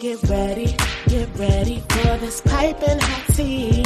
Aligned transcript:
Get 0.00 0.22
ready, 0.30 0.74
get 1.08 1.28
ready 1.38 1.80
for 1.90 2.16
this 2.16 2.40
piping 2.40 2.98
hot 3.00 3.36
tea. 3.36 3.82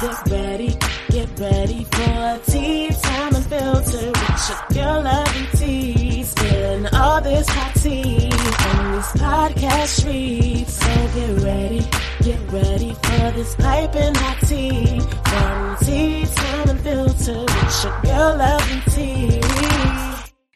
Get 0.00 0.30
ready, 0.30 0.78
get 1.10 1.40
ready 1.40 1.82
for 1.82 2.40
tea 2.48 2.90
time 2.90 3.34
and 3.34 3.36
unfiltered 3.38 4.16
with 4.16 4.48
your 4.48 4.84
girl 4.84 5.02
loving 5.02 5.46
tea. 5.56 6.22
Spilling 6.22 6.86
all 6.94 7.20
this 7.22 7.48
hot 7.48 7.74
tea 7.74 8.30
on 8.70 8.92
these 8.92 9.12
podcast 9.20 9.86
streets. 9.88 10.74
So 10.74 10.94
get 11.16 11.42
ready, 11.42 11.80
get 12.22 12.52
ready 12.52 12.94
for 12.94 13.30
this 13.32 13.56
piping 13.56 14.14
hot 14.14 14.38
tea. 14.46 15.00
From 15.00 15.76
tea 15.78 16.24
time 16.36 16.68
unfiltered 16.68 17.50
with 17.50 17.84
your 17.84 18.00
girl 18.02 18.36
loving 18.36 18.82
tea. 18.92 19.40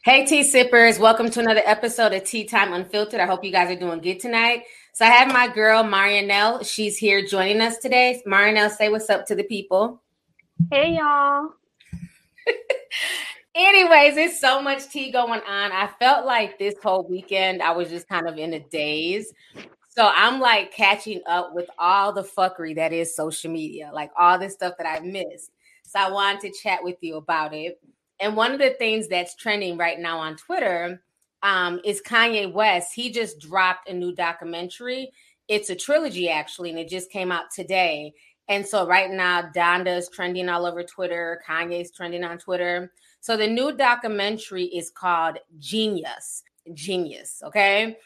Hey, 0.04 0.26
tea 0.26 0.44
sippers, 0.44 1.00
welcome 1.00 1.30
to 1.30 1.40
another 1.40 1.62
episode 1.64 2.12
of 2.12 2.24
Tea 2.24 2.44
Time 2.44 2.72
Unfiltered. 2.72 3.20
I 3.20 3.26
hope 3.26 3.44
you 3.44 3.52
guys 3.52 3.70
are 3.70 3.78
doing 3.78 4.00
good 4.00 4.18
tonight. 4.20 4.64
So 4.94 5.06
I 5.06 5.08
have 5.08 5.32
my 5.32 5.48
girl 5.48 5.82
Marianelle. 5.82 6.66
She's 6.66 6.98
here 6.98 7.24
joining 7.24 7.62
us 7.62 7.78
today. 7.78 8.22
Marianelle, 8.26 8.70
say 8.70 8.90
what's 8.90 9.08
up 9.08 9.24
to 9.26 9.34
the 9.34 9.42
people. 9.42 10.02
Hey 10.70 10.96
y'all. 10.98 11.48
Anyways, 13.54 14.16
there's 14.16 14.38
so 14.38 14.60
much 14.60 14.90
tea 14.90 15.10
going 15.10 15.40
on. 15.48 15.72
I 15.72 15.88
felt 15.98 16.26
like 16.26 16.58
this 16.58 16.74
whole 16.82 17.08
weekend 17.08 17.62
I 17.62 17.72
was 17.72 17.88
just 17.88 18.06
kind 18.06 18.28
of 18.28 18.36
in 18.36 18.52
a 18.52 18.60
daze. 18.60 19.32
So 19.88 20.10
I'm 20.14 20.40
like 20.40 20.74
catching 20.74 21.22
up 21.26 21.54
with 21.54 21.70
all 21.78 22.12
the 22.12 22.22
fuckery 22.22 22.74
that 22.76 22.92
is 22.92 23.16
social 23.16 23.50
media, 23.50 23.90
like 23.94 24.10
all 24.18 24.38
this 24.38 24.52
stuff 24.52 24.74
that 24.76 24.86
I 24.86 25.00
missed. 25.00 25.52
So 25.84 26.00
I 26.00 26.10
wanted 26.10 26.40
to 26.42 26.60
chat 26.62 26.84
with 26.84 26.96
you 27.00 27.16
about 27.16 27.54
it. 27.54 27.80
And 28.20 28.36
one 28.36 28.52
of 28.52 28.58
the 28.58 28.74
things 28.78 29.08
that's 29.08 29.36
trending 29.36 29.78
right 29.78 29.98
now 29.98 30.18
on 30.18 30.36
Twitter 30.36 31.02
um, 31.42 31.80
is 31.84 32.02
Kanye 32.02 32.52
West. 32.52 32.92
He 32.94 33.10
just 33.10 33.40
dropped 33.40 33.88
a 33.88 33.94
new 33.94 34.14
documentary. 34.14 35.10
It's 35.48 35.70
a 35.70 35.74
trilogy, 35.74 36.28
actually, 36.28 36.70
and 36.70 36.78
it 36.78 36.88
just 36.88 37.10
came 37.10 37.32
out 37.32 37.50
today. 37.54 38.12
And 38.48 38.66
so 38.66 38.86
right 38.86 39.10
now, 39.10 39.50
Donda 39.54 39.96
is 39.96 40.08
trending 40.08 40.48
all 40.48 40.66
over 40.66 40.82
Twitter. 40.82 41.42
Kanye's 41.48 41.90
trending 41.90 42.24
on 42.24 42.38
Twitter. 42.38 42.92
So 43.20 43.36
the 43.36 43.46
new 43.46 43.76
documentary 43.76 44.64
is 44.64 44.90
called 44.90 45.38
Genius. 45.58 46.42
Genius, 46.74 47.42
okay? 47.44 47.96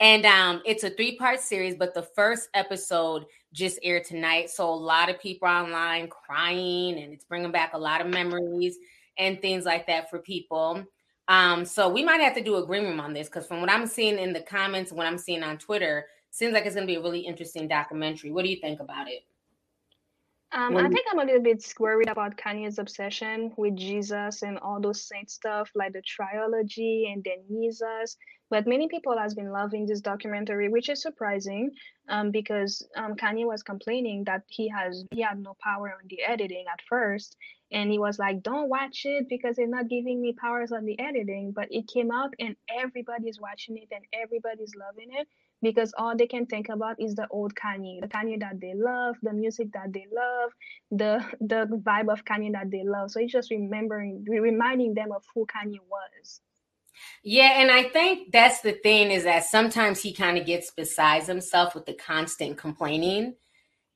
And 0.00 0.26
um, 0.26 0.62
it's 0.64 0.84
a 0.84 0.90
three 0.90 1.16
part 1.16 1.40
series, 1.40 1.76
but 1.76 1.94
the 1.94 2.02
first 2.02 2.48
episode 2.54 3.24
just 3.52 3.78
aired 3.82 4.04
tonight. 4.04 4.50
So 4.50 4.68
a 4.68 4.74
lot 4.74 5.08
of 5.08 5.20
people 5.20 5.48
online 5.48 6.08
crying, 6.08 6.98
and 6.98 7.12
it's 7.12 7.24
bringing 7.24 7.52
back 7.52 7.74
a 7.74 7.78
lot 7.78 8.00
of 8.00 8.08
memories 8.08 8.76
and 9.16 9.40
things 9.40 9.64
like 9.64 9.86
that 9.86 10.10
for 10.10 10.18
people. 10.18 10.84
Um, 11.28 11.64
so 11.64 11.88
we 11.88 12.04
might 12.04 12.20
have 12.20 12.34
to 12.34 12.42
do 12.42 12.56
a 12.56 12.66
green 12.66 12.84
room 12.84 13.00
on 13.00 13.14
this 13.14 13.28
because 13.28 13.46
from 13.46 13.60
what 13.60 13.70
I'm 13.70 13.86
seeing 13.86 14.18
in 14.18 14.32
the 14.32 14.42
comments, 14.42 14.92
what 14.92 15.06
I'm 15.06 15.18
seeing 15.18 15.42
on 15.42 15.58
Twitter, 15.58 16.06
seems 16.30 16.52
like 16.52 16.66
it's 16.66 16.74
going 16.74 16.86
to 16.86 16.92
be 16.92 16.96
a 16.98 17.02
really 17.02 17.20
interesting 17.20 17.68
documentary. 17.68 18.30
What 18.30 18.44
do 18.44 18.50
you 18.50 18.60
think 18.60 18.80
about 18.80 19.08
it? 19.08 19.24
Um, 20.54 20.76
I 20.76 20.88
think 20.88 21.04
I'm 21.10 21.18
a 21.18 21.24
little 21.24 21.42
bit 21.42 21.64
worried 21.80 22.08
about 22.08 22.36
Kanye's 22.36 22.78
obsession 22.78 23.52
with 23.56 23.76
Jesus 23.76 24.42
and 24.42 24.56
all 24.58 24.80
those 24.80 25.02
saint 25.02 25.28
stuff, 25.28 25.68
like 25.74 25.92
the 25.92 26.02
trilogy 26.02 27.10
and 27.12 27.24
then 27.24 27.38
Jesus. 27.48 28.16
But 28.50 28.68
many 28.68 28.86
people 28.86 29.18
has 29.18 29.34
been 29.34 29.50
loving 29.50 29.84
this 29.84 30.00
documentary, 30.00 30.68
which 30.68 30.88
is 30.88 31.02
surprising, 31.02 31.72
um, 32.08 32.30
because 32.30 32.86
um, 32.94 33.16
Kanye 33.16 33.44
was 33.44 33.64
complaining 33.64 34.22
that 34.24 34.42
he 34.46 34.68
has 34.68 35.04
he 35.10 35.22
had 35.22 35.40
no 35.40 35.56
power 35.60 35.88
on 35.88 36.06
the 36.08 36.22
editing 36.22 36.66
at 36.72 36.80
first, 36.88 37.36
and 37.74 37.90
he 37.90 37.98
was 37.98 38.18
like, 38.18 38.42
"Don't 38.42 38.70
watch 38.70 39.02
it 39.04 39.28
because 39.28 39.56
they're 39.56 39.66
not 39.66 39.88
giving 39.88 40.22
me 40.22 40.32
powers 40.32 40.72
on 40.72 40.84
the 40.86 40.98
editing." 40.98 41.52
But 41.52 41.68
it 41.70 41.88
came 41.88 42.10
out, 42.10 42.32
and 42.38 42.56
everybody's 42.68 43.40
watching 43.40 43.76
it, 43.76 43.88
and 43.90 44.04
everybody's 44.14 44.74
loving 44.74 45.08
it 45.12 45.28
because 45.60 45.92
all 45.98 46.16
they 46.16 46.26
can 46.26 46.46
think 46.46 46.68
about 46.68 47.00
is 47.00 47.14
the 47.14 47.26
old 47.30 47.54
Kanye, 47.54 48.00
the 48.00 48.08
Kanye 48.08 48.38
that 48.40 48.60
they 48.60 48.74
love, 48.74 49.16
the 49.22 49.32
music 49.32 49.72
that 49.72 49.92
they 49.92 50.06
love, 50.14 50.52
the 50.90 51.24
the 51.40 51.66
vibe 51.84 52.12
of 52.12 52.24
Kanye 52.24 52.52
that 52.52 52.70
they 52.70 52.84
love. 52.84 53.10
So 53.10 53.20
it's 53.20 53.32
just 53.32 53.50
remembering, 53.50 54.24
reminding 54.28 54.94
them 54.94 55.10
of 55.12 55.24
who 55.34 55.46
Kanye 55.46 55.80
was. 55.90 56.40
Yeah, 57.24 57.60
and 57.60 57.70
I 57.70 57.84
think 57.84 58.30
that's 58.30 58.60
the 58.60 58.72
thing 58.72 59.10
is 59.10 59.24
that 59.24 59.44
sometimes 59.44 60.00
he 60.00 60.12
kind 60.12 60.38
of 60.38 60.46
gets 60.46 60.70
besides 60.70 61.26
himself 61.26 61.74
with 61.74 61.86
the 61.86 61.94
constant 61.94 62.56
complaining. 62.56 63.34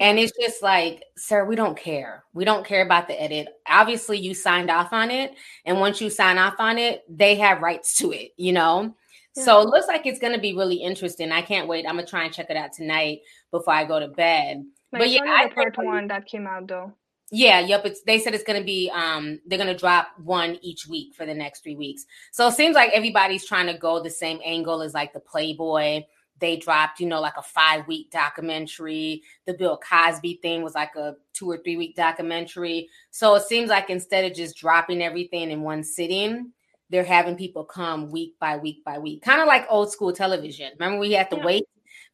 And 0.00 0.18
it's 0.18 0.32
just 0.40 0.62
like, 0.62 1.02
sir, 1.16 1.44
we 1.44 1.56
don't 1.56 1.76
care. 1.76 2.24
We 2.32 2.44
don't 2.44 2.64
care 2.64 2.82
about 2.82 3.08
the 3.08 3.20
edit. 3.20 3.48
Obviously, 3.66 4.18
you 4.18 4.32
signed 4.32 4.70
off 4.70 4.92
on 4.92 5.10
it. 5.10 5.34
And 5.64 5.80
once 5.80 6.00
you 6.00 6.08
sign 6.08 6.38
off 6.38 6.54
on 6.58 6.78
it, 6.78 7.02
they 7.08 7.34
have 7.36 7.62
rights 7.62 7.96
to 7.98 8.12
it, 8.12 8.30
you 8.36 8.52
know? 8.52 8.94
Yeah. 9.36 9.44
So 9.44 9.60
it 9.60 9.68
looks 9.68 9.88
like 9.88 10.06
it's 10.06 10.20
going 10.20 10.34
to 10.34 10.40
be 10.40 10.54
really 10.54 10.76
interesting. 10.76 11.32
I 11.32 11.42
can't 11.42 11.68
wait. 11.68 11.84
I'm 11.84 11.94
going 11.96 12.06
to 12.06 12.10
try 12.10 12.24
and 12.24 12.32
check 12.32 12.48
it 12.48 12.56
out 12.56 12.72
tonight 12.72 13.20
before 13.50 13.74
I 13.74 13.84
go 13.84 13.98
to 13.98 14.08
bed. 14.08 14.64
But 14.90 15.10
yeah, 15.10 15.20
I 15.24 15.48
part 15.48 15.76
one 15.76 16.08
that 16.08 16.26
came 16.26 16.46
out 16.46 16.66
though. 16.66 16.94
Yeah, 17.30 17.60
yep. 17.60 17.84
It's 17.84 18.02
they 18.02 18.18
said 18.18 18.34
it's 18.34 18.44
gonna 18.44 18.64
be 18.64 18.90
um 18.94 19.38
they're 19.46 19.58
gonna 19.58 19.76
drop 19.76 20.08
one 20.18 20.58
each 20.62 20.86
week 20.86 21.14
for 21.14 21.26
the 21.26 21.34
next 21.34 21.62
three 21.62 21.76
weeks. 21.76 22.06
So 22.32 22.48
it 22.48 22.54
seems 22.54 22.74
like 22.74 22.90
everybody's 22.92 23.44
trying 23.44 23.66
to 23.66 23.76
go 23.76 24.02
the 24.02 24.10
same 24.10 24.40
angle 24.44 24.80
as 24.80 24.94
like 24.94 25.12
the 25.12 25.20
Playboy. 25.20 26.04
They 26.40 26.56
dropped, 26.56 27.00
you 27.00 27.06
know, 27.06 27.20
like 27.20 27.36
a 27.36 27.42
five 27.42 27.86
week 27.86 28.10
documentary. 28.10 29.22
The 29.46 29.54
Bill 29.54 29.78
Cosby 29.78 30.40
thing 30.42 30.62
was 30.62 30.74
like 30.74 30.94
a 30.96 31.16
two 31.32 31.50
or 31.50 31.58
three 31.58 31.76
week 31.76 31.96
documentary. 31.96 32.88
So 33.10 33.34
it 33.34 33.42
seems 33.42 33.70
like 33.70 33.90
instead 33.90 34.24
of 34.24 34.36
just 34.36 34.56
dropping 34.56 35.02
everything 35.02 35.50
in 35.50 35.62
one 35.62 35.82
sitting, 35.82 36.52
they're 36.90 37.04
having 37.04 37.36
people 37.36 37.64
come 37.64 38.10
week 38.10 38.34
by 38.40 38.56
week 38.56 38.84
by 38.84 38.98
week, 38.98 39.22
kind 39.22 39.40
of 39.40 39.46
like 39.46 39.66
old 39.68 39.92
school 39.92 40.12
television. 40.12 40.72
Remember, 40.78 40.98
we 40.98 41.12
had 41.12 41.30
to 41.30 41.36
yeah. 41.36 41.44
wait 41.44 41.64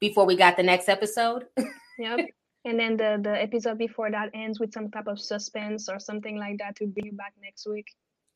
before 0.00 0.26
we 0.26 0.36
got 0.36 0.56
the 0.56 0.62
next 0.62 0.88
episode. 0.88 1.44
yep 1.98 2.20
and 2.64 2.78
then 2.78 2.96
the 2.96 3.18
the 3.22 3.42
episode 3.42 3.78
before 3.78 4.10
that 4.10 4.30
ends 4.34 4.58
with 4.58 4.72
some 4.72 4.90
type 4.90 5.06
of 5.06 5.20
suspense 5.20 5.88
or 5.88 5.98
something 5.98 6.38
like 6.38 6.58
that 6.58 6.74
to 6.76 6.86
bring 6.86 7.06
you 7.06 7.12
back 7.12 7.34
next 7.42 7.66
week 7.66 7.86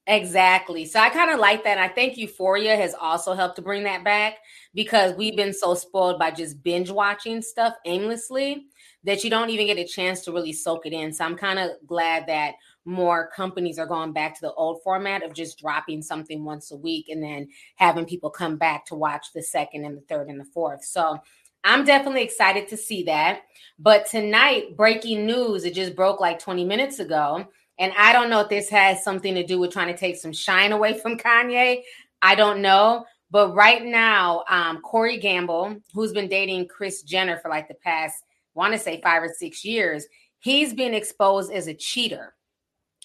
exactly 0.09 0.87
so 0.87 0.99
i 0.99 1.11
kind 1.11 1.31
of 1.31 1.39
like 1.39 1.63
that 1.63 1.73
And 1.73 1.81
i 1.81 1.89
think 1.89 2.17
euphoria 2.17 2.75
has 2.77 2.95
also 2.95 3.35
helped 3.35 3.57
to 3.57 3.63
bring 3.63 3.85
that 3.85 4.03
back 4.03 4.39
because 4.75 5.15
we've 5.17 5.37
been 5.37 5.53
so 5.53 5.75
spoiled 5.75 6.19
by 6.19 6.31
just 6.31 6.63
binge 6.63 6.91
watching 6.91 7.43
stuff 7.43 7.75
aimlessly 7.85 8.67
that 9.05 9.23
you 9.23 9.29
don't 9.29 9.51
even 9.51 9.67
get 9.67 9.77
a 9.77 9.87
chance 9.87 10.23
to 10.23 10.33
really 10.33 10.55
soak 10.55 10.87
it 10.87 10.95
in 10.95 11.13
so 11.13 11.27
i'm 11.27 11.37
kind 11.37 11.59
of 11.59 11.73
glad 11.87 12.27
that 12.27 12.55
more 12.87 13.31
companies 13.37 13.79
are 13.79 13.87
going 13.87 14.15
back 14.15 14.35
to 14.35 14.41
the 14.41 14.53
old 14.55 14.83
format 14.83 15.23
of 15.23 15.35
just 15.35 15.59
dropping 15.59 16.01
something 16.01 16.43
once 16.43 16.71
a 16.73 16.77
week 16.77 17.11
and 17.11 17.23
then 17.23 17.47
having 17.77 18.07
people 18.07 18.31
come 18.31 18.57
back 18.57 18.87
to 18.87 18.95
watch 18.95 19.27
the 19.35 19.43
second 19.43 19.85
and 19.85 19.95
the 19.95 20.03
third 20.03 20.29
and 20.29 20.41
the 20.41 20.45
fourth 20.47 20.83
so 20.83 21.19
I'm 21.65 21.85
definitely 21.85 22.23
excited 22.23 22.69
to 22.69 22.77
see 22.77 23.03
that. 23.03 23.43
But 23.81 24.07
tonight, 24.07 24.77
breaking 24.77 25.27
news, 25.27 25.65
it 25.65 25.75
just 25.75 25.97
broke 25.97 26.21
like 26.21 26.39
20 26.39 26.65
minutes 26.65 26.99
ago. 27.01 27.49
And 27.79 27.93
I 27.97 28.13
don't 28.13 28.31
know 28.31 28.41
if 28.41 28.49
this 28.49 28.69
has 28.71 29.05
something 29.05 29.35
to 29.35 29.47
do 29.47 29.59
with 29.59 29.73
trying 29.73 29.93
to 29.93 29.99
take 29.99 30.17
some 30.17 30.33
shine 30.33 30.73
away 30.73 30.99
from 30.99 31.17
Kanye. 31.17 31.83
I 32.23 32.35
don't 32.35 32.61
know. 32.61 33.05
But 33.31 33.55
right 33.55 33.85
now, 33.85 34.45
um, 34.49 34.81
Corey 34.81 35.19
Gamble, 35.19 35.77
who's 35.93 36.13
been 36.13 36.29
dating 36.29 36.69
Kris 36.69 37.03
Jenner 37.03 37.39
for 37.39 37.49
like 37.49 37.69
the 37.69 37.75
past, 37.75 38.25
want 38.55 38.73
to 38.73 38.79
say 38.79 39.01
five 39.01 39.23
or 39.23 39.33
six 39.37 39.65
years, 39.65 40.07
he's 40.41 40.73
been 40.73 40.95
exposed 40.95 41.53
as 41.53 41.67
a 41.67 41.75
cheater. 41.75 42.35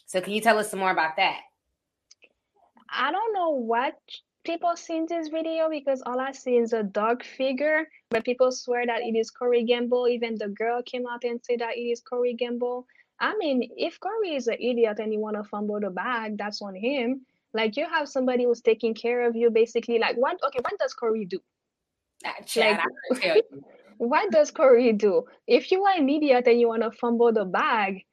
So 0.06 0.22
can 0.22 0.34
you 0.34 0.42
tell 0.42 0.58
us 0.58 0.72
some 0.72 0.80
more 0.80 0.92
about 0.92 1.18
that? 1.18 1.42
I 2.90 3.12
don't 3.12 3.34
know 3.34 3.50
what 3.50 3.96
people 4.44 4.76
seen 4.76 5.06
this 5.08 5.30
video 5.30 5.70
because 5.70 6.04
all 6.06 6.20
I 6.20 6.32
see 6.32 6.58
is 6.58 6.74
a 6.74 6.84
dog 6.84 7.24
figure, 7.24 7.88
but 8.10 8.26
people 8.26 8.52
swear 8.52 8.86
that 8.86 9.02
it 9.02 9.16
is 9.18 9.32
Corey 9.32 9.64
Gamble. 9.64 10.08
Even 10.08 10.36
the 10.36 10.50
girl 10.50 10.82
came 10.84 11.06
out 11.08 11.24
and 11.24 11.40
said 11.44 11.60
that 11.60 11.76
it 11.76 11.82
is 11.82 12.02
Corey 12.02 12.34
Gamble. 12.34 12.86
I 13.24 13.38
mean, 13.38 13.70
if 13.78 14.02
Corey 14.02 14.36
is 14.36 14.48
an 14.48 14.58
idiot 14.60 15.00
and 15.00 15.14
you 15.14 15.20
want 15.20 15.38
to 15.38 15.46
fumble 15.46 15.80
the 15.80 15.90
bag, 15.90 16.38
that's 16.38 16.62
on 16.62 16.76
him. 16.76 17.26
Like 17.54 17.78
you 17.78 17.88
have 17.88 18.10
somebody 18.10 18.44
who's 18.44 18.60
taking 18.60 18.94
care 18.94 19.26
of 19.26 19.34
you, 19.34 19.50
basically. 19.50 19.98
Like 19.98 20.18
what? 20.18 20.38
Okay, 20.46 20.60
what 20.62 20.78
does 20.78 20.94
Corey 20.94 21.24
do? 21.24 21.40
Chad, 22.46 22.82
like, 23.10 23.46
what 23.98 24.30
does 24.30 24.52
Corey 24.52 24.92
do? 24.92 25.24
If 25.48 25.72
you 25.72 25.86
are 25.86 25.96
an 25.98 26.10
idiot 26.10 26.48
and 26.48 26.60
you 26.60 26.68
want 26.68 26.84
to 26.84 26.92
fumble 26.92 27.32
the 27.32 27.46
bag, 27.46 28.04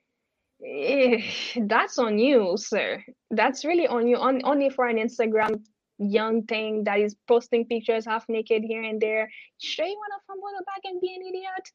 eh, 0.65 1.23
that's 1.57 1.99
on 1.99 2.21
you, 2.21 2.55
sir. 2.57 3.03
That's 3.33 3.65
really 3.65 3.89
on 3.89 4.07
you. 4.07 4.17
On 4.17 4.41
only 4.45 4.71
for 4.71 4.87
an 4.87 4.97
Instagram 4.97 5.61
young 5.99 6.45
thing 6.45 6.85
that 6.85 7.01
is 7.01 7.17
posting 7.27 7.67
pictures 7.67 8.07
half 8.07 8.29
naked 8.29 8.63
here 8.63 8.85
and 8.85 9.01
there. 9.01 9.29
Sure, 9.59 9.87
you 9.87 9.99
want 9.99 10.13
to 10.15 10.27
fumble 10.29 10.51
the 10.57 10.65
bag 10.65 10.93
and 10.93 11.01
be 11.01 11.15
an 11.17 11.23
idiot? 11.27 11.67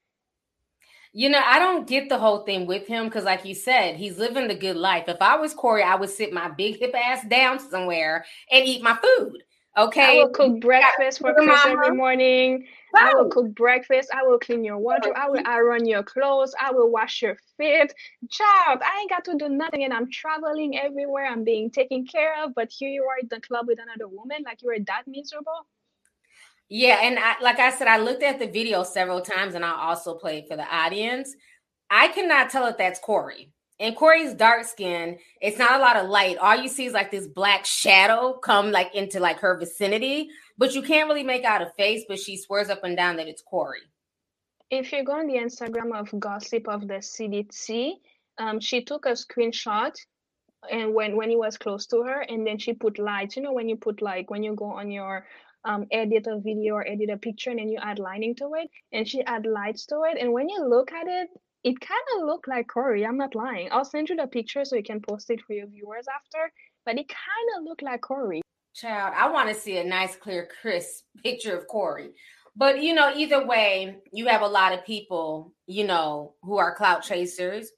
You 1.17 1.29
know, 1.29 1.41
I 1.41 1.59
don't 1.59 1.87
get 1.87 2.09
the 2.09 2.17
whole 2.17 2.39
thing 2.39 2.67
with 2.67 2.87
him 2.87 3.05
because, 3.05 3.23
like 3.23 3.45
you 3.45 3.55
said, 3.55 3.95
he's 3.95 4.17
living 4.17 4.49
the 4.49 4.53
good 4.53 4.75
life. 4.75 5.05
If 5.07 5.21
I 5.21 5.37
was 5.37 5.53
Corey, 5.53 5.81
I 5.81 5.95
would 5.95 6.09
sit 6.09 6.33
my 6.33 6.49
big 6.49 6.77
hip 6.77 6.93
ass 6.93 7.25
down 7.29 7.57
somewhere 7.57 8.25
and 8.51 8.65
eat 8.65 8.83
my 8.83 8.95
food. 8.95 9.41
Okay. 9.77 10.19
I 10.19 10.23
will 10.23 10.29
cook 10.29 10.59
breakfast 10.59 11.19
for 11.19 11.33
Kris 11.33 11.65
every 11.65 11.95
morning. 11.95 12.65
I 12.93 13.13
will 13.13 13.29
cook 13.29 13.55
breakfast. 13.55 14.09
I 14.13 14.23
will 14.23 14.39
clean 14.39 14.65
your 14.65 14.77
wardrobe. 14.77 15.15
I 15.15 15.29
will 15.29 15.41
iron 15.45 15.85
your 15.85 16.03
clothes. 16.03 16.53
I 16.59 16.73
will 16.73 16.91
wash 16.91 17.21
your 17.21 17.37
feet. 17.57 17.93
Child, 18.29 18.81
I 18.83 18.99
ain't 18.99 19.09
got 19.09 19.23
to 19.25 19.37
do 19.37 19.47
nothing 19.47 19.85
and 19.85 19.93
I'm 19.93 20.11
traveling 20.11 20.77
everywhere. 20.77 21.27
I'm 21.27 21.45
being 21.45 21.71
taken 21.71 22.05
care 22.05 22.43
of. 22.43 22.53
But 22.55 22.69
here 22.71 22.89
you 22.89 23.03
are 23.03 23.19
at 23.23 23.29
the 23.29 23.39
club 23.39 23.67
with 23.67 23.79
another 23.79 24.09
woman, 24.09 24.43
like 24.45 24.61
you 24.61 24.67
were 24.67 24.83
that 24.85 25.03
miserable. 25.07 25.65
Yeah, 26.69 26.99
and 27.01 27.19
I, 27.19 27.35
like 27.41 27.59
I 27.59 27.71
said, 27.71 27.87
I 27.87 27.97
looked 27.97 28.23
at 28.23 28.39
the 28.39 28.47
video 28.47 28.83
several 28.83 29.21
times 29.21 29.53
and 29.53 29.63
I 29.63 29.71
also 29.71 30.15
played 30.15 30.45
for 30.47 30.57
the 30.57 30.63
audience. 30.63 31.35
I 31.89 32.07
cannot 32.07 32.49
tell 32.49 32.65
if 32.67 32.77
that's 32.77 32.99
Corey. 32.99 33.51
And 33.79 33.95
Corey's 33.95 34.33
dark 34.33 34.63
skin, 34.65 35.17
it's 35.41 35.59
not 35.59 35.75
a 35.75 35.83
lot 35.83 35.97
of 35.97 36.09
light. 36.09 36.37
All 36.37 36.55
you 36.55 36.69
see 36.69 36.85
is 36.85 36.93
like 36.93 37.11
this 37.11 37.27
black 37.27 37.65
shadow 37.65 38.33
come 38.33 38.71
like 38.71 38.95
into 38.95 39.19
like 39.19 39.39
her 39.39 39.59
vicinity, 39.59 40.29
but 40.57 40.73
you 40.73 40.81
can't 40.81 41.09
really 41.09 41.23
make 41.23 41.43
out 41.43 41.61
a 41.61 41.69
face, 41.77 42.05
but 42.07 42.19
she 42.19 42.37
swears 42.37 42.69
up 42.69 42.83
and 42.83 42.95
down 42.95 43.17
that 43.17 43.27
it's 43.27 43.41
Corey. 43.41 43.81
If 44.71 44.91
you 44.91 45.03
go 45.03 45.19
on 45.19 45.27
the 45.27 45.35
Instagram 45.35 45.93
of 45.93 46.19
Gossip 46.19 46.67
of 46.67 46.87
the 46.87 47.01
City, 47.01 48.01
um, 48.37 48.59
she 48.59 48.83
took 48.83 49.05
a 49.05 49.11
screenshot 49.11 49.93
and 50.71 50.93
when 50.93 51.15
when 51.15 51.29
he 51.29 51.35
was 51.35 51.57
close 51.57 51.85
to 51.87 52.03
her, 52.03 52.21
and 52.21 52.45
then 52.45 52.57
she 52.57 52.73
put 52.73 52.99
lights. 52.99 53.35
You 53.35 53.43
know, 53.43 53.53
when 53.53 53.69
you 53.69 53.77
put 53.77 54.01
like 54.01 54.29
when 54.29 54.43
you 54.43 54.55
go 54.55 54.65
on 54.65 54.91
your 54.91 55.25
um, 55.65 55.85
edit 55.91 56.27
a 56.27 56.39
video 56.39 56.75
or 56.75 56.87
edit 56.87 57.09
a 57.09 57.17
picture 57.17 57.49
and 57.49 57.59
then 57.59 57.69
you 57.69 57.79
add 57.81 57.99
lighting 57.99 58.35
to 58.35 58.51
it, 58.55 58.69
and 58.91 59.07
she 59.07 59.21
add 59.23 59.45
lights 59.45 59.85
to 59.87 60.03
it, 60.03 60.17
and 60.19 60.31
when 60.31 60.47
you 60.47 60.63
look 60.67 60.91
at 60.91 61.07
it, 61.07 61.29
it 61.65 61.79
kind 61.79 62.01
of 62.15 62.27
looked 62.27 62.47
like 62.47 62.67
Corey. 62.67 63.03
I'm 63.03 63.17
not 63.17 63.33
lying. 63.33 63.69
I'll 63.71 63.83
send 63.83 64.07
you 64.09 64.15
the 64.15 64.27
picture 64.27 64.63
so 64.63 64.75
you 64.75 64.83
can 64.83 65.01
post 65.01 65.31
it 65.31 65.41
for 65.41 65.53
your 65.53 65.65
viewers 65.65 66.05
after. 66.07 66.53
But 66.85 66.99
it 66.99 67.07
kind 67.09 67.49
of 67.57 67.63
looked 67.63 67.81
like 67.81 68.01
Corey. 68.01 68.43
Child, 68.75 69.15
I 69.17 69.31
want 69.31 69.49
to 69.49 69.55
see 69.55 69.77
a 69.79 69.83
nice, 69.83 70.15
clear, 70.15 70.47
crisp 70.61 71.05
picture 71.23 71.57
of 71.57 71.67
Corey. 71.67 72.11
But 72.55 72.83
you 72.83 72.93
know, 72.93 73.11
either 73.15 73.45
way, 73.45 73.97
you 74.13 74.27
have 74.27 74.43
a 74.43 74.47
lot 74.47 74.73
of 74.73 74.85
people, 74.85 75.53
you 75.65 75.85
know, 75.85 76.35
who 76.43 76.57
are 76.57 76.75
clout 76.75 77.01
chasers. 77.01 77.71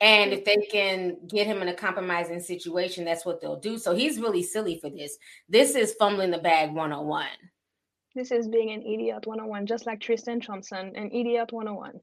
And 0.00 0.32
if 0.32 0.44
they 0.44 0.56
can 0.70 1.16
get 1.28 1.46
him 1.46 1.62
in 1.62 1.68
a 1.68 1.74
compromising 1.74 2.40
situation, 2.40 3.04
that's 3.04 3.24
what 3.24 3.40
they'll 3.40 3.60
do. 3.60 3.78
So 3.78 3.94
he's 3.94 4.18
really 4.18 4.42
silly 4.42 4.78
for 4.78 4.90
this. 4.90 5.16
This 5.48 5.74
is 5.74 5.94
fumbling 5.94 6.30
the 6.30 6.38
bag 6.38 6.72
101. 6.72 7.26
This 8.14 8.30
is 8.30 8.48
being 8.48 8.70
an 8.70 8.82
idiot 8.82 9.26
101, 9.26 9.66
just 9.66 9.86
like 9.86 10.00
Tristan 10.00 10.40
Thompson, 10.40 10.92
an 10.94 11.10
idiot 11.10 11.52
101. 11.52 12.00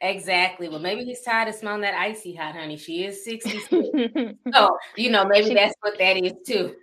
Exactly. 0.00 0.68
Well, 0.68 0.78
maybe 0.78 1.04
he's 1.04 1.22
tired 1.22 1.48
of 1.48 1.54
smelling 1.54 1.82
that 1.82 1.94
icy 1.94 2.34
hot, 2.34 2.54
honey. 2.54 2.76
She 2.76 3.04
is 3.04 3.24
60. 3.24 3.68
so, 4.54 4.76
you 4.96 5.10
know, 5.10 5.24
maybe 5.24 5.48
she, 5.48 5.54
that's 5.54 5.74
what 5.80 5.98
that 5.98 6.22
is 6.22 6.32
too. 6.46 6.74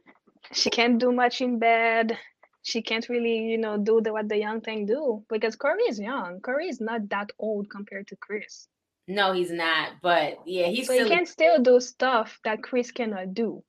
She 0.51 0.69
can't 0.69 0.99
do 0.99 1.11
much 1.11 1.41
in 1.41 1.59
bed. 1.59 2.17
She 2.63 2.81
can't 2.81 3.07
really, 3.09 3.37
you 3.37 3.57
know, 3.57 3.77
do 3.77 4.01
the, 4.01 4.11
what 4.11 4.29
the 4.29 4.37
young 4.37 4.61
thing 4.61 4.85
do 4.85 5.23
because 5.29 5.55
Corey 5.55 5.83
is 5.83 5.99
young. 5.99 6.39
Corey 6.41 6.67
is 6.67 6.81
not 6.81 7.09
that 7.09 7.29
old 7.37 7.69
compared 7.69 8.07
to 8.07 8.15
Kris. 8.15 8.67
No, 9.07 9.33
he's 9.33 9.51
not. 9.51 9.93
But 10.01 10.39
yeah, 10.45 10.67
he's 10.67 10.87
so 10.87 10.93
he 10.93 11.09
can 11.09 11.25
still 11.25 11.61
do 11.61 11.79
stuff 11.79 12.39
that 12.43 12.63
Kris 12.63 12.91
cannot 12.91 13.33
do. 13.33 13.63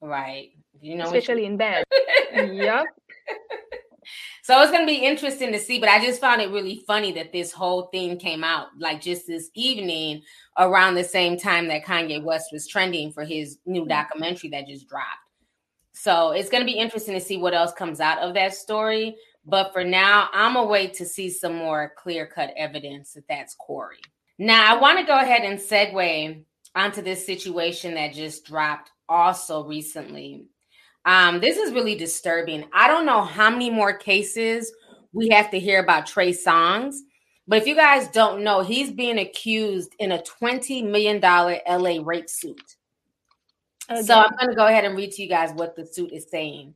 Right. 0.00 0.50
You 0.80 0.96
know, 0.96 1.04
especially 1.04 1.46
in 1.46 1.56
bed. 1.56 1.84
yep. 2.34 2.86
So 4.42 4.60
it's 4.60 4.70
going 4.70 4.82
to 4.82 4.86
be 4.86 5.06
interesting 5.06 5.52
to 5.52 5.58
see, 5.58 5.80
but 5.80 5.88
I 5.88 6.04
just 6.04 6.20
found 6.20 6.42
it 6.42 6.50
really 6.50 6.84
funny 6.86 7.12
that 7.12 7.32
this 7.32 7.50
whole 7.50 7.84
thing 7.84 8.18
came 8.18 8.44
out 8.44 8.66
like 8.78 9.00
just 9.00 9.26
this 9.26 9.48
evening 9.54 10.20
around 10.58 10.96
the 10.96 11.04
same 11.04 11.38
time 11.38 11.68
that 11.68 11.86
Kanye 11.86 12.22
West 12.22 12.50
was 12.52 12.68
trending 12.68 13.10
for 13.10 13.24
his 13.24 13.58
new 13.64 13.80
mm-hmm. 13.80 13.88
documentary 13.88 14.50
that 14.50 14.66
just 14.66 14.86
dropped. 14.86 15.06
So 15.94 16.32
it's 16.32 16.50
going 16.50 16.60
to 16.60 16.70
be 16.70 16.78
interesting 16.78 17.14
to 17.14 17.20
see 17.20 17.38
what 17.38 17.54
else 17.54 17.72
comes 17.72 18.00
out 18.00 18.18
of 18.18 18.34
that 18.34 18.54
story. 18.54 19.16
But 19.46 19.72
for 19.72 19.82
now, 19.82 20.28
I'm 20.34 20.56
a 20.56 20.64
wait 20.66 20.92
to 20.94 21.06
see 21.06 21.30
some 21.30 21.54
more 21.54 21.94
clear 21.96 22.26
cut 22.26 22.52
evidence 22.54 23.14
that 23.14 23.26
that's 23.26 23.54
Corey. 23.54 24.00
Now, 24.38 24.74
I 24.74 24.80
want 24.80 24.98
to 24.98 25.04
go 25.04 25.16
ahead 25.16 25.42
and 25.42 25.58
segue 25.58 26.44
onto 26.74 27.02
this 27.02 27.24
situation 27.24 27.94
that 27.94 28.14
just 28.14 28.44
dropped 28.44 28.90
also 29.08 29.64
recently 29.64 30.46
um, 31.04 31.40
this 31.40 31.56
is 31.56 31.72
really 31.72 31.94
disturbing. 31.94 32.64
I 32.72 32.88
don't 32.88 33.06
know 33.06 33.22
how 33.22 33.50
many 33.50 33.70
more 33.70 33.92
cases 33.92 34.72
we 35.12 35.28
have 35.28 35.50
to 35.50 35.58
hear 35.58 35.82
about 35.82 36.06
Trey 36.06 36.32
Songz, 36.32 36.96
but 37.46 37.58
if 37.58 37.66
you 37.66 37.74
guys 37.74 38.08
don't 38.08 38.42
know, 38.42 38.62
he's 38.62 38.90
being 38.90 39.18
accused 39.18 39.94
in 39.98 40.12
a 40.12 40.22
$20 40.22 40.88
million 40.88 41.20
LA 41.20 42.02
rape 42.02 42.30
suit. 42.30 42.76
Okay. 43.90 44.02
So 44.02 44.14
I'm 44.14 44.34
going 44.38 44.48
to 44.48 44.56
go 44.56 44.66
ahead 44.66 44.84
and 44.84 44.96
read 44.96 45.12
to 45.12 45.22
you 45.22 45.28
guys 45.28 45.52
what 45.52 45.76
the 45.76 45.86
suit 45.86 46.10
is 46.10 46.26
saying. 46.30 46.74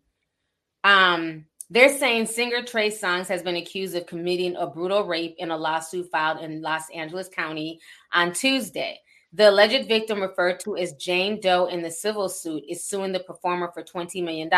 Um, 0.84 1.46
they're 1.70 1.96
saying 1.98 2.26
singer 2.26 2.62
Trey 2.62 2.90
Songz 2.90 3.28
has 3.28 3.42
been 3.42 3.56
accused 3.56 3.94
of 3.94 4.06
committing 4.06 4.56
a 4.56 4.66
brutal 4.66 5.04
rape 5.04 5.34
in 5.38 5.50
a 5.50 5.56
lawsuit 5.56 6.10
filed 6.10 6.40
in 6.40 6.62
Los 6.62 6.88
Angeles 6.94 7.28
County 7.28 7.78
on 8.12 8.32
Tuesday. 8.32 8.98
The 9.34 9.50
alleged 9.50 9.86
victim, 9.86 10.22
referred 10.22 10.60
to 10.60 10.78
as 10.78 10.94
Jane 10.94 11.40
Doe 11.40 11.66
in 11.66 11.82
the 11.82 11.90
civil 11.90 12.30
suit, 12.30 12.64
is 12.66 12.84
suing 12.84 13.12
the 13.12 13.20
performer 13.20 13.70
for 13.74 13.82
$20 13.82 14.24
million. 14.24 14.50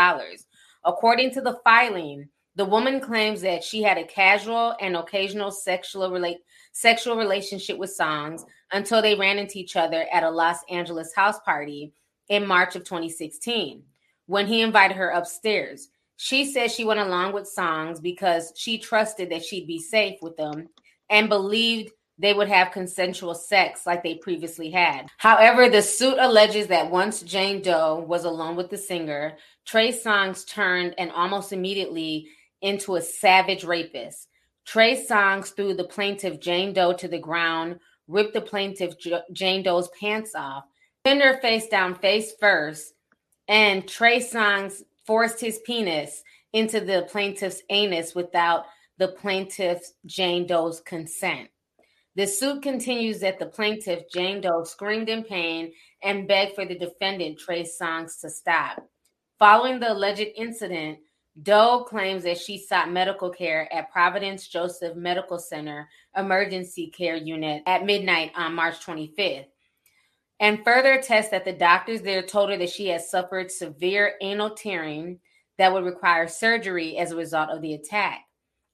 According 0.84 1.32
to 1.32 1.40
the 1.40 1.58
filing, 1.64 2.28
the 2.54 2.64
woman 2.64 3.00
claims 3.00 3.40
that 3.40 3.64
she 3.64 3.82
had 3.82 3.98
a 3.98 4.04
casual 4.04 4.76
and 4.80 4.96
occasional 4.96 5.50
sexual 5.50 6.10
relate 6.10 6.38
sexual 6.72 7.16
relationship 7.16 7.78
with 7.78 7.96
Songz 7.96 8.42
until 8.72 9.02
they 9.02 9.16
ran 9.16 9.38
into 9.38 9.58
each 9.58 9.74
other 9.74 10.06
at 10.12 10.22
a 10.22 10.30
Los 10.30 10.58
Angeles 10.70 11.12
house 11.14 11.40
party 11.40 11.92
in 12.28 12.46
March 12.46 12.76
of 12.76 12.84
2016 12.84 13.82
when 14.26 14.46
he 14.46 14.60
invited 14.60 14.96
her 14.96 15.10
upstairs. 15.10 15.88
She 16.22 16.44
says 16.44 16.74
she 16.74 16.84
went 16.84 17.00
along 17.00 17.32
with 17.32 17.50
Songz 17.50 18.02
because 18.02 18.52
she 18.54 18.76
trusted 18.76 19.30
that 19.30 19.42
she'd 19.42 19.66
be 19.66 19.78
safe 19.78 20.18
with 20.20 20.36
them 20.36 20.68
and 21.08 21.30
believed 21.30 21.92
they 22.18 22.34
would 22.34 22.48
have 22.48 22.72
consensual 22.72 23.34
sex 23.34 23.86
like 23.86 24.02
they 24.02 24.16
previously 24.16 24.70
had. 24.70 25.08
However, 25.16 25.70
the 25.70 25.80
suit 25.80 26.18
alleges 26.20 26.66
that 26.66 26.90
once 26.90 27.22
Jane 27.22 27.62
Doe 27.62 28.04
was 28.06 28.24
alone 28.24 28.54
with 28.54 28.68
the 28.68 28.76
singer, 28.76 29.38
Trey 29.64 29.92
Songz 29.92 30.46
turned 30.46 30.94
and 30.98 31.10
almost 31.10 31.54
immediately 31.54 32.28
into 32.60 32.96
a 32.96 33.00
savage 33.02 33.64
rapist. 33.64 34.28
Trey 34.66 35.02
Songz 35.02 35.56
threw 35.56 35.72
the 35.72 35.84
plaintiff 35.84 36.38
Jane 36.38 36.74
Doe 36.74 36.92
to 36.92 37.08
the 37.08 37.18
ground, 37.18 37.80
ripped 38.08 38.34
the 38.34 38.42
plaintiff 38.42 38.92
Jane 39.32 39.62
Doe's 39.62 39.88
pants 39.98 40.34
off, 40.34 40.64
pinned 41.02 41.22
her 41.22 41.40
face 41.40 41.68
down 41.68 41.94
face 41.94 42.34
first, 42.38 42.92
and 43.48 43.88
Trey 43.88 44.20
Songz 44.20 44.82
forced 45.10 45.40
his 45.40 45.58
penis 45.66 46.22
into 46.52 46.80
the 46.80 47.04
plaintiff's 47.10 47.62
anus 47.68 48.14
without 48.14 48.66
the 48.98 49.08
plaintiff 49.08 49.82
Jane 50.06 50.46
Doe's 50.46 50.78
consent. 50.82 51.48
The 52.14 52.28
suit 52.28 52.62
continues 52.62 53.18
that 53.18 53.40
the 53.40 53.46
plaintiff, 53.46 54.04
Jane 54.14 54.40
Doe, 54.40 54.62
screamed 54.62 55.08
in 55.08 55.24
pain 55.24 55.72
and 56.00 56.28
begged 56.28 56.54
for 56.54 56.64
the 56.64 56.78
defendant, 56.78 57.40
Trey 57.40 57.64
Songz, 57.64 58.20
to 58.20 58.30
stop. 58.30 58.88
Following 59.40 59.80
the 59.80 59.92
alleged 59.92 60.28
incident, 60.36 61.00
Doe 61.42 61.84
claims 61.88 62.22
that 62.22 62.38
she 62.38 62.56
sought 62.56 62.92
medical 62.92 63.30
care 63.30 63.68
at 63.72 63.90
Providence 63.90 64.46
Joseph 64.46 64.94
Medical 64.94 65.40
Center 65.40 65.88
Emergency 66.16 66.86
Care 66.86 67.16
Unit 67.16 67.64
at 67.66 67.84
midnight 67.84 68.30
on 68.36 68.54
March 68.54 68.78
25th, 68.86 69.46
and 70.40 70.64
further 70.64 70.94
attests 70.94 71.30
that 71.30 71.44
the 71.44 71.52
doctors 71.52 72.00
there 72.00 72.22
told 72.22 72.50
her 72.50 72.56
that 72.56 72.70
she 72.70 72.88
had 72.88 73.02
suffered 73.02 73.50
severe 73.50 74.14
anal 74.22 74.50
tearing 74.50 75.20
that 75.58 75.72
would 75.72 75.84
require 75.84 76.26
surgery 76.26 76.96
as 76.96 77.12
a 77.12 77.16
result 77.16 77.50
of 77.50 77.60
the 77.60 77.74
attack. 77.74 78.22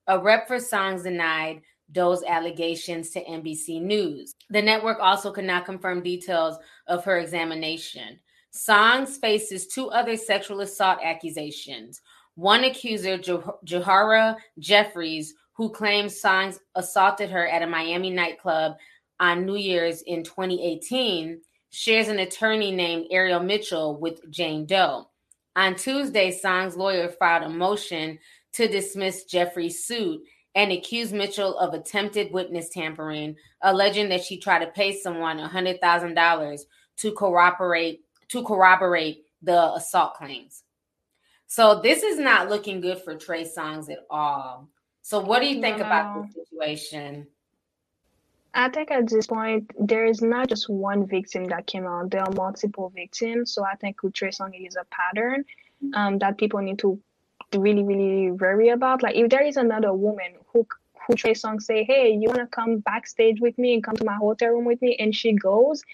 A 0.07 0.19
rep 0.19 0.47
for 0.47 0.57
Songz 0.57 1.03
denied 1.03 1.63
those 1.89 2.23
allegations 2.23 3.11
to 3.11 3.25
NBC 3.25 3.83
News. 3.83 4.35
The 4.51 4.63
network 4.63 4.99
also 5.01 5.33
could 5.33 5.45
not 5.45 5.67
confirm 5.67 6.03
details 6.03 6.57
of 6.87 7.05
her 7.05 7.19
examination. 7.19 8.21
Songz 8.53 9.21
faces 9.21 9.67
two 9.67 9.91
other 9.91 10.17
sexual 10.17 10.61
assault 10.61 11.01
accusations. 11.03 12.01
One 12.37 12.63
accuser, 12.63 13.19
Johara 13.19 14.37
Jeffries, 14.61 15.35
who 15.55 15.71
claims 15.71 16.21
Songz 16.21 16.59
assaulted 16.77 17.31
her 17.31 17.49
at 17.49 17.63
a 17.63 17.67
Miami 17.67 18.11
nightclub 18.11 18.77
on 19.19 19.45
New 19.45 19.57
Year's 19.57 20.03
in 20.03 20.23
2018, 20.23 21.41
shares 21.77 22.09
an 22.09 22.19
attorney 22.21 22.73
named 22.73 23.07
Ariel 23.11 23.41
Mitchell 23.41 24.01
with 24.01 24.31
Jane 24.31 24.65
Doe. 24.65 25.09
On 25.57 25.75
Tuesday, 25.75 26.33
Songz' 26.33 26.75
lawyer 26.75 27.09
filed 27.09 27.43
a 27.43 27.51
motion 27.51 28.19
to 28.55 28.67
dismiss 28.67 29.25
Jeffries' 29.25 29.85
suit 29.85 30.23
and 30.55 30.73
accused 30.73 31.13
Mitchell 31.13 31.59
of 31.59 31.75
attempted 31.75 32.33
witness 32.33 32.71
tampering, 32.71 33.37
alleging 33.61 34.09
that 34.09 34.25
she 34.25 34.39
tried 34.39 34.65
to 34.65 34.71
pay 34.71 34.99
someone 34.99 35.39
$100,000 35.39 36.61
to 36.97 37.13
corroborate 37.13 38.01
to 38.29 38.43
corroborate 38.43 39.25
the 39.43 39.75
assault 39.75 40.15
claims. 40.15 40.63
So 41.47 41.81
this 41.83 42.03
is 42.03 42.19
not 42.19 42.49
looking 42.49 42.81
good 42.81 43.03
for 43.03 43.17
Trey 43.17 43.45
Songz 43.45 43.91
at 43.91 44.07
all. 44.09 44.71
So 45.03 45.21
what 45.21 45.41
do 45.41 45.47
you 45.47 45.61
think 45.61 45.77
no. 45.79 45.85
about 45.85 46.25
this 46.25 46.47
situation? 46.49 47.27
I 48.57 48.71
think 48.71 48.91
at 48.91 49.09
this 49.09 49.27
point 49.27 49.71
there 49.79 50.07
is 50.07 50.23
not 50.23 50.49
just 50.49 50.69
one 50.69 51.07
victim 51.07 51.45
that 51.47 51.67
came 51.67 51.87
out. 51.87 52.11
There 52.11 52.23
are 52.23 52.33
multiple 52.33 52.91
victims. 52.95 53.53
So 53.53 53.65
I 53.65 53.75
think 53.75 53.99
it 54.03 54.67
is 54.67 54.77
a 54.77 54.87
pattern 54.87 55.45
um, 55.93 56.19
that 56.21 56.39
people 56.39 56.61
need 56.61 56.79
to 56.79 56.99
really, 57.55 57.85
really 57.85 58.33
worry 58.33 58.71
about. 58.71 59.03
Like 59.03 59.15
if 59.15 59.29
there 59.29 59.45
is 59.45 59.59
another 59.59 59.93
woman 59.93 60.33
who 60.53 60.67
who 61.07 61.15
Songz 61.15 61.63
say, 61.63 61.85
"Hey, 61.85 62.11
you 62.11 62.29
wanna 62.29 62.49
come 62.49 62.79
backstage 62.79 63.41
with 63.41 63.57
me 63.59 63.75
and 63.75 63.85
come 63.85 63.97
to 63.97 64.05
my 64.05 64.17
hotel 64.17 64.49
room 64.49 64.65
with 64.65 64.81
me?" 64.81 64.97
and 64.99 65.15
she 65.15 65.35
goes, 65.35 65.85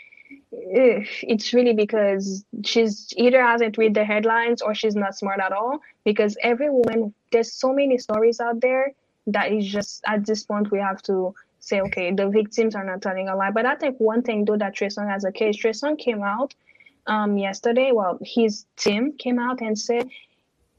it's 0.50 1.52
really 1.52 1.75
because 1.75 2.45
she's 2.64 3.12
either 3.16 3.42
hasn't 3.42 3.76
read 3.76 3.95
the 3.95 4.04
headlines 4.04 4.62
or 4.62 4.75
she's 4.75 4.97
not 4.97 5.16
smart 5.16 5.40
at 5.40 5.52
all. 5.52 5.81
Because 6.04 6.37
every 6.42 6.71
woman, 6.71 7.12
there's 7.33 7.52
so 7.52 7.73
many 7.73 7.99
stories 7.99 8.40
out 8.40 8.61
there 8.61 8.92
that 9.26 9.52
is 9.52 9.66
just 9.66 10.02
at 10.07 10.25
this 10.25 10.45
point 10.45 10.71
we 10.71 10.78
have 10.78 11.02
to 11.02 11.35
say, 11.62 11.81
okay, 11.81 12.12
the 12.12 12.28
victims 12.28 12.75
are 12.75 12.85
not 12.85 13.00
telling 13.00 13.28
a 13.28 13.37
lie. 13.37 13.50
But 13.50 13.66
I 13.66 13.76
think 13.76 13.97
one 13.99 14.23
thing 14.23 14.45
though 14.45 14.59
that 14.59 14.75
Trey 14.75 14.88
Songz 14.88 15.09
has 15.09 15.25
a 15.25 15.33
case, 15.33 15.57
Trey 15.57 15.73
came 15.97 16.23
out 16.23 16.54
um 17.07 17.38
yesterday. 17.38 17.90
Well, 17.92 18.19
his 18.23 18.66
team 18.76 19.12
came 19.19 19.38
out 19.38 19.61
and 19.61 19.78
said 19.78 20.09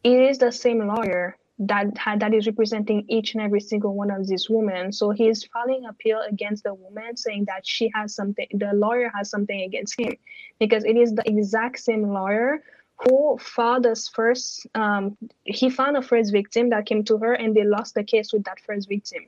it 0.03 0.19
is 0.29 0.37
the 0.37 0.51
same 0.51 0.87
lawyer 0.87 1.37
that 1.59 1.87
that 2.19 2.33
is 2.33 2.45
representing 2.47 3.05
each 3.07 3.33
and 3.33 3.43
every 3.43 3.61
single 3.61 3.93
one 3.95 4.11
of 4.11 4.27
these 4.27 4.49
women. 4.49 4.91
So 4.91 5.11
he's 5.11 5.43
filing 5.45 5.85
appeal 5.85 6.21
against 6.29 6.63
the 6.63 6.73
woman, 6.73 7.15
saying 7.15 7.45
that 7.45 7.65
she 7.65 7.91
has 7.95 8.15
something, 8.15 8.47
the 8.53 8.73
lawyer 8.73 9.09
has 9.15 9.29
something 9.29 9.61
against 9.61 9.99
him, 9.99 10.13
because 10.59 10.83
it 10.83 10.97
is 10.97 11.13
the 11.13 11.23
exact 11.25 11.79
same 11.79 12.11
lawyer 12.11 12.63
who 13.03 13.37
filed 13.39 13.83
this 13.83 14.07
first. 14.07 14.67
Um, 14.75 15.17
he 15.43 15.69
found 15.69 15.95
a 15.95 16.01
first 16.01 16.31
victim 16.31 16.69
that 16.69 16.85
came 16.85 17.03
to 17.05 17.17
her, 17.19 17.33
and 17.33 17.55
they 17.55 17.63
lost 17.63 17.93
the 17.93 18.03
case 18.03 18.33
with 18.33 18.43
that 18.45 18.59
first 18.59 18.89
victim. 18.89 19.23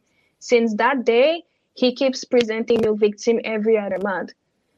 Since 0.52 0.76
that 0.76 1.06
day, 1.06 1.44
he 1.74 1.96
keeps 1.96 2.24
presenting 2.24 2.80
new 2.82 2.96
victim 2.96 3.40
every 3.44 3.80
other 3.80 3.98
month. 4.04 4.32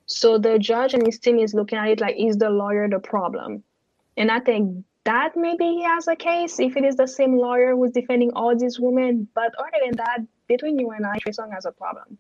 So 0.06 0.38
the 0.38 0.58
judge 0.58 0.94
and 0.94 1.06
his 1.06 1.20
team 1.20 1.40
is 1.40 1.54
looking 1.54 1.78
at 1.78 1.90
it 1.90 2.00
like, 2.00 2.16
is 2.18 2.38
the 2.38 2.50
lawyer 2.50 2.88
the 2.88 3.00
problem? 3.00 3.64
And 4.16 4.32
I 4.32 4.40
think 4.40 4.86
that 5.04 5.36
maybe 5.36 5.66
he 5.66 5.84
has 5.84 6.08
a 6.08 6.16
case 6.16 6.58
if 6.62 6.78
it 6.78 6.86
is 6.86 6.96
the 6.96 7.06
same 7.06 7.38
lawyer 7.38 7.76
who's 7.76 7.92
defending 7.92 8.32
all 8.32 8.56
these 8.58 8.80
women. 8.80 9.28
But 9.36 9.52
other 9.60 9.80
than 9.84 9.98
that, 9.98 10.20
between 10.48 10.80
you 10.80 10.92
and 10.92 11.06
I, 11.06 11.18
Trey 11.18 11.34
Songz 11.34 11.52
has 11.52 11.66
a 11.66 11.74
problem. 11.74 12.18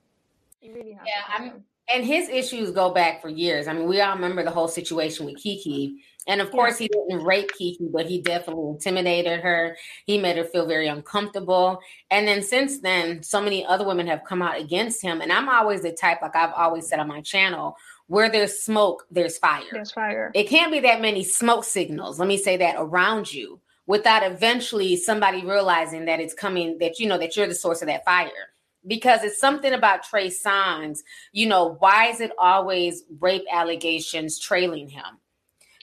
Really 0.61 0.97
yeah, 1.05 1.23
I'm, 1.29 1.63
and 1.87 2.03
his 2.03 2.27
issues 2.27 2.71
go 2.71 2.93
back 2.93 3.21
for 3.21 3.29
years. 3.29 3.69
I 3.69 3.71
mean, 3.71 3.87
we 3.87 4.01
all 4.01 4.13
remember 4.13 4.43
the 4.43 4.51
whole 4.51 4.67
situation 4.67 5.25
with 5.25 5.37
Keke. 5.37 5.93
And 6.27 6.41
of 6.41 6.51
course, 6.51 6.77
he 6.77 6.89
didn't 6.89 7.23
rape 7.23 7.51
Keke, 7.59 7.91
but 7.91 8.05
he 8.05 8.21
definitely 8.21 8.69
intimidated 8.69 9.39
her. 9.39 9.77
He 10.05 10.17
made 10.17 10.37
her 10.37 10.43
feel 10.43 10.67
very 10.67 10.87
uncomfortable. 10.87 11.79
And 12.11 12.27
then 12.27 12.43
since 12.43 12.79
then, 12.79 13.23
so 13.23 13.41
many 13.41 13.65
other 13.65 13.85
women 13.85 14.07
have 14.07 14.25
come 14.25 14.41
out 14.41 14.59
against 14.59 15.01
him. 15.01 15.21
And 15.21 15.31
I'm 15.31 15.47
always 15.47 15.81
the 15.81 15.93
type, 15.93 16.21
like 16.21 16.35
I've 16.35 16.53
always 16.53 16.87
said 16.87 16.99
on 16.99 17.07
my 17.07 17.21
channel, 17.21 17.77
where 18.07 18.29
there's 18.29 18.59
smoke, 18.59 19.05
there's 19.09 19.37
fire. 19.37 19.63
There's 19.71 19.91
fire. 19.91 20.31
It 20.35 20.49
can't 20.49 20.71
be 20.71 20.81
that 20.81 21.01
many 21.01 21.23
smoke 21.23 21.63
signals, 21.63 22.19
let 22.19 22.27
me 22.27 22.37
say 22.37 22.57
that, 22.57 22.75
around 22.77 23.33
you 23.33 23.61
without 23.87 24.29
eventually 24.29 24.97
somebody 24.97 25.43
realizing 25.43 26.05
that 26.05 26.19
it's 26.19 26.33
coming, 26.33 26.77
that 26.79 26.99
you 26.99 27.07
know, 27.07 27.17
that 27.17 27.35
you're 27.35 27.47
the 27.47 27.55
source 27.55 27.81
of 27.81 27.87
that 27.87 28.05
fire. 28.05 28.51
Because 28.85 29.23
it's 29.23 29.39
something 29.39 29.73
about 29.73 30.03
Trey 30.03 30.27
Songz, 30.27 30.99
you 31.31 31.47
know, 31.47 31.75
why 31.79 32.07
is 32.07 32.21
it 32.21 32.31
always 32.37 33.03
rape 33.19 33.45
allegations 33.51 34.37
trailing 34.39 34.87
him? 34.89 35.03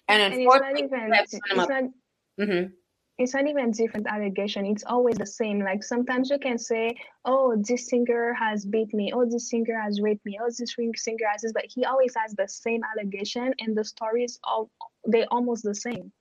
And, 0.08 0.20
and 0.22 0.34
unfortunately, 0.34 0.82
it's 0.82 0.92
not 0.92 1.00
even, 1.00 1.12
it's 1.14 1.68
not, 1.68 1.82
mm-hmm. 2.40 2.72
it's 3.18 3.34
not 3.34 3.46
even 3.46 3.70
different 3.70 4.06
allegation. 4.06 4.66
It's 4.66 4.84
always 4.84 5.16
the 5.16 5.26
same. 5.26 5.60
Like 5.60 5.82
sometimes 5.82 6.30
you 6.30 6.38
can 6.38 6.58
say 6.58 6.96
oh 7.24 7.56
this 7.56 7.88
singer 7.88 8.34
has 8.34 8.66
beat 8.66 8.92
me. 8.92 9.12
Oh 9.14 9.24
this 9.24 9.48
singer 9.48 9.80
has 9.80 10.00
raped 10.00 10.24
me. 10.26 10.38
Oh 10.42 10.46
this 10.46 10.74
singer 10.76 11.26
has 11.30 11.42
this 11.42 11.52
but 11.52 11.64
he 11.68 11.84
always 11.84 12.14
has 12.14 12.34
the 12.34 12.48
same 12.48 12.82
allegation 12.84 13.54
and 13.60 13.76
the 13.76 13.84
stories 13.84 14.38
all 14.44 14.70
they 15.08 15.24
almost 15.26 15.64
the 15.64 15.74
same. 15.74 16.12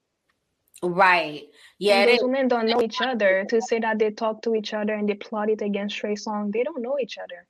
Right. 0.82 1.44
Yeah 1.80 2.02
and 2.02 2.12
those 2.12 2.24
women 2.24 2.48
don't 2.48 2.68
know 2.68 2.82
each 2.82 3.02
other. 3.02 3.46
To 3.50 3.62
say 3.62 3.80
that 3.80 4.00
they 4.00 4.12
talk 4.12 4.42
to 4.44 4.56
each 4.56 4.74
other 4.74 4.94
and 4.94 5.10
they 5.10 5.16
plot 5.16 5.50
it 5.50 5.62
against 5.62 5.98
Trey 5.98 6.16
Songz. 6.16 6.54
they 6.54 6.64
don't 6.64 6.82
know 6.82 6.98
each 7.02 7.18
other. 7.18 7.48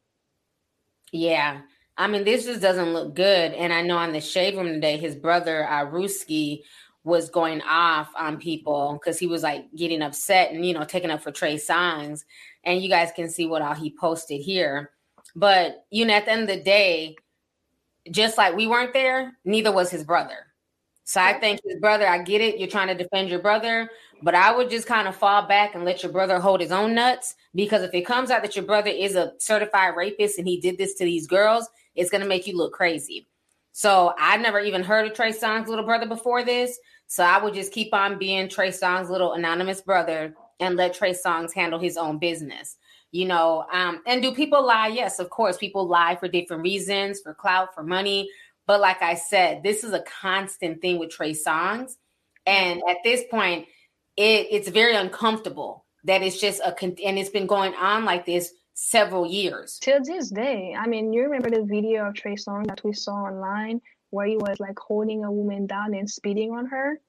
Yeah 1.11 1.61
I 1.97 2.07
mean, 2.07 2.23
this 2.23 2.45
just 2.45 2.61
doesn't 2.61 2.93
look 2.93 3.15
good. 3.15 3.53
And 3.53 3.71
I 3.71 3.81
know 3.81 3.97
on 3.97 4.13
the 4.13 4.21
shade 4.21 4.55
room 4.55 4.67
today, 4.67 4.97
his 4.97 5.15
brother, 5.15 5.69
uh, 5.69 5.85
was 7.03 7.29
going 7.29 7.61
off 7.63 8.09
on 8.17 8.37
people 8.37 8.93
because 8.93 9.19
he 9.19 9.27
was 9.27 9.43
like 9.43 9.65
getting 9.75 10.01
upset 10.01 10.51
and 10.51 10.65
you 10.65 10.73
know 10.73 10.85
taking 10.85 11.11
up 11.11 11.21
for 11.21 11.31
Trey 11.31 11.55
Songz. 11.55 12.23
And 12.63 12.81
you 12.81 12.89
guys 12.89 13.11
can 13.15 13.29
see 13.29 13.45
what 13.45 13.61
all 13.61 13.73
he 13.73 13.91
posted 13.91 14.41
here. 14.41 14.91
But 15.35 15.85
you 15.91 16.05
know, 16.05 16.13
at 16.13 16.25
the 16.25 16.31
end 16.31 16.41
of 16.43 16.47
the 16.47 16.63
day, 16.63 17.15
just 18.11 18.37
like 18.37 18.55
we 18.55 18.67
weren't 18.67 18.93
there, 18.93 19.37
neither 19.43 19.71
was 19.71 19.89
his 19.89 20.03
brother. 20.03 20.47
So 21.05 21.19
I 21.19 21.33
think 21.33 21.59
his 21.65 21.79
brother, 21.79 22.07
I 22.07 22.19
get 22.19 22.39
it, 22.39 22.57
you're 22.57 22.69
trying 22.69 22.87
to 22.87 22.95
defend 22.95 23.29
your 23.29 23.39
brother, 23.39 23.89
but 24.21 24.35
I 24.35 24.55
would 24.55 24.69
just 24.69 24.87
kind 24.87 25.05
of 25.05 25.15
fall 25.15 25.45
back 25.45 25.75
and 25.75 25.83
let 25.83 26.01
your 26.01 26.13
brother 26.13 26.39
hold 26.39 26.61
his 26.61 26.71
own 26.71 26.95
nuts 26.95 27.35
because 27.53 27.83
if 27.83 27.93
it 27.93 28.05
comes 28.05 28.31
out 28.31 28.41
that 28.41 28.55
your 28.55 28.63
brother 28.63 28.89
is 28.89 29.15
a 29.15 29.33
certified 29.37 29.97
rapist 29.97 30.37
and 30.37 30.47
he 30.47 30.61
did 30.61 30.77
this 30.77 30.93
to 30.95 31.03
these 31.03 31.27
girls, 31.27 31.67
it's 31.95 32.09
going 32.09 32.21
to 32.21 32.27
make 32.27 32.47
you 32.47 32.57
look 32.57 32.73
crazy. 32.73 33.27
So 33.71 34.13
I 34.17 34.37
never 34.37 34.59
even 34.59 34.83
heard 34.83 35.07
of 35.07 35.13
Trey 35.13 35.31
Songz' 35.31 35.67
little 35.67 35.85
brother 35.85 36.07
before 36.07 36.43
this. 36.43 36.77
So 37.07 37.23
I 37.23 37.43
would 37.43 37.53
just 37.53 37.73
keep 37.73 37.93
on 37.93 38.19
being 38.19 38.47
Trey 38.47 38.69
Songz' 38.69 39.09
little 39.09 39.33
anonymous 39.33 39.81
brother 39.81 40.35
and 40.59 40.75
let 40.75 40.93
Trey 40.93 41.13
Songz 41.13 41.53
handle 41.53 41.79
his 41.79 41.97
own 41.97 42.19
business. 42.19 42.77
You 43.11 43.25
know, 43.25 43.65
um, 43.71 44.01
and 44.07 44.21
do 44.21 44.33
people 44.33 44.65
lie? 44.65 44.87
Yes, 44.87 45.19
of 45.19 45.29
course, 45.29 45.57
people 45.57 45.87
lie 45.87 46.15
for 46.15 46.27
different 46.27 46.63
reasons, 46.63 47.21
for 47.21 47.33
clout, 47.33 47.73
for 47.75 47.83
money. 47.83 48.29
But 48.65 48.79
like 48.79 49.01
I 49.01 49.15
said, 49.15 49.61
this 49.61 49.83
is 49.83 49.93
a 49.93 50.03
constant 50.21 50.81
thing 50.81 50.97
with 50.97 51.11
Trey 51.11 51.33
Songz. 51.33 51.93
And 52.45 52.81
at 52.89 52.97
this 53.03 53.23
point, 53.29 53.67
it, 54.17 54.47
it's 54.51 54.69
very 54.69 54.95
uncomfortable 54.95 55.85
that 56.05 56.21
it's 56.21 56.39
just 56.39 56.59
a 56.61 56.75
and 56.83 57.17
it's 57.17 57.29
been 57.29 57.47
going 57.47 57.73
on 57.75 58.05
like 58.05 58.25
this 58.25 58.53
several 58.73 59.25
years 59.25 59.77
till 59.79 60.03
this 60.03 60.29
day. 60.29 60.75
I 60.77 60.87
mean, 60.87 61.13
you 61.13 61.23
remember 61.23 61.49
the 61.49 61.63
video 61.63 62.07
of 62.07 62.15
Trey 62.15 62.35
Songz 62.35 62.67
that 62.67 62.83
we 62.83 62.93
saw 62.93 63.13
online 63.13 63.81
where 64.09 64.27
he 64.27 64.37
was 64.37 64.59
like 64.59 64.77
holding 64.77 65.23
a 65.23 65.31
woman 65.31 65.65
down 65.65 65.93
and 65.93 66.09
spitting 66.09 66.51
on 66.51 66.67
her. 66.67 66.99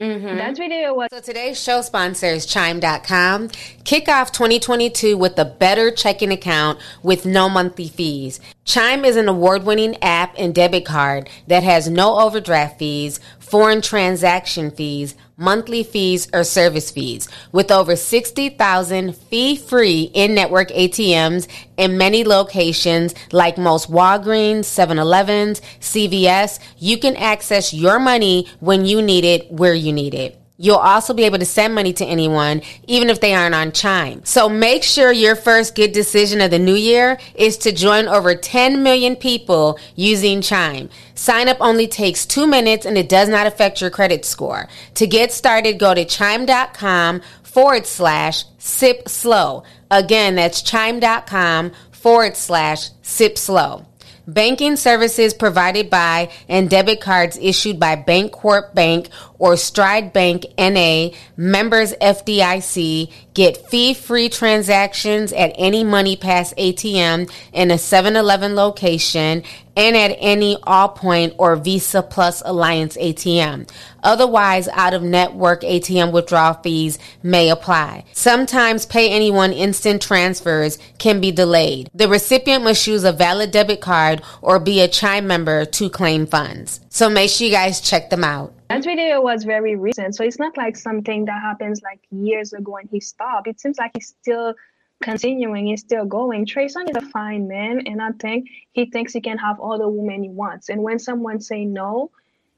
Mm-hmm. 0.00 0.36
That 0.36 0.56
video 0.56 0.94
was. 0.94 1.08
So 1.12 1.20
today's 1.20 1.62
show 1.62 1.80
sponsor 1.80 2.26
is 2.26 2.44
Chime.com. 2.44 3.50
Kick 3.84 4.08
off 4.08 4.32
2022 4.32 5.16
with 5.16 5.38
a 5.38 5.44
better 5.44 5.92
checking 5.92 6.32
account 6.32 6.80
with 7.04 7.24
no 7.24 7.48
monthly 7.48 7.86
fees. 7.86 8.40
Chime 8.64 9.04
is 9.04 9.14
an 9.14 9.28
award 9.28 9.62
winning 9.62 9.96
app 10.02 10.34
and 10.36 10.52
debit 10.52 10.84
card 10.84 11.30
that 11.46 11.62
has 11.62 11.88
no 11.88 12.18
overdraft 12.18 12.80
fees, 12.80 13.20
foreign 13.38 13.80
transaction 13.80 14.72
fees, 14.72 15.14
monthly 15.42 15.82
fees, 15.82 16.28
or 16.32 16.44
service 16.44 16.90
fees. 16.90 17.28
With 17.52 17.70
over 17.70 17.96
60,000 17.96 19.16
fee 19.16 19.56
free 19.56 20.10
in 20.14 20.34
network 20.34 20.70
ATMs 20.70 21.48
in 21.76 21.98
many 21.98 22.24
locations 22.24 23.14
like 23.32 23.58
most 23.58 23.90
Walgreens, 23.90 24.64
7 24.64 24.98
Elevens, 24.98 25.60
CVS, 25.80 26.58
you 26.78 26.96
can 26.98 27.16
access 27.16 27.74
your 27.74 27.98
money 27.98 28.48
when 28.60 28.84
you 28.86 29.02
need 29.02 29.24
it, 29.24 29.50
where 29.50 29.74
you 29.74 29.92
need 29.92 30.14
it. 30.14 30.41
You'll 30.62 30.76
also 30.76 31.12
be 31.12 31.24
able 31.24 31.40
to 31.40 31.44
send 31.44 31.74
money 31.74 31.92
to 31.94 32.06
anyone, 32.06 32.62
even 32.86 33.10
if 33.10 33.18
they 33.18 33.34
aren't 33.34 33.56
on 33.56 33.72
Chime. 33.72 34.24
So 34.24 34.48
make 34.48 34.84
sure 34.84 35.10
your 35.10 35.34
first 35.34 35.74
good 35.74 35.90
decision 35.90 36.40
of 36.40 36.52
the 36.52 36.60
new 36.60 36.76
year 36.76 37.18
is 37.34 37.56
to 37.58 37.72
join 37.72 38.06
over 38.06 38.36
10 38.36 38.80
million 38.80 39.16
people 39.16 39.76
using 39.96 40.40
Chime. 40.40 40.88
Sign 41.16 41.48
up 41.48 41.56
only 41.60 41.88
takes 41.88 42.24
two 42.24 42.46
minutes 42.46 42.86
and 42.86 42.96
it 42.96 43.08
does 43.08 43.28
not 43.28 43.48
affect 43.48 43.80
your 43.80 43.90
credit 43.90 44.24
score. 44.24 44.68
To 44.94 45.06
get 45.08 45.32
started, 45.32 45.80
go 45.80 45.94
to 45.94 46.04
chime.com 46.04 47.22
forward 47.42 47.84
slash 47.84 48.44
sip 48.58 49.08
slow. 49.08 49.64
Again, 49.90 50.36
that's 50.36 50.62
chime.com 50.62 51.72
forward 51.90 52.36
slash 52.36 52.90
sip 53.02 53.36
slow. 53.36 53.86
Banking 54.26 54.76
services 54.76 55.34
provided 55.34 55.90
by 55.90 56.30
and 56.48 56.70
debit 56.70 57.00
cards 57.00 57.36
issued 57.40 57.80
by 57.80 57.96
Bancorp 57.96 58.72
Bank 58.72 59.08
or 59.38 59.56
Stride 59.56 60.12
Bank 60.12 60.46
NA, 60.56 61.08
members 61.36 61.92
FDIC, 61.94 63.12
get 63.34 63.68
fee-free 63.68 64.28
transactions 64.28 65.32
at 65.32 65.52
any 65.56 65.82
MoneyPass 65.82 66.54
ATM 66.54 67.32
in 67.52 67.70
a 67.72 67.74
7-Eleven 67.74 68.54
location 68.54 69.42
and 69.76 69.96
at 69.96 70.16
any 70.18 70.56
Allpoint 70.56 71.34
or 71.38 71.56
Visa 71.56 72.02
Plus 72.02 72.42
Alliance 72.44 72.96
ATM. 72.96 73.68
Otherwise, 74.02 74.68
out 74.68 74.94
of 74.94 75.02
network 75.02 75.62
ATM 75.62 76.12
withdrawal 76.12 76.54
fees 76.54 76.98
may 77.22 77.48
apply. 77.48 78.04
Sometimes 78.12 78.86
pay 78.86 79.10
anyone 79.10 79.52
instant 79.52 80.02
transfers 80.02 80.78
can 80.98 81.20
be 81.20 81.30
delayed. 81.30 81.90
The 81.94 82.08
recipient 82.08 82.64
must 82.64 82.86
use 82.86 83.04
a 83.04 83.12
valid 83.12 83.50
debit 83.50 83.80
card 83.80 84.22
or 84.40 84.58
be 84.58 84.80
a 84.80 84.88
Chime 84.88 85.26
member 85.26 85.64
to 85.64 85.90
claim 85.90 86.26
funds. 86.26 86.80
So 86.88 87.08
make 87.08 87.30
sure 87.30 87.46
you 87.46 87.52
guys 87.52 87.80
check 87.80 88.10
them 88.10 88.24
out. 88.24 88.52
That 88.68 88.84
video 88.84 89.20
was 89.20 89.44
very 89.44 89.76
recent. 89.76 90.14
So 90.14 90.24
it's 90.24 90.38
not 90.38 90.56
like 90.56 90.76
something 90.76 91.26
that 91.26 91.40
happens 91.42 91.82
like 91.82 92.00
years 92.10 92.52
ago 92.52 92.76
and 92.76 92.88
he 92.90 93.00
stopped. 93.00 93.46
It 93.46 93.60
seems 93.60 93.78
like 93.78 93.90
he's 93.94 94.14
still 94.20 94.54
continuing, 95.02 95.66
he's 95.66 95.80
still 95.80 96.06
going. 96.06 96.46
Trey 96.46 96.66
Songz 96.66 96.90
is 96.90 96.96
a 96.96 97.06
fine 97.10 97.48
man, 97.48 97.82
and 97.86 98.00
I 98.00 98.12
think 98.12 98.48
he 98.72 98.86
thinks 98.86 99.12
he 99.12 99.20
can 99.20 99.38
have 99.38 99.60
all 99.60 99.78
the 99.78 99.88
women 99.88 100.22
he 100.22 100.30
wants. 100.30 100.68
And 100.68 100.82
when 100.82 100.98
someone 100.98 101.40
say 101.40 101.64
no, 101.64 102.10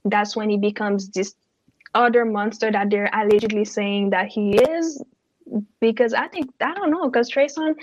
that's 0.04 0.36
when 0.36 0.50
he 0.50 0.58
becomes 0.58 1.08
this 1.08 1.34
other 1.94 2.24
monster 2.24 2.70
that 2.70 2.90
they're 2.90 3.10
allegedly 3.12 3.64
saying 3.64 4.10
that 4.10 4.28
he 4.28 4.56
is. 4.56 5.02
Because 5.80 6.14
I 6.14 6.28
think 6.28 6.50
I 6.60 6.74
don't 6.74 6.90
know, 6.90 7.06
because 7.06 7.28
Trey 7.28 7.46
Songz, 7.46 7.76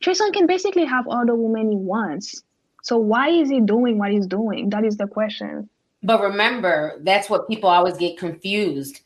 Trey 0.00 0.14
Songz 0.14 0.32
can 0.32 0.46
basically 0.46 0.84
have 0.84 1.06
all 1.08 1.24
the 1.24 1.34
women 1.34 1.70
he 1.70 1.76
wants. 1.76 2.42
So 2.82 2.96
why 2.98 3.28
is 3.30 3.50
he 3.50 3.60
doing 3.60 3.98
what 3.98 4.10
he's 4.12 4.26
doing? 4.26 4.70
That 4.70 4.84
is 4.84 4.96
the 4.96 5.06
question. 5.06 5.68
But 6.02 6.22
remember, 6.22 6.98
that's 7.00 7.28
what 7.28 7.48
people 7.48 7.68
always 7.68 7.96
get 7.96 8.18
confused. 8.18 9.00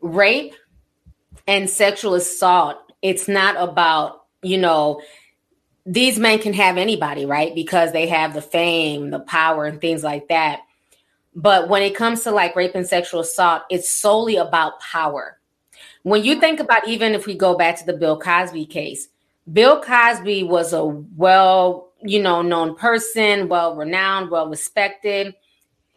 Rape 0.00 0.54
and 1.46 1.70
sexual 1.70 2.14
assault, 2.14 2.76
it's 3.02 3.28
not 3.28 3.56
about, 3.56 4.23
you 4.44 4.58
know, 4.58 5.00
these 5.86 6.18
men 6.18 6.38
can 6.38 6.52
have 6.52 6.76
anybody, 6.76 7.26
right? 7.26 7.54
Because 7.54 7.92
they 7.92 8.08
have 8.08 8.34
the 8.34 8.42
fame, 8.42 9.10
the 9.10 9.20
power, 9.20 9.66
and 9.66 9.80
things 9.80 10.02
like 10.02 10.28
that. 10.28 10.60
But 11.34 11.68
when 11.68 11.82
it 11.82 11.96
comes 11.96 12.22
to 12.22 12.30
like 12.30 12.56
rape 12.56 12.74
and 12.74 12.86
sexual 12.86 13.20
assault, 13.20 13.62
it's 13.70 13.88
solely 13.88 14.36
about 14.36 14.80
power. 14.80 15.38
When 16.02 16.22
you 16.22 16.38
think 16.38 16.60
about, 16.60 16.86
even 16.86 17.14
if 17.14 17.26
we 17.26 17.34
go 17.34 17.56
back 17.56 17.78
to 17.78 17.86
the 17.86 17.92
Bill 17.92 18.18
Cosby 18.18 18.66
case, 18.66 19.08
Bill 19.52 19.80
Cosby 19.82 20.44
was 20.44 20.72
a 20.72 20.84
well, 20.84 21.90
you 22.02 22.22
know, 22.22 22.42
known 22.42 22.76
person, 22.76 23.48
well 23.48 23.74
renowned, 23.74 24.30
well 24.30 24.48
respected 24.48 25.34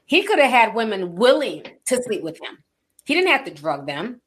he 0.08 0.24
could 0.24 0.40
have 0.40 0.50
had 0.50 0.74
women 0.74 1.16
willing 1.16 1.64
to 1.86 2.02
sleep 2.02 2.24
with 2.24 2.42
him. 2.42 2.64
He 3.06 3.14
didn't 3.14 3.30
have 3.30 3.46
to 3.46 3.54
drug 3.54 3.86
them. 3.86 4.22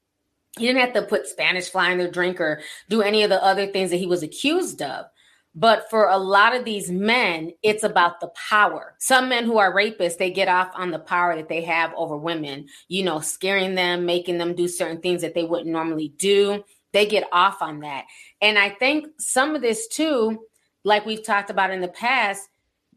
He 0.59 0.67
didn't 0.67 0.81
have 0.81 0.95
to 0.95 1.03
put 1.03 1.27
Spanish 1.27 1.69
fly 1.69 1.91
in 1.91 1.99
their 1.99 2.11
drink 2.11 2.41
or 2.41 2.61
do 2.89 3.03
any 3.03 3.23
of 3.23 3.31
the 3.31 3.43
other 3.43 3.67
things 3.67 3.91
that 3.91 3.99
he 3.99 4.07
was 4.07 4.23
accused 4.23 4.83
of. 4.83 5.07
But 5.55 5.91
for 5.91 6.09
a 6.09 6.17
lot 6.17 6.55
of 6.55 6.65
these 6.65 6.91
men, 6.91 7.53
it's 7.63 7.83
about 7.83 8.21
the 8.21 8.29
power. 8.29 8.95
Some 8.99 9.29
men 9.29 9.45
who 9.45 9.59
are 9.59 9.75
rapists, 9.75 10.17
they 10.17 10.31
get 10.31 10.49
off 10.49 10.71
on 10.75 10.93
the 10.93 10.99
power 10.99 11.35
that 11.35 11.49
they 11.49 11.63
have 11.63 11.93
over 11.97 12.17
women, 12.17 12.69
you 12.89 13.03
know, 13.03 13.21
scaring 13.21 13.75
them, 13.75 14.07
making 14.07 14.39
them 14.39 14.55
do 14.55 14.69
certain 14.69 15.01
things 15.01 15.23
that 15.23 15.35
they 15.35 15.43
wouldn't 15.43 15.71
normally 15.71 16.13
do. 16.17 16.63
They 16.93 17.07
get 17.07 17.29
off 17.33 17.63
on 17.63 17.81
that. 17.81 18.05
And 18.41 18.59
I 18.59 18.71
think 18.71 19.09
some 19.19 19.57
of 19.57 19.63
this 19.63 19.89
too, 19.89 20.47
like 20.85 21.05
we've 21.05 21.25
talked 21.25 21.51
about 21.51 21.71
in 21.71 21.81
the 21.81 21.89
past, 21.89 22.49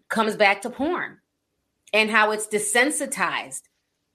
comes 0.10 0.36
back 0.36 0.62
to 0.62 0.69
porn 0.69 1.17
and 1.91 2.10
how 2.10 2.31
it's 2.31 2.48
desensitized 2.48 3.63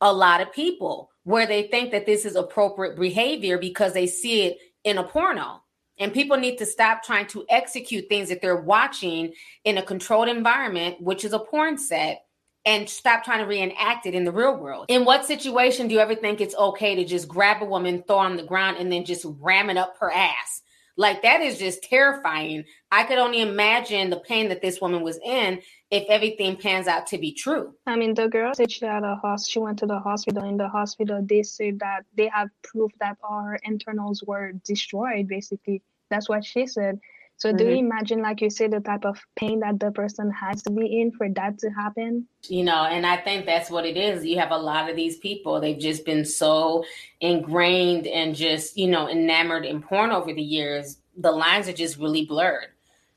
a 0.00 0.12
lot 0.12 0.40
of 0.40 0.52
people 0.52 1.10
where 1.28 1.46
they 1.46 1.64
think 1.64 1.90
that 1.90 2.06
this 2.06 2.24
is 2.24 2.36
appropriate 2.36 2.96
behavior 2.96 3.58
because 3.58 3.92
they 3.92 4.06
see 4.06 4.44
it 4.44 4.56
in 4.82 4.96
a 4.96 5.04
porno. 5.04 5.62
And 5.98 6.10
people 6.10 6.38
need 6.38 6.56
to 6.56 6.64
stop 6.64 7.02
trying 7.02 7.26
to 7.26 7.44
execute 7.50 8.08
things 8.08 8.30
that 8.30 8.40
they're 8.40 8.56
watching 8.56 9.34
in 9.62 9.76
a 9.76 9.82
controlled 9.82 10.28
environment, 10.28 11.02
which 11.02 11.26
is 11.26 11.34
a 11.34 11.38
porn 11.38 11.76
set, 11.76 12.24
and 12.64 12.88
stop 12.88 13.24
trying 13.24 13.40
to 13.40 13.44
reenact 13.44 14.06
it 14.06 14.14
in 14.14 14.24
the 14.24 14.32
real 14.32 14.56
world. 14.56 14.86
In 14.88 15.04
what 15.04 15.26
situation 15.26 15.86
do 15.86 15.92
you 15.92 16.00
ever 16.00 16.14
think 16.14 16.40
it's 16.40 16.54
okay 16.54 16.94
to 16.94 17.04
just 17.04 17.28
grab 17.28 17.62
a 17.62 17.66
woman, 17.66 18.04
throw 18.06 18.16
on 18.16 18.38
the 18.38 18.42
ground, 18.42 18.78
and 18.78 18.90
then 18.90 19.04
just 19.04 19.26
ram 19.38 19.68
it 19.68 19.76
up 19.76 19.96
her 20.00 20.10
ass? 20.10 20.62
Like 20.98 21.22
that 21.22 21.40
is 21.40 21.58
just 21.58 21.84
terrifying. 21.84 22.64
I 22.90 23.04
could 23.04 23.18
only 23.18 23.40
imagine 23.40 24.10
the 24.10 24.18
pain 24.18 24.48
that 24.48 24.60
this 24.60 24.80
woman 24.80 25.02
was 25.02 25.18
in 25.24 25.62
if 25.92 26.04
everything 26.10 26.56
pans 26.56 26.88
out 26.88 27.06
to 27.06 27.18
be 27.18 27.32
true. 27.32 27.72
I 27.86 27.94
mean, 27.94 28.14
the 28.14 28.28
girl 28.28 28.52
said 28.52 28.72
she 28.72 28.84
had 28.84 29.04
a 29.04 29.14
hospital. 29.14 29.48
She 29.48 29.58
went 29.60 29.78
to 29.78 29.86
the 29.86 30.00
hospital. 30.00 30.42
In 30.42 30.56
the 30.56 30.68
hospital, 30.68 31.24
they 31.24 31.44
said 31.44 31.78
that 31.78 32.04
they 32.16 32.28
have 32.34 32.48
proof 32.64 32.90
that 32.98 33.16
all 33.22 33.44
her 33.44 33.60
internals 33.62 34.24
were 34.26 34.52
destroyed. 34.64 35.28
Basically, 35.28 35.82
that's 36.10 36.28
what 36.28 36.44
she 36.44 36.66
said. 36.66 36.98
So, 37.38 37.48
mm-hmm. 37.48 37.56
do 37.56 37.64
you 37.64 37.70
mm-hmm. 37.70 37.86
imagine, 37.86 38.20
like 38.20 38.40
you 38.40 38.50
say, 38.50 38.66
the 38.66 38.80
type 38.80 39.04
of 39.04 39.18
pain 39.36 39.60
that 39.60 39.78
the 39.78 39.92
person 39.92 40.30
has 40.32 40.62
to 40.64 40.70
be 40.70 41.00
in 41.00 41.12
for 41.12 41.28
that 41.30 41.58
to 41.60 41.70
happen? 41.70 42.26
You 42.48 42.64
know, 42.64 42.84
and 42.84 43.06
I 43.06 43.16
think 43.16 43.46
that's 43.46 43.70
what 43.70 43.86
it 43.86 43.96
is. 43.96 44.26
You 44.26 44.38
have 44.40 44.50
a 44.50 44.58
lot 44.58 44.90
of 44.90 44.96
these 44.96 45.16
people, 45.18 45.60
they've 45.60 45.78
just 45.78 46.04
been 46.04 46.24
so 46.24 46.84
ingrained 47.20 48.06
and 48.08 48.34
just, 48.34 48.76
you 48.76 48.88
know, 48.88 49.08
enamored 49.08 49.64
in 49.64 49.80
porn 49.80 50.10
over 50.10 50.32
the 50.32 50.42
years. 50.42 50.98
The 51.16 51.30
lines 51.30 51.68
are 51.68 51.72
just 51.72 51.96
really 51.96 52.26
blurred. 52.26 52.68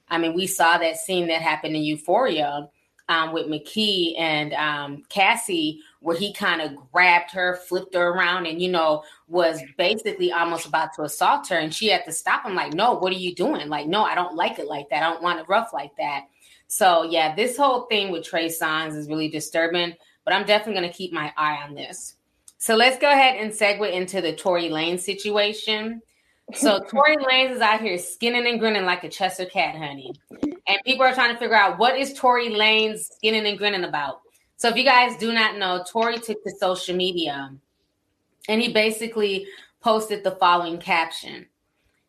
I 0.08 0.20
mean, 0.20 0.36
we 0.36 0.46
saw 0.46 0.78
that 0.78 0.98
scene 0.98 1.28
that 1.28 1.42
happened 1.42 1.76
in 1.76 1.84
Euphoria 1.84 2.70
um, 3.10 3.34
with 3.34 3.48
McKay 3.48 4.20
and 4.20 4.54
um, 4.54 5.04
Cassie, 5.10 5.82
where 6.02 6.18
he 6.18 6.34
kind 6.34 6.62
of 6.62 6.92
grabbed 6.92 7.32
her, 7.32 7.56
flipped 7.68 7.96
her 7.96 8.10
around, 8.10 8.46
and 8.46 8.62
you 8.62 8.70
know 8.70 9.04
was 9.28 9.62
basically 9.78 10.32
almost 10.32 10.66
about 10.66 10.94
to 10.96 11.04
assault 11.04 11.48
her, 11.48 11.58
and 11.58 11.74
she 11.74 11.88
had 11.88 12.04
to 12.06 12.12
stop 12.12 12.46
him. 12.46 12.54
Like, 12.56 12.74
no, 12.74 12.94
what 12.94 13.14
are 13.14 13.18
you 13.18 13.34
doing? 13.34 13.70
Like, 13.70 13.88
no, 13.88 14.04
I 14.04 14.16
don't 14.16 14.36
like 14.36 14.60
it 14.60 14.68
like 14.68 14.90
that. 14.90 15.04
I 15.04 15.10
don't 15.10 15.24
want 15.24 15.40
it 15.40 15.48
rough 15.48 15.72
like 15.74 15.96
that. 15.98 16.26
So 16.68 17.04
yeah, 17.04 17.36
this 17.36 17.58
whole 17.58 17.82
thing 17.82 18.12
with 18.12 18.24
Trey 18.24 18.48
Songz 18.48 18.96
is 18.96 19.08
really 19.08 19.30
disturbing. 19.30 19.94
But 20.24 20.34
I'm 20.34 20.46
definitely 20.46 20.80
going 20.80 20.92
to 20.92 20.98
keep 20.98 21.12
my 21.12 21.34
eye 21.36 21.64
on 21.68 21.74
this. 21.74 22.16
So 22.58 22.76
let's 22.76 22.98
go 23.00 23.12
ahead 23.12 23.38
and 23.38 23.52
segue 23.52 23.92
into 23.92 24.22
the 24.22 24.34
Tory 24.34 24.70
Lanez 24.70 25.00
situation. 25.00 26.02
So 26.54 26.80
Tory 26.90 27.18
Lanez 27.18 27.56
is 27.56 27.62
out 27.62 27.82
here 27.82 27.98
skinning 27.98 28.46
and 28.46 28.60
grinning 28.60 28.86
like 28.86 29.04
a 29.04 29.10
Chester 29.10 29.46
cat, 29.46 29.76
honey. 29.76 30.14
And 30.68 30.78
people 30.86 31.06
are 31.06 31.14
trying 31.14 31.34
to 31.34 31.40
figure 31.40 31.56
out 31.56 31.80
what 31.80 31.98
is 31.98 32.14
Tory 32.14 32.50
Lanez 32.50 33.00
skinning 33.16 33.48
and 33.48 33.58
grinning 33.58 33.84
about. 33.84 34.22
So 34.62 34.68
if 34.68 34.76
you 34.76 34.84
guys 34.84 35.18
do 35.18 35.34
not 35.34 35.58
know, 35.58 35.84
Tory 35.90 36.20
took 36.20 36.44
to 36.44 36.52
social 36.52 36.96
media 36.96 37.52
and 38.48 38.62
he 38.62 38.72
basically 38.72 39.48
posted 39.82 40.24
the 40.24 40.36
following 40.36 40.78
caption. 40.78 41.48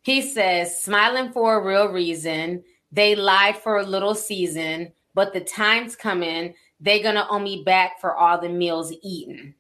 He 0.03 0.21
says, 0.21 0.83
smiling 0.83 1.33
for 1.33 1.57
a 1.57 1.67
real 1.67 1.89
reason. 1.89 2.63
They 2.91 3.15
lied 3.15 3.57
for 3.57 3.79
a 3.79 3.87
little 3.87 4.15
season, 4.15 4.93
but 5.15 5.33
the 5.33 5.41
time's 5.41 5.97
coming. 5.97 6.53
They're 6.79 7.03
gonna 7.03 7.27
owe 7.31 7.39
me 7.39 7.63
back 7.65 7.99
for 8.03 8.15
all 8.15 8.39
the 8.39 8.51
meals 8.51 8.93
eaten. 9.03 9.55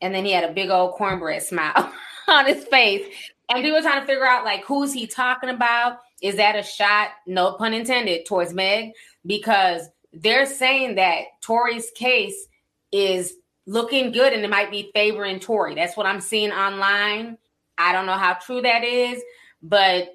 And 0.00 0.12
then 0.12 0.24
he 0.24 0.32
had 0.32 0.50
a 0.50 0.52
big 0.52 0.70
old 0.70 0.94
cornbread 0.94 1.44
smile 1.44 1.92
on 2.26 2.46
his 2.46 2.64
face 2.64 3.06
and 3.48 3.62
people 3.62 3.80
trying 3.82 4.00
to 4.00 4.06
figure 4.06 4.26
out 4.26 4.44
like 4.44 4.64
who's 4.64 4.92
he 4.92 5.06
talking 5.06 5.50
about? 5.50 6.00
Is 6.22 6.34
that 6.36 6.56
a 6.56 6.62
shot, 6.64 7.10
no 7.26 7.52
pun 7.52 7.72
intended, 7.72 8.26
towards 8.26 8.52
Meg? 8.52 8.94
Because 9.24 9.88
they're 10.16 10.46
saying 10.46 10.94
that 10.94 11.24
Tory's 11.42 11.90
case 11.94 12.46
is 12.90 13.34
looking 13.66 14.12
good 14.12 14.32
and 14.32 14.44
it 14.44 14.50
might 14.50 14.70
be 14.70 14.90
favoring 14.94 15.40
Tory. 15.40 15.74
That's 15.74 15.96
what 15.96 16.06
I'm 16.06 16.20
seeing 16.20 16.52
online. 16.52 17.36
I 17.76 17.92
don't 17.92 18.06
know 18.06 18.12
how 18.12 18.34
true 18.34 18.62
that 18.62 18.82
is, 18.82 19.22
but 19.62 20.08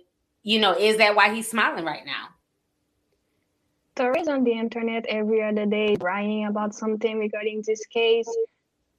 you 0.43 0.59
know, 0.59 0.73
is 0.73 0.97
that 0.97 1.15
why 1.15 1.33
he's 1.33 1.47
smiling 1.47 1.85
right 1.85 2.05
now? 2.05 2.29
Tory's 3.95 4.27
on 4.27 4.43
the 4.43 4.53
internet 4.53 5.05
every 5.07 5.43
other 5.43 5.67
day 5.67 5.95
writing 5.99 6.45
about 6.45 6.73
something 6.73 7.19
regarding 7.19 7.61
this 7.67 7.85
case. 7.85 8.27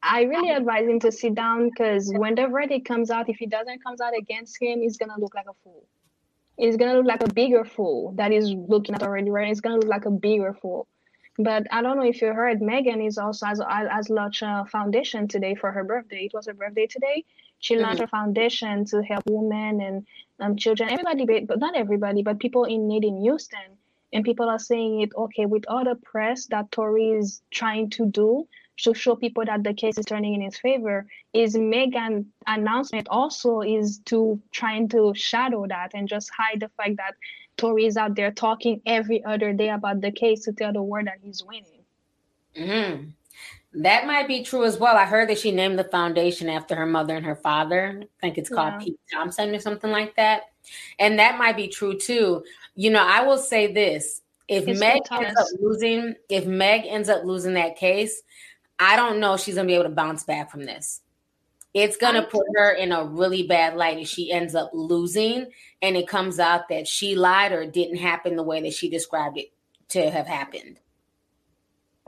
I 0.04 0.22
really 0.22 0.50
advise 0.50 0.86
him 0.86 1.00
to 1.00 1.10
sit 1.10 1.34
down 1.34 1.70
because 1.70 2.12
when 2.14 2.36
the 2.36 2.46
verdict 2.46 2.86
comes 2.86 3.10
out, 3.10 3.28
if 3.28 3.40
it 3.40 3.50
doesn't 3.50 3.82
comes 3.82 4.00
out 4.00 4.12
against 4.16 4.60
him, 4.60 4.82
he's 4.82 4.98
gonna 4.98 5.18
look 5.18 5.34
like 5.34 5.46
a 5.48 5.54
fool. 5.64 5.84
He's 6.56 6.76
gonna 6.76 6.94
look 6.94 7.06
like 7.06 7.22
a 7.22 7.32
bigger 7.32 7.64
fool 7.64 8.12
that 8.16 8.30
is 8.30 8.52
looking 8.52 8.94
at 8.94 9.02
already 9.02 9.30
right. 9.30 9.48
He's 9.48 9.60
gonna 9.60 9.76
look 9.76 9.88
like 9.88 10.04
a 10.04 10.10
bigger 10.10 10.52
fool. 10.52 10.86
But 11.38 11.66
I 11.70 11.80
don't 11.82 11.96
know 11.96 12.04
if 12.04 12.20
you 12.20 12.28
heard, 12.32 12.60
Megan 12.60 13.00
is 13.00 13.16
also 13.16 13.46
has, 13.46 13.60
has 13.68 14.10
launched 14.10 14.42
a 14.42 14.66
foundation 14.70 15.28
today 15.28 15.54
for 15.54 15.72
her 15.72 15.84
birthday. 15.84 16.26
It 16.26 16.34
was 16.34 16.46
her 16.46 16.54
birthday 16.54 16.86
today. 16.86 17.24
She 17.58 17.74
mm-hmm. 17.74 17.84
launched 17.84 18.02
a 18.02 18.06
foundation 18.06 18.84
to 18.86 19.02
help 19.02 19.24
women 19.26 19.80
and 19.80 20.06
um, 20.40 20.56
children, 20.56 20.90
everybody, 20.90 21.44
but 21.44 21.58
not 21.58 21.76
everybody, 21.76 22.22
but 22.22 22.38
people 22.38 22.64
in 22.64 22.86
need 22.86 23.04
in 23.04 23.20
Houston. 23.22 23.78
And 24.12 24.24
people 24.24 24.50
are 24.50 24.58
saying 24.58 25.00
it, 25.00 25.10
okay, 25.16 25.46
with 25.46 25.64
all 25.68 25.84
the 25.84 25.94
press 25.94 26.46
that 26.46 26.70
Tory 26.70 27.12
is 27.12 27.40
trying 27.50 27.88
to 27.90 28.04
do, 28.04 28.46
to 28.78 28.94
show 28.94 29.14
people 29.14 29.44
that 29.44 29.62
the 29.62 29.74
case 29.74 29.98
is 29.98 30.04
turning 30.04 30.34
in 30.34 30.40
his 30.40 30.58
favor 30.58 31.06
is 31.32 31.56
Megan 31.56 32.32
announcement 32.46 33.06
also 33.10 33.60
is 33.60 34.00
to 34.06 34.40
trying 34.50 34.88
to 34.88 35.12
shadow 35.14 35.66
that 35.68 35.92
and 35.94 36.08
just 36.08 36.30
hide 36.36 36.60
the 36.60 36.68
fact 36.76 36.96
that 36.96 37.14
Tory 37.56 37.86
is 37.86 37.96
out 37.96 38.16
there 38.16 38.30
talking 38.30 38.80
every 38.86 39.24
other 39.24 39.52
day 39.52 39.68
about 39.68 40.00
the 40.00 40.10
case 40.10 40.44
to 40.44 40.52
tell 40.52 40.72
the 40.72 40.82
world 40.82 41.06
that 41.06 41.18
he's 41.22 41.44
winning. 41.44 41.84
Mm-hmm. 42.56 43.10
That 43.74 44.06
might 44.06 44.28
be 44.28 44.42
true 44.42 44.64
as 44.64 44.78
well. 44.78 44.96
I 44.96 45.04
heard 45.04 45.28
that 45.30 45.38
she 45.38 45.50
named 45.50 45.78
the 45.78 45.84
foundation 45.84 46.48
after 46.48 46.74
her 46.74 46.86
mother 46.86 47.16
and 47.16 47.24
her 47.24 47.36
father. 47.36 48.02
I 48.02 48.06
think 48.20 48.36
it's 48.36 48.50
called 48.50 48.74
yeah. 48.74 48.78
Pete 48.78 49.00
Thompson 49.10 49.54
or 49.54 49.60
something 49.60 49.90
like 49.90 50.14
that. 50.16 50.50
And 50.98 51.18
that 51.18 51.38
might 51.38 51.56
be 51.56 51.68
true 51.68 51.98
too. 51.98 52.44
You 52.74 52.90
know, 52.90 53.04
I 53.04 53.22
will 53.22 53.38
say 53.38 53.72
this 53.72 54.20
if 54.48 54.68
it's 54.68 54.80
Meg 54.80 55.02
ends 55.10 55.40
up 55.40 55.46
losing, 55.60 56.14
if 56.28 56.46
Meg 56.46 56.82
ends 56.86 57.08
up 57.08 57.24
losing 57.24 57.54
that 57.54 57.76
case, 57.76 58.22
I 58.78 58.96
don't 58.96 59.20
know 59.20 59.34
if 59.34 59.40
she's 59.40 59.54
gonna 59.54 59.66
be 59.66 59.74
able 59.74 59.84
to 59.84 59.90
bounce 59.90 60.24
back 60.24 60.50
from 60.50 60.64
this. 60.64 61.00
It's 61.74 61.96
gonna 61.96 62.26
put 62.26 62.46
her 62.56 62.72
in 62.72 62.92
a 62.92 63.04
really 63.04 63.44
bad 63.44 63.76
light 63.76 63.98
if 63.98 64.08
she 64.08 64.30
ends 64.30 64.54
up 64.54 64.70
losing 64.74 65.46
and 65.80 65.96
it 65.96 66.06
comes 66.06 66.38
out 66.38 66.68
that 66.68 66.86
she 66.86 67.14
lied 67.14 67.52
or 67.52 67.66
didn't 67.66 67.96
happen 67.96 68.36
the 68.36 68.42
way 68.42 68.60
that 68.62 68.74
she 68.74 68.90
described 68.90 69.38
it 69.38 69.52
to 69.88 70.10
have 70.10 70.26
happened. 70.26 70.78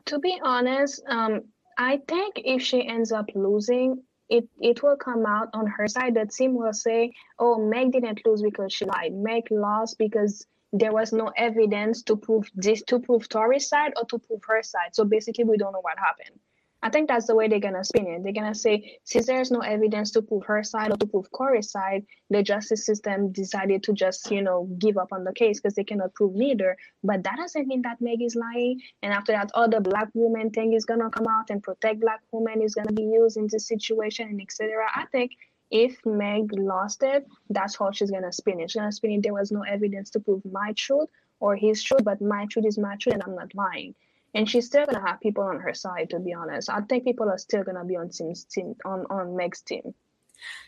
To 0.06 0.18
be 0.18 0.38
honest, 0.42 1.02
um, 1.08 1.44
I 1.78 2.02
think 2.08 2.42
if 2.44 2.60
she 2.62 2.86
ends 2.86 3.10
up 3.10 3.30
losing, 3.34 4.02
it 4.28 4.48
it 4.60 4.82
will 4.82 4.96
come 4.96 5.24
out 5.26 5.48
on 5.54 5.66
her 5.66 5.88
side. 5.88 6.14
that 6.14 6.30
team 6.30 6.54
will 6.54 6.72
say, 6.72 7.12
"Oh, 7.38 7.58
Meg 7.58 7.92
didn't 7.92 8.24
lose 8.26 8.42
because 8.42 8.72
she 8.72 8.84
lied. 8.84 9.14
Meg 9.14 9.50
lost 9.50 9.98
because 9.98 10.46
there 10.72 10.92
was 10.92 11.12
no 11.12 11.30
evidence 11.36 12.02
to 12.04 12.16
prove 12.16 12.50
this 12.54 12.82
to 12.84 12.98
prove 13.00 13.28
Tory's 13.28 13.68
side 13.68 13.92
or 13.96 14.04
to 14.06 14.18
prove 14.18 14.42
her 14.46 14.62
side. 14.62 14.94
So 14.94 15.04
basically, 15.04 15.44
we 15.44 15.56
don't 15.56 15.72
know 15.72 15.80
what 15.80 15.98
happened." 15.98 16.38
I 16.84 16.90
think 16.90 17.08
that's 17.08 17.26
the 17.26 17.34
way 17.34 17.48
they're 17.48 17.60
gonna 17.60 17.82
spin 17.82 18.06
it. 18.06 18.22
They're 18.22 18.34
gonna 18.34 18.54
say, 18.54 18.98
since 19.04 19.24
there's 19.24 19.50
no 19.50 19.60
evidence 19.60 20.10
to 20.10 20.20
prove 20.20 20.44
her 20.44 20.62
side 20.62 20.92
or 20.92 20.98
to 20.98 21.06
prove 21.06 21.32
Corey's 21.32 21.70
side, 21.70 22.04
the 22.28 22.42
justice 22.42 22.84
system 22.84 23.32
decided 23.32 23.82
to 23.84 23.94
just, 23.94 24.30
you 24.30 24.42
know, 24.42 24.68
give 24.78 24.98
up 24.98 25.10
on 25.10 25.24
the 25.24 25.32
case 25.32 25.58
because 25.58 25.74
they 25.74 25.84
cannot 25.84 26.12
prove 26.12 26.34
neither. 26.34 26.76
But 27.02 27.24
that 27.24 27.36
doesn't 27.38 27.66
mean 27.68 27.80
that 27.82 28.02
Meg 28.02 28.20
is 28.20 28.36
lying. 28.36 28.82
And 29.02 29.14
after 29.14 29.32
that, 29.32 29.50
all 29.54 29.66
the 29.66 29.80
black 29.80 30.08
woman 30.12 30.50
thing 30.50 30.74
is 30.74 30.84
gonna 30.84 31.08
come 31.08 31.26
out 31.26 31.48
and 31.48 31.62
protect 31.62 32.00
black 32.00 32.20
women 32.32 32.60
is 32.60 32.74
gonna 32.74 32.92
be 32.92 33.04
used 33.04 33.38
in 33.38 33.48
this 33.50 33.66
situation 33.66 34.28
and 34.28 34.42
etc. 34.42 34.86
I 34.94 35.06
think 35.06 35.30
if 35.70 36.04
Meg 36.04 36.52
lost 36.52 37.02
it, 37.02 37.26
that's 37.48 37.76
how 37.78 37.92
she's 37.92 38.10
gonna 38.10 38.30
spin 38.30 38.60
it. 38.60 38.70
She's 38.70 38.80
gonna 38.80 38.92
spin 38.92 39.12
it. 39.12 39.22
There 39.22 39.32
was 39.32 39.50
no 39.50 39.62
evidence 39.62 40.10
to 40.10 40.20
prove 40.20 40.44
my 40.44 40.74
truth 40.76 41.08
or 41.40 41.56
his 41.56 41.82
truth, 41.82 42.04
but 42.04 42.20
my 42.20 42.44
truth 42.50 42.66
is 42.66 42.76
my 42.76 42.96
truth, 42.96 43.14
and 43.14 43.22
I'm 43.22 43.36
not 43.36 43.54
lying 43.54 43.94
and 44.34 44.48
she's 44.48 44.66
still 44.66 44.84
gonna 44.86 45.06
have 45.06 45.20
people 45.20 45.44
on 45.44 45.60
her 45.60 45.74
side. 45.74 46.10
To 46.10 46.18
be 46.18 46.34
honest, 46.34 46.68
I 46.68 46.80
think 46.82 47.04
people 47.04 47.28
are 47.28 47.38
still 47.38 47.62
gonna 47.62 47.84
be 47.84 47.96
on 47.96 48.10
team's 48.10 48.44
team 48.44 48.74
on 48.84 49.06
on 49.10 49.36
Meg's 49.36 49.62
team. 49.62 49.94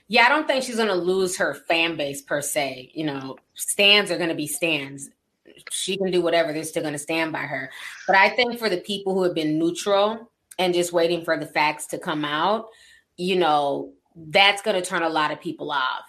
Yeah, 0.09 0.26
I 0.26 0.29
don't 0.29 0.46
think 0.46 0.64
she's 0.64 0.76
gonna 0.76 0.94
lose 0.94 1.37
her 1.38 1.55
fan 1.55 1.96
base 1.96 2.22
per 2.22 2.40
se. 2.40 2.90
You 2.94 3.07
know, 3.07 3.37
stands 3.55 4.11
are 4.11 4.18
gonna 4.18 4.35
be 4.35 4.46
stands. 4.46 5.11
She 5.70 5.96
can 5.96 6.11
do 6.11 6.22
whatever; 6.22 6.52
they're 6.52 6.64
still 6.64 6.83
gonna 6.83 6.98
stand 6.98 7.33
by 7.33 7.40
her. 7.40 7.70
But 8.07 8.16
I 8.16 8.31
think 8.31 8.59
for 8.59 8.68
the 8.68 8.79
people 8.79 9.14
who 9.14 9.24
have 9.24 9.35
been 9.35 9.59
neutral 9.59 10.31
and 10.59 10.72
just 10.72 10.92
waiting 10.92 11.24
for 11.24 11.37
the 11.37 11.46
facts 11.46 11.87
to 11.88 11.98
come 11.98 12.24
out, 12.24 12.68
you 13.16 13.37
know, 13.37 13.92
that's 14.14 14.62
gonna 14.62 14.83
turn 14.83 15.02
a 15.02 15.09
lot 15.09 15.33
of 15.33 15.40
people 15.40 15.70
off 15.70 16.05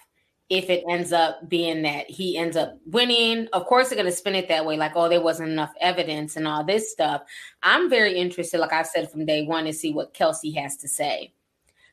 if 0.50 0.70
it 0.70 0.82
ends 0.88 1.12
up 1.12 1.48
being 1.48 1.82
that 1.82 2.08
he 2.08 2.38
ends 2.38 2.56
up 2.56 2.78
winning. 2.86 3.48
Of 3.52 3.66
course, 3.66 3.88
they're 3.88 3.98
going 3.98 4.10
to 4.10 4.16
spin 4.16 4.34
it 4.34 4.48
that 4.48 4.64
way, 4.64 4.76
like, 4.76 4.92
oh, 4.94 5.08
there 5.08 5.20
wasn't 5.20 5.50
enough 5.50 5.72
evidence 5.80 6.36
and 6.36 6.48
all 6.48 6.64
this 6.64 6.90
stuff. 6.90 7.22
I'm 7.62 7.90
very 7.90 8.16
interested, 8.18 8.58
like 8.58 8.72
I 8.72 8.82
said 8.82 9.10
from 9.10 9.26
day 9.26 9.44
one, 9.44 9.64
to 9.64 9.72
see 9.72 9.92
what 9.92 10.14
Kelsey 10.14 10.52
has 10.52 10.76
to 10.78 10.88
say 10.88 11.32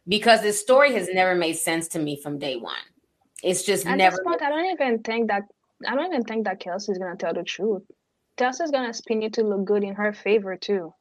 because 0.07 0.41
this 0.41 0.59
story 0.59 0.93
has 0.93 1.09
never 1.13 1.35
made 1.35 1.57
sense 1.57 1.87
to 1.89 1.99
me 1.99 2.19
from 2.21 2.39
day 2.39 2.55
one. 2.55 2.75
It's 3.43 3.63
just 3.63 3.85
At 3.85 3.97
never. 3.97 4.17
This 4.17 4.23
point, 4.23 4.41
I 4.41 4.49
don't 4.49 4.65
even 4.65 5.03
think 5.03 5.29
that 5.29 5.43
I 5.87 5.95
don't 5.95 6.07
even 6.07 6.23
think 6.23 6.45
that 6.45 6.59
Kelsey's 6.59 6.97
going 6.97 7.15
to 7.15 7.17
tell 7.17 7.33
the 7.33 7.43
truth. 7.43 7.83
Kelsey's 8.37 8.71
going 8.71 8.87
to 8.87 8.93
spin 8.93 9.23
it 9.23 9.33
to 9.33 9.43
look 9.43 9.65
good 9.65 9.83
in 9.83 9.95
her 9.95 10.13
favor 10.13 10.55
too. 10.55 10.93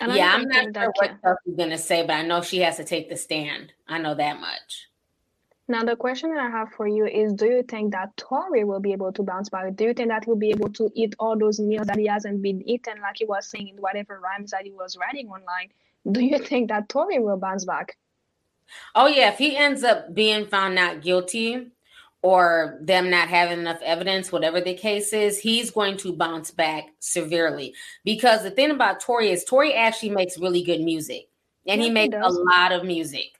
Yeah, 0.00 0.34
I'm 0.34 0.48
not 0.48 0.74
sure 0.74 0.92
what 0.94 1.22
Kelsey's 1.22 1.56
going 1.56 1.70
to 1.70 1.78
say, 1.78 2.06
but 2.06 2.14
I 2.14 2.22
know 2.22 2.42
she 2.42 2.60
has 2.60 2.76
to 2.76 2.84
take 2.84 3.08
the 3.08 3.16
stand. 3.16 3.72
I 3.88 3.98
know 3.98 4.14
that 4.14 4.40
much. 4.40 4.89
Now, 5.70 5.84
the 5.84 5.94
question 5.94 6.34
that 6.34 6.40
I 6.40 6.50
have 6.50 6.72
for 6.72 6.88
you 6.88 7.06
is 7.06 7.32
Do 7.32 7.46
you 7.46 7.62
think 7.62 7.92
that 7.92 8.16
Tory 8.16 8.64
will 8.64 8.80
be 8.80 8.90
able 8.90 9.12
to 9.12 9.22
bounce 9.22 9.48
back? 9.48 9.76
Do 9.76 9.84
you 9.84 9.94
think 9.94 10.08
that 10.08 10.24
he'll 10.24 10.34
be 10.34 10.50
able 10.50 10.68
to 10.70 10.90
eat 10.96 11.14
all 11.20 11.38
those 11.38 11.60
meals 11.60 11.86
that 11.86 11.96
he 11.96 12.06
hasn't 12.06 12.42
been 12.42 12.68
eaten, 12.68 13.00
like 13.00 13.18
he 13.18 13.24
was 13.24 13.46
saying 13.46 13.68
in 13.68 13.76
whatever 13.76 14.18
rhymes 14.18 14.50
that 14.50 14.64
he 14.64 14.72
was 14.72 14.96
writing 14.96 15.28
online? 15.28 15.68
Do 16.10 16.24
you 16.24 16.40
think 16.40 16.70
that 16.70 16.88
Tory 16.88 17.20
will 17.20 17.36
bounce 17.36 17.64
back? 17.64 17.96
Oh, 18.96 19.06
yeah. 19.06 19.30
If 19.30 19.38
he 19.38 19.56
ends 19.56 19.84
up 19.84 20.12
being 20.12 20.48
found 20.48 20.74
not 20.74 21.02
guilty 21.02 21.68
or 22.20 22.80
them 22.80 23.08
not 23.08 23.28
having 23.28 23.60
enough 23.60 23.80
evidence, 23.80 24.32
whatever 24.32 24.60
the 24.60 24.74
case 24.74 25.12
is, 25.12 25.38
he's 25.38 25.70
going 25.70 25.98
to 25.98 26.12
bounce 26.12 26.50
back 26.50 26.88
severely. 26.98 27.74
Because 28.04 28.42
the 28.42 28.50
thing 28.50 28.72
about 28.72 28.98
Tory 28.98 29.30
is, 29.30 29.44
Tory 29.44 29.72
actually 29.74 30.10
makes 30.10 30.36
really 30.36 30.64
good 30.64 30.80
music 30.80 31.28
and 31.64 31.80
he 31.80 31.90
makes 31.90 32.12
he 32.12 32.20
a 32.20 32.28
lot 32.28 32.72
of 32.72 32.84
music. 32.84 33.39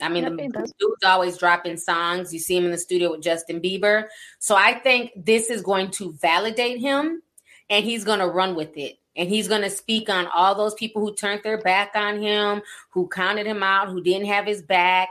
I 0.00 0.08
mean, 0.08 0.24
yep, 0.24 0.52
the 0.52 0.72
dude's 0.78 1.04
always 1.04 1.36
dropping 1.38 1.76
songs. 1.76 2.32
You 2.32 2.38
see 2.38 2.56
him 2.56 2.64
in 2.64 2.70
the 2.70 2.78
studio 2.78 3.10
with 3.10 3.22
Justin 3.22 3.60
Bieber. 3.60 4.06
So 4.38 4.56
I 4.56 4.74
think 4.74 5.12
this 5.16 5.50
is 5.50 5.62
going 5.62 5.90
to 5.92 6.12
validate 6.14 6.78
him 6.78 7.22
and 7.68 7.84
he's 7.84 8.04
going 8.04 8.18
to 8.18 8.26
run 8.26 8.54
with 8.54 8.76
it. 8.76 8.98
And 9.14 9.28
he's 9.28 9.48
going 9.48 9.62
to 9.62 9.70
speak 9.70 10.08
on 10.08 10.26
all 10.34 10.54
those 10.54 10.74
people 10.74 11.02
who 11.02 11.14
turned 11.14 11.42
their 11.42 11.58
back 11.58 11.92
on 11.94 12.20
him, 12.20 12.62
who 12.90 13.08
counted 13.08 13.46
him 13.46 13.62
out, 13.62 13.88
who 13.88 14.02
didn't 14.02 14.26
have 14.26 14.46
his 14.46 14.62
back. 14.62 15.10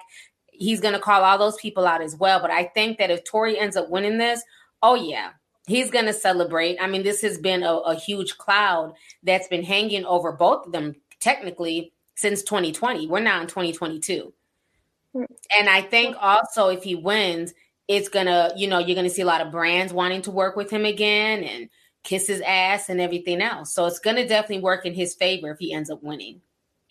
He's 0.52 0.82
going 0.82 0.96
to 0.96 1.00
call 1.00 1.24
all 1.24 1.38
those 1.38 1.58
people 1.58 1.86
out 1.86 2.02
as 2.02 2.16
well. 2.16 2.40
But 2.40 2.50
I 2.50 2.64
think 2.64 2.98
that 2.98 3.12
if 3.12 3.24
Tory 3.24 3.60
ends 3.60 3.78
up 3.78 3.90
winning 3.90 4.18
this, 4.18 4.42
oh, 4.82 4.96
yeah, 4.96 5.32
he's 5.68 5.92
going 5.92 6.06
to 6.06 6.14
celebrate. 6.14 6.82
I 6.82 6.88
mean, 6.88 7.04
this 7.04 7.22
has 7.22 7.38
been 7.38 7.62
a, 7.62 7.74
a 7.74 7.96
huge 7.96 8.38
cloud 8.38 8.96
that's 9.22 9.48
been 9.48 9.64
hanging 9.64 10.06
over 10.06 10.32
both 10.32 10.66
of 10.66 10.72
them 10.72 10.96
technically 11.20 11.94
since 12.16 12.42
2020. 12.42 13.08
We're 13.08 13.20
now 13.20 13.42
in 13.42 13.48
2022. 13.48 14.34
Mm. 15.16 15.26
And 15.58 15.70
I 15.70 15.82
think 15.82 16.16
also 16.20 16.70
if 16.70 16.84
he 16.84 16.96
wins, 16.96 17.54
it's 17.88 18.10
gonna, 18.10 18.52
you 18.56 18.68
know, 18.68 18.80
you're 18.80 18.96
gonna 18.96 19.10
see 19.10 19.22
a 19.22 19.26
lot 19.26 19.42
of 19.42 19.52
brands 19.52 19.94
wanting 19.94 20.22
to 20.24 20.32
work 20.32 20.56
with 20.56 20.70
him 20.70 20.86
again 20.86 21.44
and 21.44 21.70
kiss 22.04 22.28
his 22.28 22.42
ass 22.42 22.90
and 22.90 23.02
everything 23.02 23.42
else. 23.42 23.74
So 23.74 23.86
it's 23.86 24.00
gonna 24.00 24.28
definitely 24.28 24.64
work 24.64 24.86
in 24.86 24.94
his 24.94 25.14
favor 25.16 25.52
if 25.52 25.60
he 25.60 25.74
ends 25.74 25.90
up 25.90 26.02
winning. 26.02 26.42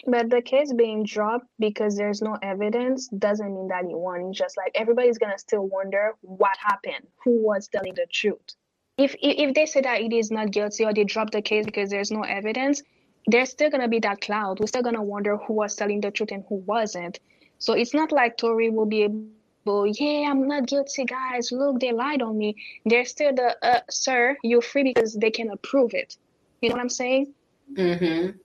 But 0.06 0.30
the 0.30 0.40
case 0.40 0.72
being 0.72 1.04
dropped 1.04 1.46
because 1.58 1.96
there's 1.96 2.22
no 2.22 2.36
evidence 2.42 3.08
doesn't 3.08 3.54
mean 3.54 3.68
that 3.68 3.84
he 3.84 3.94
won. 3.94 4.32
Just 4.32 4.56
like 4.56 4.72
everybody's 4.74 5.18
gonna 5.18 5.38
still 5.38 5.66
wonder 5.66 6.14
what 6.20 6.56
happened, 6.58 7.06
who 7.24 7.42
was 7.42 7.68
telling 7.68 7.94
the 7.94 8.06
truth. 8.12 8.54
If 8.98 9.14
if 9.20 9.54
they 9.54 9.66
say 9.66 9.80
that 9.82 10.00
it 10.02 10.12
is 10.12 10.30
not 10.30 10.50
guilty 10.50 10.84
or 10.84 10.92
they 10.92 11.04
drop 11.04 11.30
the 11.30 11.42
case 11.42 11.64
because 11.64 11.90
there's 11.90 12.10
no 12.10 12.22
evidence, 12.22 12.82
there's 13.26 13.50
still 13.50 13.70
gonna 13.70 13.88
be 13.88 14.00
that 14.00 14.20
cloud. 14.20 14.60
We're 14.60 14.66
still 14.66 14.82
gonna 14.82 15.02
wonder 15.02 15.36
who 15.36 15.54
was 15.54 15.74
telling 15.76 16.00
the 16.00 16.10
truth 16.10 16.32
and 16.32 16.44
who 16.48 16.56
wasn't. 16.56 17.18
So 17.60 17.74
it's 17.74 17.94
not 17.94 18.10
like 18.10 18.38
Tory 18.38 18.70
will 18.70 18.86
be 18.86 19.02
able, 19.02 19.86
yeah, 19.86 20.30
I'm 20.30 20.48
not 20.48 20.66
guilty, 20.66 21.04
guys. 21.04 21.52
Look, 21.52 21.78
they 21.78 21.92
lied 21.92 22.22
on 22.22 22.36
me. 22.36 22.56
They're 22.86 23.04
still 23.04 23.34
the, 23.34 23.54
uh, 23.62 23.80
sir, 23.90 24.36
you're 24.42 24.62
free 24.62 24.82
because 24.82 25.14
they 25.14 25.30
can 25.30 25.50
approve 25.50 25.92
it. 25.94 26.16
You 26.62 26.70
know 26.70 26.76
what 26.76 26.80
I'm 26.82 26.88
saying? 26.88 27.34
Mm-hmm. 27.74 28.38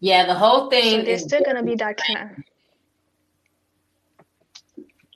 Yeah, 0.00 0.26
the 0.26 0.34
whole 0.34 0.68
thing. 0.68 1.00
So 1.00 1.04
there's 1.04 1.22
still 1.22 1.42
gonna 1.44 1.62
be 1.62 1.76
that 1.76 1.96
kind. 1.96 2.42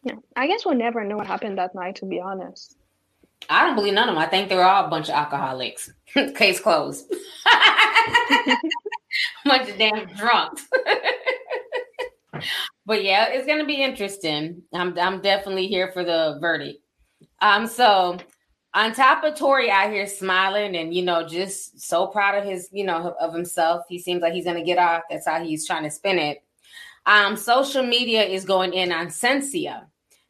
Yeah, 0.04 0.16
I 0.36 0.46
guess 0.46 0.64
we'll 0.64 0.74
never 0.74 1.02
know 1.04 1.16
what 1.16 1.26
happened 1.26 1.58
that 1.58 1.74
night. 1.74 1.96
To 1.96 2.06
be 2.06 2.20
honest, 2.20 2.76
I 3.48 3.66
don't 3.66 3.74
believe 3.76 3.94
none 3.94 4.08
of 4.08 4.14
them. 4.14 4.22
I 4.22 4.26
think 4.26 4.48
they're 4.48 4.62
all 4.62 4.84
a 4.84 4.88
bunch 4.88 5.08
of 5.08 5.14
alcoholics. 5.14 5.90
Case 6.36 6.60
closed. 6.60 7.10
bunch 9.44 9.68
of 9.68 9.78
damn 9.78 10.06
drunks 10.06 10.66
but 12.87 13.05
yeah, 13.05 13.29
it's 13.29 13.47
gonna 13.47 13.66
be 13.66 13.83
interesting. 13.83 14.62
I'm 14.73 14.99
I'm 14.99 15.20
definitely 15.20 15.66
here 15.66 15.90
for 15.92 16.05
the 16.05 16.38
verdict. 16.40 16.81
Um, 17.40 17.66
so 17.66 18.18
on 18.75 18.92
top 18.92 19.23
of 19.23 19.37
Tory 19.37 19.70
out 19.70 19.90
here 19.90 20.07
smiling 20.07 20.77
and 20.77 20.92
you 20.92 21.03
know 21.03 21.27
just 21.27 21.81
so 21.81 22.09
proud 22.09 22.37
of 22.37 22.44
his 22.44 22.68
you 22.73 22.85
know 22.85 23.14
of 23.20 23.33
himself. 23.33 23.85
He 23.88 23.99
seems 23.99 24.23
like 24.23 24.33
he's 24.33 24.44
gonna 24.44 24.64
get 24.64 24.79
off. 24.79 25.03
That's 25.11 25.27
how 25.27 25.42
he's 25.42 25.66
trying 25.66 25.85
to 25.85 25.90
spin 25.90 26.18
it. 26.18 26.42
Um, 27.07 27.37
social 27.37 27.85
media 27.85 28.25
is 28.25 28.44
going 28.44 28.73
in 28.73 28.92
on 28.92 29.09
Shenseea. 29.09 29.85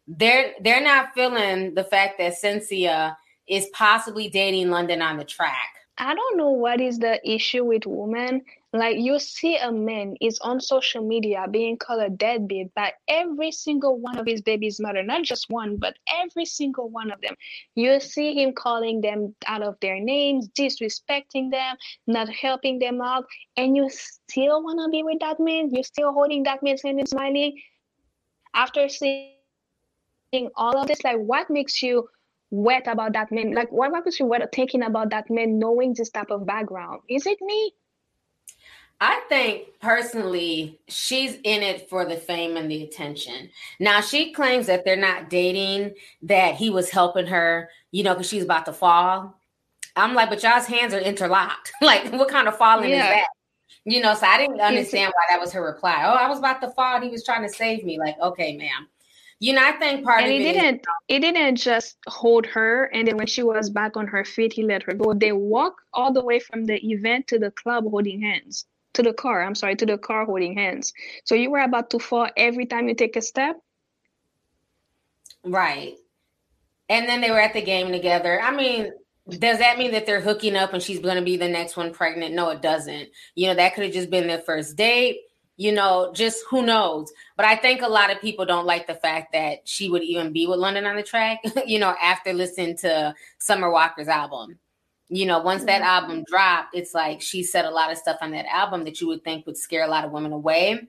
They're 0.07 0.53
they're 0.61 0.83
not 0.85 1.14
feeling 1.14 1.75
the 1.75 1.85
fact 1.85 2.19
that 2.19 2.35
Shenseea 2.43 3.17
is 3.49 3.67
possibly 3.73 4.29
dating 4.29 4.71
London 4.71 5.03
on 5.03 5.17
the 5.17 5.25
track. 5.25 5.69
I 5.99 6.14
don't 6.14 6.37
know 6.37 6.51
what 6.51 6.81
is 6.81 6.99
the 6.99 7.21
issue 7.29 7.64
with 7.64 7.87
women. 7.87 8.43
Like 8.74 8.96
you 8.98 9.20
see 9.20 9.56
a 9.56 9.70
man 9.70 10.16
is 10.20 10.40
on 10.40 10.60
social 10.60 11.06
media 11.06 11.46
being 11.48 11.76
called 11.76 12.02
a 12.02 12.10
deadbeat 12.10 12.74
by 12.74 12.92
every 13.06 13.52
single 13.52 14.00
one 14.00 14.18
of 14.18 14.26
his 14.26 14.42
baby's 14.42 14.80
mother, 14.80 15.04
not 15.04 15.22
just 15.22 15.48
one, 15.48 15.76
but 15.76 15.94
every 16.20 16.44
single 16.44 16.88
one 16.90 17.12
of 17.12 17.20
them. 17.20 17.37
You 17.76 18.00
see 18.00 18.34
him 18.34 18.52
calling 18.52 19.00
them 19.00 19.37
out 19.46 19.62
of 19.62 19.76
their 19.80 20.00
names, 20.00 20.48
disrespecting 20.58 21.52
them, 21.52 21.76
not 22.08 22.28
helping 22.28 22.80
them 22.80 23.00
out, 23.00 23.26
and 23.56 23.76
you 23.76 23.88
still 23.90 24.64
wanna 24.64 24.88
be 24.88 25.04
with 25.04 25.20
that 25.20 25.38
man. 25.38 25.70
You're 25.70 25.84
still 25.84 26.12
holding 26.12 26.42
that 26.42 26.60
man's 26.60 26.82
hand 26.82 26.98
and 26.98 27.08
smiling. 27.08 27.56
After 28.56 28.88
seeing 28.88 29.30
all 30.56 30.76
of 30.78 30.88
this, 30.88 31.04
like 31.04 31.18
what 31.18 31.48
makes 31.48 31.80
you 31.80 32.08
wet 32.50 32.88
about 32.88 33.12
that 33.12 33.30
man? 33.30 33.54
Like 33.54 33.70
what 33.70 33.92
makes 33.92 34.18
you 34.18 34.26
wet 34.26 34.50
thinking 34.52 34.82
about 34.82 35.10
that 35.10 35.30
man 35.30 35.60
knowing 35.60 35.94
this 35.96 36.10
type 36.10 36.32
of 36.32 36.44
background? 36.44 37.02
Is 37.08 37.24
it 37.28 37.38
me? 37.40 37.72
I 39.00 39.20
think 39.28 39.80
personally, 39.80 40.80
she's 40.88 41.35
in 41.35 41.62
it 41.62 41.88
for 41.90 42.04
the 42.04 42.16
fame 42.16 42.57
and 42.57 42.70
the 42.70 42.83
attention. 42.85 43.50
Now, 43.80 44.00
she 44.00 44.33
claims 44.33 44.66
that 44.66 44.85
they're 44.85 44.96
not 44.96 45.28
dating, 45.28 45.94
that 46.22 46.54
he 46.54 46.70
was 46.70 46.90
helping 46.90 47.26
her, 47.26 47.70
you 47.90 48.02
know, 48.02 48.14
because 48.14 48.28
she's 48.28 48.44
about 48.44 48.66
to 48.66 48.72
fall. 48.72 49.38
I'm 49.96 50.14
like, 50.14 50.30
but 50.30 50.42
y'all's 50.42 50.66
hands 50.66 50.94
are 50.94 51.00
interlocked. 51.00 51.72
like, 51.83 52.12
what 52.12 52.28
kind 52.28 52.48
of 52.48 52.57
falling 52.57 52.90
yeah. 52.90 53.09
is 53.09 53.14
that? 53.16 53.26
You 53.85 54.00
know, 54.00 54.14
so 54.14 54.26
I 54.26 54.38
didn't 54.38 54.61
understand 54.61 55.12
why 55.14 55.35
that 55.35 55.40
was 55.40 55.52
her 55.52 55.62
reply. 55.62 56.04
Oh, 56.04 56.14
I 56.14 56.28
was 56.28 56.38
about 56.38 56.61
to 56.62 56.70
fall. 56.70 57.00
He 57.00 57.11
was 57.11 57.24
trying 57.24 57.46
to 57.46 57.52
save 57.52 57.85
me. 57.85 57.98
Like, 57.98 58.16
okay, 58.20 58.57
ma'am. 58.57 58.88
You 59.40 59.52
know, 59.52 59.62
I 59.62 59.72
think 59.72 60.04
part 60.04 60.22
and 60.22 60.33
of 60.33 60.40
it 60.40 60.42
He 60.42 60.52
didn't. 60.52 60.76
Is- 60.76 60.80
it 61.09 61.20
didn't 61.20 61.57
just 61.57 61.98
hold 62.07 62.46
her, 62.46 62.85
and 62.94 63.07
then 63.07 63.18
when 63.18 63.26
she 63.26 63.42
was 63.42 63.68
back 63.68 63.96
on 63.96 64.07
her 64.07 64.24
feet, 64.24 64.54
he 64.54 64.62
let 64.62 64.83
her 64.85 64.94
go. 64.94 65.12
They 65.12 65.33
walked 65.33 65.80
all 65.92 66.12
the 66.12 66.24
way 66.24 66.38
from 66.38 66.64
the 66.64 66.80
event 66.90 67.26
to 67.26 67.38
the 67.38 67.50
club 67.50 67.85
holding 67.85 68.22
hands. 68.22 68.64
To 68.94 69.02
the 69.02 69.12
car. 69.12 69.42
I'm 69.42 69.54
sorry, 69.54 69.76
to 69.76 69.87
the 69.87 69.98
car 69.98 70.24
holding 70.24 70.57
hands. 70.57 70.92
So 71.24 71.35
you 71.35 71.50
were 71.50 71.61
about 71.61 71.90
to 71.90 71.98
fall 71.98 72.28
every 72.37 72.66
time 72.66 72.88
you 72.88 72.94
take 72.94 73.16
a 73.16 73.22
step. 73.22 73.57
Right. 75.44 75.96
And 76.88 77.09
then 77.09 77.20
they 77.20 77.30
were 77.30 77.40
at 77.40 77.52
the 77.52 77.62
game 77.62 77.92
together. 77.92 78.40
I 78.40 78.54
mean, 78.54 78.92
does 79.28 79.59
that 79.59 79.78
mean 79.78 79.92
that 79.92 80.07
they're 80.07 80.20
hooking 80.20 80.57
up 80.57 80.72
and 80.72 80.83
she's 80.83 80.98
going 80.98 81.16
to 81.16 81.22
be 81.22 81.37
the 81.37 81.48
next 81.48 81.76
one 81.76 81.92
pregnant? 81.92 82.35
No, 82.35 82.50
it 82.50 82.61
doesn't. 82.61 83.09
You 83.35 83.48
know, 83.48 83.54
that 83.54 83.74
could 83.74 83.85
have 83.85 83.92
just 83.92 84.11
been 84.11 84.26
their 84.26 84.40
first 84.40 84.76
date. 84.76 85.20
You 85.57 85.72
know, 85.72 86.12
just 86.12 86.44
who 86.50 86.62
knows? 86.66 87.12
But 87.37 87.46
I 87.46 87.57
think 87.57 87.80
a 87.80 87.88
lot 87.88 88.11
of 88.11 88.20
people 88.20 88.44
don't 88.44 88.66
like 88.66 88.87
the 88.87 88.94
fact 88.94 89.33
that 89.33 89.68
she 89.68 89.88
would 89.88 90.02
even 90.02 90.33
be 90.33 90.46
with 90.46 90.59
London 90.59 90.85
on 90.85 90.96
the 90.96 91.02
track, 91.02 91.38
you 91.66 91.78
know, 91.78 91.94
after 92.02 92.33
listening 92.33 92.76
to 92.78 93.14
Summer 93.38 93.70
Walker's 93.70 94.09
album. 94.09 94.59
You 95.09 95.27
know, 95.27 95.40
once 95.40 95.64
that 95.64 95.83
mm-hmm. 95.83 96.07
album 96.09 96.25
dropped, 96.27 96.75
it's 96.75 96.95
like 96.95 97.21
she 97.21 97.43
said 97.43 97.64
a 97.64 97.71
lot 97.71 97.93
of 97.93 97.99
stuff 97.99 98.19
on 98.21 98.31
that 98.33 98.47
album 98.47 98.85
that 98.85 99.01
you 99.01 99.07
would 99.09 99.23
think 99.23 99.47
would 99.47 99.57
scare 99.57 99.85
a 99.85 99.90
lot 99.90 100.05
of 100.05 100.12
women 100.12 100.33
away. 100.33 100.88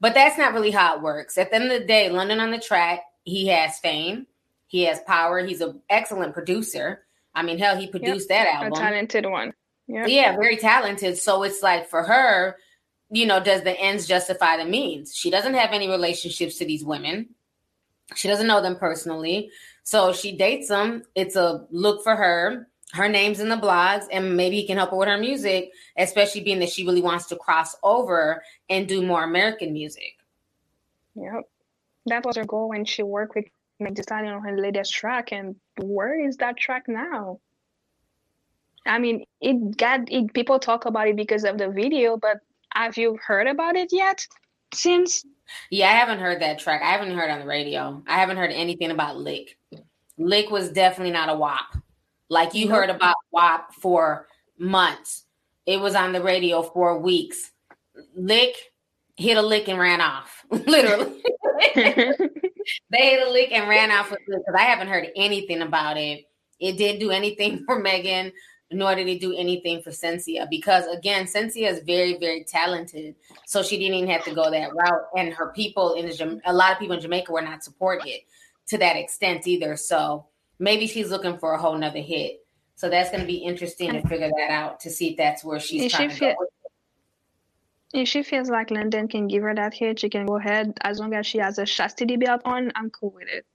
But 0.00 0.14
that's 0.14 0.36
not 0.36 0.52
really 0.52 0.70
how 0.70 0.96
it 0.96 1.02
works. 1.02 1.38
At 1.38 1.50
the 1.50 1.56
end 1.56 1.72
of 1.72 1.80
the 1.80 1.86
day, 1.86 2.10
London 2.10 2.40
on 2.40 2.50
the 2.50 2.58
track, 2.58 3.00
he 3.24 3.46
has 3.48 3.78
fame, 3.78 4.26
he 4.66 4.82
has 4.82 5.00
power, 5.00 5.44
he's 5.44 5.60
an 5.60 5.80
excellent 5.88 6.34
producer 6.34 7.04
I 7.34 7.42
mean, 7.42 7.58
hell, 7.58 7.76
he 7.76 7.86
produced 7.86 8.30
yep. 8.30 8.46
that 8.46 8.54
album. 8.54 8.72
A 8.72 8.76
talented 8.76 9.26
one. 9.26 9.52
Yep. 9.88 10.08
Yeah, 10.08 10.36
very 10.36 10.56
talented. 10.56 11.18
So 11.18 11.42
it's 11.42 11.62
like 11.62 11.88
for 11.88 12.02
her, 12.02 12.56
you 13.10 13.26
know, 13.26 13.42
does 13.42 13.62
the 13.62 13.78
ends 13.78 14.06
justify 14.06 14.56
the 14.56 14.64
means? 14.64 15.14
She 15.14 15.30
doesn't 15.30 15.54
have 15.54 15.72
any 15.72 15.88
relationships 15.88 16.56
to 16.58 16.64
these 16.64 16.84
women. 16.84 17.30
She 18.14 18.28
doesn't 18.28 18.46
know 18.46 18.62
them 18.62 18.76
personally. 18.76 19.50
So 19.82 20.12
she 20.12 20.36
dates 20.36 20.68
them. 20.68 21.02
It's 21.14 21.36
a 21.36 21.66
look 21.70 22.02
for 22.02 22.16
her. 22.16 22.68
Her 22.94 23.08
name's 23.08 23.40
in 23.40 23.48
the 23.48 23.56
blogs, 23.56 24.06
and 24.12 24.36
maybe 24.36 24.54
he 24.54 24.68
can 24.68 24.76
help 24.76 24.90
her 24.90 24.96
with 24.96 25.08
her 25.08 25.18
music, 25.18 25.72
especially 25.98 26.42
being 26.42 26.60
that 26.60 26.70
she 26.70 26.86
really 26.86 27.02
wants 27.02 27.26
to 27.26 27.36
cross 27.36 27.74
over 27.82 28.40
and 28.70 28.86
do 28.86 29.02
more 29.02 29.24
American 29.24 29.72
music. 29.72 30.14
Yep. 31.16 31.42
That 32.06 32.24
was 32.24 32.36
her 32.36 32.44
goal 32.44 32.68
when 32.68 32.84
she 32.84 33.02
worked 33.02 33.34
with 33.34 33.46
deciding 33.94 34.30
on 34.30 34.42
her 34.42 34.56
latest 34.56 34.92
track 34.94 35.32
and 35.32 35.56
where 35.78 36.24
is 36.24 36.36
that 36.36 36.56
track 36.56 36.84
now? 36.86 37.40
I 38.86 38.98
mean 38.98 39.24
it 39.40 39.76
got 39.76 40.12
it, 40.12 40.32
people 40.32 40.58
talk 40.60 40.84
about 40.86 41.08
it 41.08 41.16
because 41.16 41.44
of 41.44 41.58
the 41.58 41.68
video 41.68 42.16
but 42.16 42.38
have 42.74 42.96
you 42.96 43.18
heard 43.26 43.48
about 43.48 43.76
it 43.76 43.88
yet 43.92 44.26
since? 44.72 45.24
Yeah 45.70 45.88
i 45.88 45.92
haven't 45.92 46.20
heard 46.20 46.40
that 46.42 46.58
track. 46.60 46.82
I 46.82 46.92
haven't 46.92 47.16
heard 47.16 47.30
on 47.30 47.40
the 47.40 47.46
radio. 47.46 48.02
I 48.06 48.20
haven't 48.20 48.36
heard 48.36 48.52
anything 48.52 48.90
about 48.90 49.16
lick. 49.16 49.58
Lick 50.16 50.50
was 50.50 50.70
definitely 50.70 51.12
not 51.12 51.28
a 51.28 51.34
WAP 51.34 51.76
like 52.28 52.54
you 52.54 52.68
heard 52.68 52.90
about 52.90 53.16
WAP 53.30 53.72
for 53.74 54.26
months 54.58 55.24
it 55.66 55.80
was 55.80 55.94
on 55.94 56.12
the 56.12 56.22
radio 56.22 56.62
for 56.62 56.98
weeks 56.98 57.50
lick 58.16 58.54
hit 59.16 59.36
a 59.36 59.42
lick 59.42 59.68
and 59.68 59.78
ran 59.78 60.00
off 60.00 60.44
literally 60.50 61.22
they 62.90 63.10
hit 63.10 63.26
a 63.26 63.30
lick 63.30 63.52
and 63.52 63.68
ran 63.68 63.90
off 63.90 64.10
because 64.10 64.54
I 64.54 64.62
haven't 64.62 64.88
heard 64.88 65.08
anything 65.16 65.62
about 65.62 65.96
it. 65.96 66.24
It 66.60 66.76
didn't 66.76 67.00
do 67.00 67.10
anything 67.10 67.64
for 67.66 67.78
Megan, 67.78 68.32
nor 68.70 68.94
did 68.94 69.08
it 69.08 69.20
do 69.20 69.34
anything 69.36 69.82
for 69.82 69.90
Shenseea 69.90 70.48
because 70.48 70.86
again, 70.86 71.26
Shenseea 71.26 71.70
is 71.70 71.80
very, 71.80 72.18
very 72.18 72.44
talented. 72.44 73.14
So 73.46 73.62
she 73.62 73.78
didn't 73.78 73.94
even 73.94 74.10
have 74.10 74.24
to 74.24 74.34
go 74.34 74.50
that 74.50 74.74
route. 74.74 75.04
And 75.16 75.32
her 75.32 75.52
people 75.52 75.94
in 75.94 76.06
the, 76.06 76.40
a 76.44 76.52
lot 76.52 76.72
of 76.72 76.78
people 76.78 76.96
in 76.96 77.02
Jamaica 77.02 77.32
were 77.32 77.42
not 77.42 77.62
supported 77.62 78.20
to 78.68 78.78
that 78.78 78.96
extent 78.96 79.46
either. 79.46 79.76
So 79.76 80.26
maybe 80.64 80.86
she's 80.86 81.10
looking 81.10 81.38
for 81.38 81.52
a 81.52 81.58
whole 81.58 81.76
nother 81.76 82.00
hit. 82.00 82.40
So 82.74 82.88
that's 82.88 83.10
going 83.10 83.20
to 83.20 83.26
be 83.26 83.36
interesting 83.36 83.92
to 83.92 84.02
figure 84.08 84.30
that 84.36 84.50
out 84.50 84.80
to 84.80 84.90
see 84.90 85.10
if 85.10 85.16
that's 85.16 85.44
where 85.44 85.60
she's 85.60 85.92
trying 85.92 86.10
she 86.10 86.18
to 86.18 86.34
go. 86.34 86.46
If 87.92 88.08
she 88.08 88.24
feels 88.24 88.50
like 88.50 88.72
London 88.72 89.06
can 89.06 89.28
give 89.28 89.44
her 89.44 89.54
that 89.54 89.74
hit, 89.74 90.00
she 90.00 90.08
can 90.08 90.26
go 90.26 90.36
ahead. 90.36 90.76
As 90.82 90.98
long 90.98 91.14
as 91.14 91.26
she 91.26 91.38
has 91.38 91.58
a 91.58 91.64
chastity 91.64 92.16
belt 92.16 92.40
on, 92.44 92.72
I'm 92.74 92.90
cool 92.90 93.12
with 93.14 93.28
it. 93.28 93.46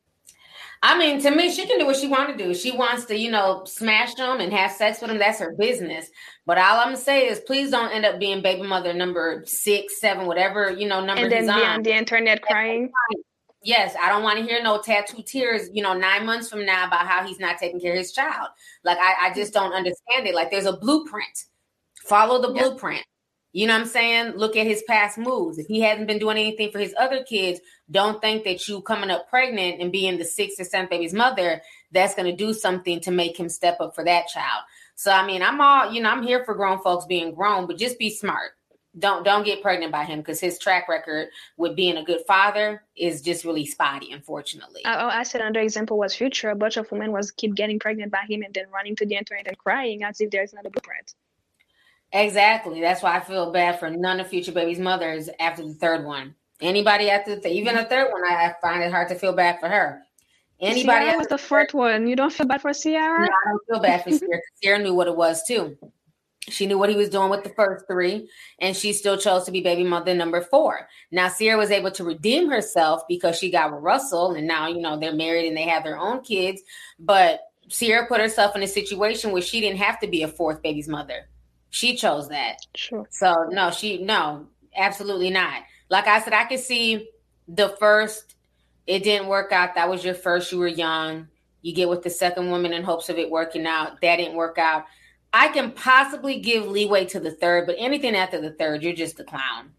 I 0.82 0.98
mean, 0.98 1.22
to 1.24 1.32
me, 1.32 1.52
she 1.52 1.67
can 1.67 1.78
do 1.78 1.86
what 1.86 1.98
she 1.98 2.08
wants 2.08 2.32
to 2.32 2.38
do. 2.38 2.56
She 2.56 2.72
wants 2.72 3.04
to, 3.06 3.17
you 3.17 3.30
know, 3.30 3.65
smash 3.65 4.13
them 4.13 4.39
and 4.39 4.54
have 4.54 4.72
sex 4.72 5.02
with 5.02 5.10
them. 5.10 5.19
That's 5.19 5.39
her 5.39 5.54
business. 5.60 6.10
But 6.45 6.58
all 6.58 6.80
I'm 6.80 6.88
gonna 6.88 6.98
say 6.98 7.28
is, 7.28 7.41
please 7.41 7.69
don't 7.69 7.91
end 7.91 8.06
up 8.06 8.17
being 8.17 8.41
baby 8.41 8.62
mother 8.65 8.93
number 8.93 9.43
six, 9.45 10.00
seven, 10.00 10.26
whatever 10.26 10.72
you 10.72 10.88
know 10.88 11.04
number. 11.04 11.24
And 11.24 11.32
then 11.34 11.45
be 11.48 11.52
on. 11.52 11.62
on 11.62 11.84
the 11.84 11.93
internet 11.93 12.41
crying. 12.41 12.91
Yes, 13.62 13.93
I 14.02 14.08
don't 14.10 14.24
want 14.24 14.39
to 14.39 14.45
hear 14.45 14.63
no 14.63 14.82
tattoo 14.82 15.22
tears. 15.22 15.69
You 15.74 15.84
know, 15.84 15.93
nine 15.93 16.26
months 16.26 16.50
from 16.50 16.65
now 16.65 16.88
about 16.88 17.08
how 17.08 17.26
he's 17.26 17.39
not 17.39 17.58
taking 17.58 17.80
care 17.80 17.91
of 17.91 17.98
his 17.98 18.13
child. 18.13 18.48
Like 18.84 18.98
I, 19.00 19.30
I 19.30 19.34
just 19.34 19.54
don't 19.54 19.74
understand 19.74 20.28
it. 20.28 20.36
Like 20.36 20.50
there's 20.50 20.65
a 20.65 20.78
blueprint. 20.78 21.45
Follow 22.08 22.41
the 22.41 22.54
blueprint. 22.54 23.04
You 23.52 23.65
know 23.65 23.74
what 23.74 23.82
I'm 23.82 23.88
saying? 23.88 24.34
Look 24.36 24.56
at 24.56 24.67
his 24.67 24.84
past 24.88 25.17
moves. 25.17 25.58
If 25.58 25.65
he 25.65 25.82
hasn't 25.82 26.08
been 26.08 26.19
doing 26.19 26.38
anything 26.38 26.72
for 26.72 26.78
his 26.78 26.93
other 27.00 27.24
kids, 27.24 27.60
don't 27.89 28.22
think 28.22 28.43
that 28.43 28.67
you 28.67 28.82
coming 28.82 29.10
up 29.10 29.28
pregnant 29.28 29.82
and 29.82 29.91
being 29.91 30.19
the 30.19 30.26
sixth 30.26 30.60
or 30.60 30.65
seventh 30.65 30.91
baby's 30.91 31.13
mother, 31.13 31.62
that's 31.91 32.13
going 32.13 32.30
to 32.30 32.36
do 32.36 32.54
something 32.54 33.00
to 33.02 33.12
make 33.12 33.39
him 33.39 33.50
step 33.50 33.78
up 33.82 33.95
for 33.95 34.04
that 34.06 34.28
child. 34.28 34.62
So 34.95 35.12
I 35.12 35.26
mean, 35.26 35.41
I'm 35.41 35.60
all, 35.60 35.91
you 35.91 36.02
know, 36.02 36.10
I'm 36.10 36.24
here 36.24 36.43
for 36.45 36.54
grown 36.54 36.82
folks 36.84 37.06
being 37.06 37.34
grown, 37.34 37.65
but 37.65 37.78
just 37.78 37.98
be 37.98 38.12
smart. 38.12 38.52
Don't 38.99 39.23
don't 39.23 39.43
get 39.43 39.62
pregnant 39.62 39.91
by 39.91 40.03
him 40.03 40.19
because 40.19 40.39
his 40.39 40.59
track 40.59 40.88
record 40.88 41.29
with 41.57 41.75
being 41.75 41.97
a 41.97 42.03
good 42.03 42.21
father 42.27 42.83
is 42.95 43.21
just 43.21 43.45
really 43.45 43.65
spotty, 43.65 44.12
unfortunately. 44.12 44.85
I, 44.85 45.03
oh, 45.03 45.07
I 45.07 45.23
said 45.23 45.41
another 45.41 45.62
example 45.62 45.97
was 45.97 46.13
Future. 46.15 46.49
A 46.49 46.55
bunch 46.55 46.77
of 46.77 46.91
women 46.91 47.12
was 47.12 47.31
keep 47.31 47.55
getting 47.55 47.79
pregnant 47.79 48.12
by 48.12 48.23
him 48.27 48.43
and 48.43 48.53
then 48.53 48.65
running 48.73 48.95
to 48.97 49.05
the 49.05 49.15
internet 49.15 49.47
and 49.47 49.57
crying 49.57 50.03
as 50.03 50.19
if 50.21 50.31
there's 50.31 50.53
not 50.53 50.65
a 50.65 50.69
blueprint. 50.69 51.15
Exactly. 52.12 52.81
That's 52.81 53.03
why 53.03 53.17
I 53.17 53.19
feel 53.19 53.51
bad 53.51 53.79
for 53.79 53.89
none 53.89 54.19
of 54.19 54.27
Future 54.27 54.51
Baby's 54.51 54.79
mothers 54.79 55.29
after 55.39 55.63
the 55.63 55.73
third 55.73 56.05
one. 56.05 56.35
Anybody 56.62 57.09
after 57.09 57.35
the 57.35 57.41
th- 57.41 57.55
even 57.55 57.75
the 57.75 57.85
third 57.85 58.12
one, 58.12 58.23
I, 58.23 58.47
I, 58.47 58.55
find 58.62 58.83
it 58.83 58.91
hard 58.91 59.09
to 59.09 59.15
feel 59.15 59.33
bad 59.33 59.59
for 59.59 59.69
her. 59.69 60.01
Anybody 60.59 61.05
Ciara 61.05 61.17
was 61.17 61.27
the 61.27 61.38
fourth 61.38 61.73
one. 61.73 62.07
You 62.07 62.17
don't 62.17 62.33
feel 62.33 62.47
bad 62.47 62.62
for 62.62 62.73
Ciara? 62.73 63.21
No, 63.21 63.27
I 63.27 63.49
don't 63.49 63.62
feel 63.67 63.79
bad 63.79 64.03
for 64.03 64.09
Ciara. 64.09 64.41
Ciara 64.62 64.79
knew 64.79 64.93
what 64.93 65.07
it 65.07 65.15
was 65.15 65.43
too. 65.47 65.77
She 66.47 66.65
knew 66.65 66.78
what 66.78 66.89
he 66.89 66.95
was 66.95 67.10
doing 67.10 67.30
with 67.30 67.43
the 67.43 67.49
first 67.49 67.86
three, 67.88 68.30
and 68.60 68.75
she 68.75 68.93
still 68.93 69.17
chose 69.17 69.43
to 69.43 69.52
be 69.52 69.62
baby 69.62 69.84
mother 69.84 70.15
number 70.15 70.41
four. 70.41 70.88
Now, 71.12 71.30
Ciara 71.30 71.58
was 71.58 71.69
able 71.69 71.91
to 71.91 72.04
redeem 72.04 72.49
herself 72.49 73.02
because 73.08 73.38
she 73.38 73.52
got 73.52 73.71
with 73.71 73.84
Russell, 73.84 74.34
and 74.34 74.47
now 74.47 74.67
you 74.67 74.80
know 74.80 74.97
they're 74.97 75.13
married 75.13 75.47
and 75.47 75.58
they 75.58 75.63
have 75.63 75.84
their 75.84 75.97
own 75.97 76.21
kids. 76.21 76.62
But 76.97 77.41
Ciara 77.67 78.08
put 78.08 78.21
herself 78.21 78.56
in 78.56 78.63
a 78.63 78.67
situation 78.67 79.32
where 79.32 79.41
she 79.41 79.62
didn't 79.62 79.80
have 79.80 79.99
to 79.99 80.08
be 80.08 80.23
a 80.23 80.28
fourth 80.28 80.62
baby's 80.62 80.88
mother. 80.88 81.28
She 81.69 81.95
chose 81.95 82.30
that. 82.30 82.58
Sure. 82.75 83.08
So 83.12 83.47
no, 83.52 83.69
she 83.69 84.02
no, 84.02 84.47
absolutely 84.75 85.30
not. 85.30 85.63
Like 85.89 86.08
I 86.08 86.21
said, 86.21 86.34
I 86.34 86.45
could 86.45 86.60
see 86.60 87.10
the 87.47 87.69
first 87.80 88.36
it 88.89 89.04
didn't 89.04 89.28
work 89.28 89.52
out. 89.52 89.75
That 89.75 89.88
was 89.88 90.04
your 90.04 90.15
first. 90.15 90.52
You 90.52 90.58
were 90.58 90.67
young. 90.67 91.28
You 91.62 91.75
get 91.75 91.89
with 91.89 92.02
the 92.02 92.10
second 92.10 92.49
woman 92.49 92.73
in 92.73 92.84
hopes 92.84 93.08
of 93.10 93.19
it 93.19 93.30
working 93.30 93.67
out. 93.67 94.02
That 94.02 94.15
didn't 94.15 94.36
work 94.36 94.58
out. 94.58 94.86
I 95.33 95.49
can 95.49 95.71
possibly 95.71 96.39
give 96.39 96.67
leeway 96.67 97.05
to 97.05 97.19
the 97.19 97.31
third, 97.31 97.67
but 97.67 97.75
anything 97.77 98.15
after 98.15 98.41
the 98.41 98.51
third, 98.51 98.81
you're 98.81 98.93
just 98.93 99.19
a 99.19 99.23
clown. 99.23 99.71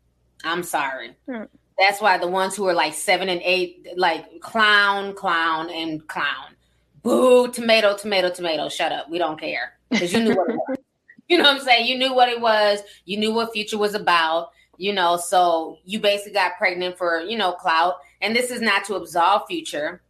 I'm 0.44 0.62
sorry. 0.62 1.16
Hmm. 1.28 1.44
That's 1.78 2.00
why 2.00 2.18
the 2.18 2.28
ones 2.28 2.54
who 2.54 2.66
are 2.68 2.74
like 2.74 2.94
seven 2.94 3.28
and 3.28 3.40
eight, 3.42 3.86
like 3.96 4.40
clown, 4.40 5.14
clown, 5.14 5.70
and 5.70 6.06
clown. 6.06 6.54
Boo, 7.02 7.50
tomato, 7.50 7.96
tomato, 7.96 8.30
tomato. 8.30 8.68
Shut 8.68 8.92
up. 8.92 9.08
We 9.08 9.18
don't 9.18 9.40
care. 9.40 9.72
Because 9.88 10.12
you 10.12 10.20
knew 10.20 10.34
what 10.36 10.50
it 10.50 10.56
was. 10.68 10.76
You 11.28 11.38
know 11.38 11.44
what 11.44 11.60
I'm 11.60 11.64
saying? 11.64 11.86
You 11.86 11.96
knew 11.96 12.12
what 12.12 12.28
it 12.28 12.40
was. 12.40 12.80
You 13.04 13.16
knew 13.16 13.32
what 13.32 13.52
future 13.52 13.78
was 13.78 13.94
about. 13.94 14.50
You 14.78 14.92
know, 14.92 15.16
so 15.16 15.78
you 15.84 16.00
basically 16.00 16.32
got 16.32 16.58
pregnant 16.58 16.98
for 16.98 17.20
you 17.20 17.38
know 17.38 17.52
clout. 17.52 17.98
And 18.20 18.34
this 18.34 18.50
is 18.50 18.60
not 18.60 18.84
to 18.86 18.96
absolve 18.96 19.42
future 19.46 20.02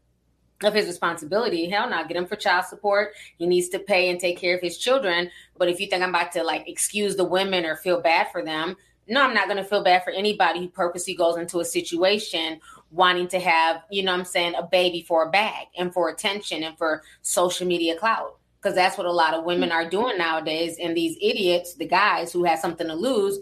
of 0.62 0.74
his 0.74 0.86
responsibility. 0.86 1.68
Hell 1.68 1.88
no, 1.88 2.04
get 2.06 2.16
him 2.16 2.26
for 2.26 2.36
child 2.36 2.66
support. 2.66 3.12
He 3.38 3.46
needs 3.46 3.68
to 3.70 3.78
pay 3.78 4.10
and 4.10 4.20
take 4.20 4.38
care 4.38 4.54
of 4.54 4.60
his 4.60 4.78
children. 4.78 5.30
But 5.56 5.68
if 5.68 5.80
you 5.80 5.86
think 5.86 6.02
I'm 6.02 6.10
about 6.10 6.32
to 6.32 6.42
like 6.42 6.68
excuse 6.68 7.16
the 7.16 7.24
women 7.24 7.64
or 7.64 7.76
feel 7.76 8.00
bad 8.00 8.28
for 8.30 8.44
them, 8.44 8.76
no, 9.06 9.22
I'm 9.22 9.34
not 9.34 9.46
going 9.46 9.56
to 9.56 9.64
feel 9.64 9.82
bad 9.82 10.04
for 10.04 10.10
anybody 10.10 10.60
who 10.60 10.68
purposely 10.68 11.14
goes 11.14 11.36
into 11.36 11.60
a 11.60 11.64
situation 11.64 12.60
wanting 12.90 13.28
to 13.28 13.40
have, 13.40 13.82
you 13.90 14.02
know 14.02 14.12
I'm 14.12 14.24
saying, 14.24 14.54
a 14.54 14.62
baby 14.62 15.04
for 15.06 15.24
a 15.24 15.30
bag 15.30 15.66
and 15.76 15.92
for 15.92 16.08
attention 16.08 16.62
and 16.62 16.76
for 16.78 17.02
social 17.22 17.66
media 17.66 17.96
clout 17.96 18.36
because 18.60 18.74
that's 18.74 18.98
what 18.98 19.06
a 19.06 19.12
lot 19.12 19.34
of 19.34 19.44
women 19.44 19.72
are 19.72 19.88
doing 19.88 20.18
nowadays. 20.18 20.76
And 20.80 20.96
these 20.96 21.16
idiots, 21.20 21.74
the 21.74 21.86
guys 21.86 22.32
who 22.32 22.44
have 22.44 22.58
something 22.58 22.86
to 22.86 22.94
lose, 22.94 23.38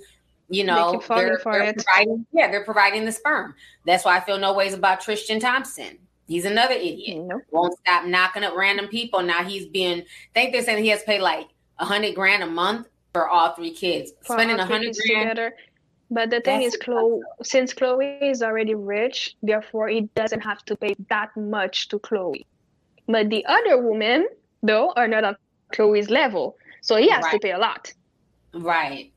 you 0.49 0.65
know, 0.65 1.03
they 1.09 1.15
are 1.15 1.29
they're 1.29 1.39
providing, 1.39 2.27
yeah, 2.33 2.51
they're 2.51 2.65
providing 2.65 3.05
the 3.05 3.13
sperm. 3.13 3.55
That's 3.85 4.05
why 4.05 4.17
I 4.17 4.21
feel 4.21 4.39
no 4.39 4.55
ways 4.55 4.75
about 4.75 5.01
Tristan 5.01 5.41
Thompson. 5.41 5.99
He's 6.29 6.45
another 6.45 6.75
idiot. 6.75 7.25
Nope. 7.27 7.43
Won't 7.51 7.79
stop 7.79 8.05
knocking 8.05 8.45
up 8.45 8.55
random 8.55 8.87
people. 8.89 9.23
Now 9.23 9.43
he's 9.43 9.67
being, 9.67 10.01
I 10.01 10.05
think 10.35 10.53
they're 10.53 10.63
saying 10.63 10.85
he 10.85 10.91
has 10.91 11.03
paid 11.03 11.21
like 11.21 11.49
a 11.79 11.87
hundred 11.87 12.15
grand 12.15 12.43
a 12.43 12.47
month 12.47 12.87
for 13.15 13.29
all 13.29 13.55
three 13.55 13.73
kids. 13.73 14.13
For 14.25 14.35
Spending 14.35 14.59
a 14.59 14.67
hundred 14.67 14.95
grand. 14.95 15.31
Together. 15.31 15.55
But 16.11 16.31
the 16.31 16.41
thing 16.41 16.63
is, 16.63 16.77
Khloe, 16.77 17.21
since 17.43 17.75
Khloe 17.75 18.23
is 18.23 18.43
already 18.43 18.75
rich, 18.75 19.37
therefore 19.43 19.89
he 19.89 20.03
doesn't 20.15 20.41
have 20.41 20.65
to 20.67 20.77
pay 20.77 20.95
that 21.09 21.37
much 21.37 21.89
to 21.89 21.99
Khloe. 21.99 22.45
But 23.07 23.31
the 23.31 23.45
other 23.47 23.83
woman, 23.83 24.27
though, 24.63 24.93
are 24.97 25.09
not 25.09 25.25
on 25.25 25.37
Khloe's 25.75 26.09
level. 26.09 26.57
So 26.83 26.97
he 26.97 27.09
has 27.11 27.25
right. 27.25 27.33
to 27.33 27.39
pay 27.39 27.53
a 27.53 27.59
lot. 27.59 27.93
Right. 28.55 29.13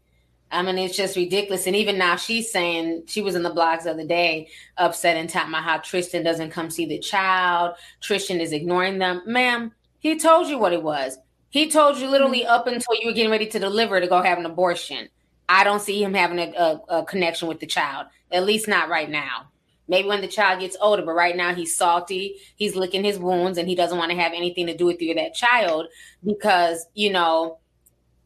I 0.52 0.62
mean, 0.62 0.78
it's 0.78 0.98
just 0.98 1.16
ridiculous. 1.16 1.66
And 1.68 1.76
even 1.76 1.98
now, 1.98 2.16
she's 2.16 2.52
saying 2.52 3.04
she 3.08 3.22
was 3.22 3.36
in 3.36 3.44
the 3.44 3.52
blogs 3.52 3.84
the 3.84 3.92
other 3.92 4.06
day, 4.06 4.50
upset 4.78 5.18
and 5.18 5.30
talking 5.30 5.50
about 5.50 5.64
how 5.64 5.78
Tristan 5.78 6.24
doesn't 6.24 6.52
come 6.52 6.70
see 6.70 6.86
the 6.86 7.00
child. 7.00 7.76
Tristan 8.02 8.42
is 8.42 8.52
ignoring 8.52 9.00
them. 9.00 9.22
Ma'am, 9.26 9.72
he 10.00 10.20
told 10.20 10.48
you 10.48 10.58
what 10.58 10.74
it 10.74 10.84
was. 10.84 11.18
He 11.50 11.70
told 11.70 11.98
you 11.98 12.10
literally 12.10 12.42
mm-hmm. 12.42 12.52
up 12.52 12.68
until 12.68 12.96
you 13.00 13.08
were 13.08 13.14
getting 13.14 13.32
ready 13.32 13.48
to 13.48 13.60
deliver 13.60 14.00
to 14.00 14.08
go 14.08 14.22
have 14.22 14.38
an 14.38 14.46
abortion. 14.46 15.10
I 15.48 15.64
don't 15.64 15.82
see 15.82 16.02
him 16.02 16.14
having 16.14 16.40
a, 16.40 16.52
a, 16.58 17.00
a 17.00 17.06
connection 17.06 17.48
with 17.48 17.60
the 17.60 17.66
child, 17.68 18.08
at 18.32 18.46
least 18.46 18.68
not 18.68 18.90
right 18.90 19.10
now. 19.10 19.48
Maybe 19.88 20.08
when 20.08 20.22
the 20.22 20.28
child 20.28 20.62
gets 20.62 20.78
older, 20.80 21.04
but 21.04 21.12
right 21.12 21.36
now 21.36 21.54
he's 21.54 21.76
salty. 21.76 22.38
He's 22.56 22.78
licking 22.78 23.04
his 23.04 23.20
wounds 23.20 23.58
and 23.58 23.68
he 23.68 23.76
doesn't 23.76 23.98
want 23.98 24.12
to 24.12 24.18
have 24.18 24.32
anything 24.32 24.68
to 24.68 24.78
do 24.78 24.86
with 24.86 25.02
you 25.02 25.12
or 25.12 25.16
that 25.16 25.34
child 25.34 25.88
because, 26.24 26.86
you 26.94 27.12
know, 27.12 27.60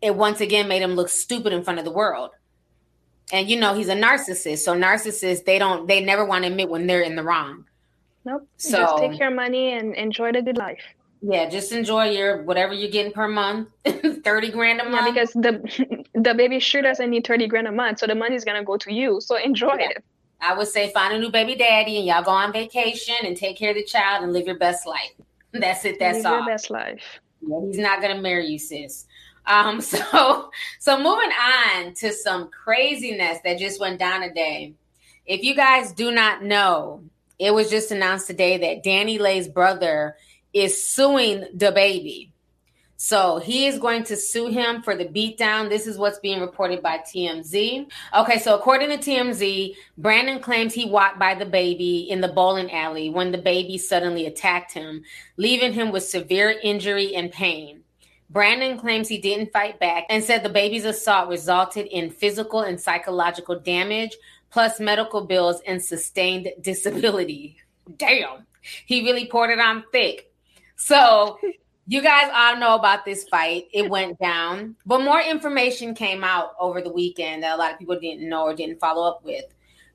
it 0.01 0.15
once 0.15 0.41
again 0.41 0.67
made 0.67 0.81
him 0.81 0.95
look 0.95 1.09
stupid 1.09 1.53
in 1.53 1.63
front 1.63 1.79
of 1.79 1.85
the 1.85 1.91
world. 1.91 2.31
And 3.31 3.49
you 3.49 3.59
know, 3.59 3.73
he's 3.73 3.89
a 3.89 3.95
narcissist. 3.95 4.59
So 4.59 4.75
narcissists, 4.75 5.45
they 5.45 5.57
don't 5.57 5.87
they 5.87 6.03
never 6.03 6.25
want 6.25 6.43
to 6.43 6.51
admit 6.51 6.69
when 6.69 6.87
they're 6.87 7.01
in 7.01 7.15
the 7.15 7.23
wrong. 7.23 7.65
Nope. 8.23 8.47
So 8.57 8.79
just 8.79 8.97
take 8.97 9.19
your 9.19 9.31
money 9.31 9.73
and 9.73 9.93
enjoy 9.95 10.31
the 10.31 10.41
good 10.41 10.57
life. 10.57 10.81
Yeah, 11.21 11.49
just 11.49 11.71
enjoy 11.71 12.11
your 12.11 12.43
whatever 12.43 12.73
you're 12.73 12.91
getting 12.91 13.11
per 13.11 13.27
month, 13.27 13.69
thirty 14.23 14.51
grand 14.51 14.81
a 14.81 14.89
month. 14.89 15.07
Yeah, 15.07 15.11
because 15.11 15.31
the 15.33 16.05
the 16.13 16.33
baby 16.35 16.59
sure 16.59 16.81
doesn't 16.81 17.09
need 17.09 17.25
thirty 17.25 17.47
grand 17.47 17.67
a 17.67 17.71
month, 17.71 17.99
so 17.99 18.07
the 18.07 18.15
money's 18.15 18.43
gonna 18.43 18.63
go 18.63 18.77
to 18.77 18.93
you. 18.93 19.19
So 19.21 19.37
enjoy 19.37 19.75
yeah. 19.79 19.89
it. 19.89 20.03
I 20.41 20.55
would 20.55 20.67
say 20.67 20.91
find 20.91 21.15
a 21.15 21.19
new 21.19 21.31
baby 21.31 21.55
daddy 21.55 21.97
and 21.97 22.05
y'all 22.05 22.21
go 22.21 22.31
on 22.31 22.51
vacation 22.51 23.15
and 23.23 23.35
take 23.35 23.57
care 23.57 23.69
of 23.71 23.75
the 23.75 23.83
child 23.83 24.23
and 24.23 24.33
live 24.33 24.45
your 24.45 24.57
best 24.57 24.85
life. 24.85 25.11
That's 25.53 25.85
it. 25.85 25.97
That's 25.99 26.17
live 26.17 26.25
all. 26.25 26.37
Your 26.39 26.45
best 26.45 26.69
life. 26.69 27.19
Yeah, 27.41 27.59
he's 27.65 27.79
not 27.79 28.01
gonna 28.01 28.21
marry 28.21 28.47
you, 28.47 28.59
sis. 28.59 29.05
Um, 29.47 29.81
so 29.81 30.51
so 30.79 30.97
moving 30.97 31.31
on 31.31 31.93
to 31.95 32.13
some 32.13 32.49
craziness 32.49 33.39
that 33.43 33.59
just 33.59 33.79
went 33.79 33.99
down 33.99 34.21
today. 34.21 34.73
If 35.25 35.43
you 35.43 35.55
guys 35.55 35.91
do 35.91 36.11
not 36.11 36.43
know, 36.43 37.03
it 37.39 37.53
was 37.53 37.69
just 37.69 37.91
announced 37.91 38.27
today 38.27 38.57
that 38.57 38.83
DaniLeigh's 38.83 39.47
brother 39.47 40.15
is 40.53 40.83
suing 40.83 41.45
DaBaby. 41.55 42.29
So 42.97 43.39
he 43.39 43.67
is 43.67 43.77
going 43.77 44.03
to 44.05 44.15
sue 44.15 44.47
him 44.47 44.81
for 44.81 44.95
the 44.95 45.05
beatdown. 45.05 45.67
This 45.67 45.85
is 45.85 45.97
what's 45.97 46.19
being 46.19 46.39
reported 46.39 46.81
by 46.81 46.99
TMZ. 46.99 47.91
Okay, 48.15 48.39
so 48.39 48.55
according 48.55 48.89
to 48.89 48.97
TMZ, 48.97 49.75
Brandon 49.97 50.39
claims 50.39 50.73
he 50.73 50.85
walked 50.85 51.19
by 51.19 51.35
DaBaby 51.35 52.07
in 52.07 52.21
the 52.21 52.29
bowling 52.29 52.71
alley 52.71 53.09
when 53.09 53.33
DaBaby 53.33 53.79
suddenly 53.79 54.25
attacked 54.27 54.71
him, 54.71 55.03
leaving 55.35 55.73
him 55.73 55.91
with 55.91 56.05
severe 56.05 56.55
injury 56.63 57.15
and 57.15 57.31
pain. 57.31 57.83
Brandon 58.35 58.77
claims 58.77 59.07
he 59.07 59.17
didn't 59.17 59.53
fight 59.53 59.79
back 59.79 60.07
and 60.09 60.21
said 60.21 60.43
DaBaby's 60.43 60.83
assault 60.83 61.29
resulted 61.29 61.85
in 61.85 62.09
physical 62.09 62.63
and 62.63 62.77
psychological 62.77 63.57
damage, 63.57 64.17
plus 64.51 64.77
medical 64.77 65.21
bills 65.21 65.61
and 65.65 65.81
sustained 65.81 66.49
disability. 66.59 67.55
Damn, 67.97 68.45
he 68.85 69.05
really 69.05 69.25
poured 69.25 69.51
it 69.51 69.59
on 69.59 69.85
thick. 69.93 70.33
So, 70.75 71.39
you 71.87 72.01
guys 72.01 72.29
all 72.35 72.57
know 72.57 72.75
about 72.75 73.05
this 73.05 73.25
fight. 73.29 73.67
It 73.71 73.89
went 73.89 74.19
down, 74.19 74.75
but 74.85 74.99
more 74.99 75.21
information 75.21 75.95
came 75.95 76.21
out 76.21 76.55
over 76.59 76.81
the 76.81 76.91
weekend 76.91 77.43
that 77.43 77.55
a 77.55 77.57
lot 77.57 77.71
of 77.71 77.79
people 77.79 77.97
didn't 77.97 78.27
know 78.27 78.43
or 78.43 78.53
didn't 78.53 78.81
follow 78.81 79.07
up 79.09 79.23
with. 79.23 79.45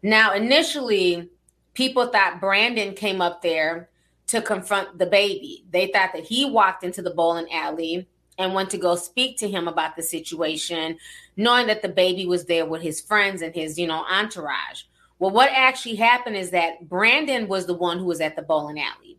Now, 0.03 0.33
initially, 0.33 1.29
people 1.75 2.07
thought 2.07 2.41
Brandon 2.41 2.95
came 2.95 3.21
up 3.21 3.43
there 3.43 3.91
to 4.29 4.41
confront 4.41 4.97
DaBaby. 4.97 5.65
They 5.71 5.89
thought 5.89 6.15
that 6.15 6.25
he 6.25 6.49
walked 6.49 6.85
into 6.85 7.03
the 7.03 7.11
bowling 7.11 7.53
alley 7.53 8.09
and 8.41 8.55
went 8.55 8.71
to 8.71 8.79
go 8.79 8.97
speak 8.97 9.37
to 9.37 9.49
him 9.49 9.69
about 9.69 9.97
the 9.97 10.03
situation, 10.03 10.97
knowing 11.37 11.67
that 11.67 11.83
DaBaby 11.83 12.27
was 12.27 12.47
there 12.47 12.65
with 12.65 12.81
his 12.81 12.99
friends 12.99 13.43
and 13.43 13.55
his, 13.55 13.79
you 13.79 13.87
know, 13.87 14.03
entourage. 14.11 14.85
Well, 15.19 15.31
what 15.31 15.51
actually 15.53 15.97
happened 15.97 16.37
is 16.37 16.51
that 16.51 16.89
Brandon 16.89 17.49
was 17.49 17.67
the 17.67 17.75
one 17.75 17.99
who 17.99 18.07
was 18.07 18.23
at 18.23 18.37
the 18.37 18.43
bowling 18.43 18.81
alley. 18.81 19.19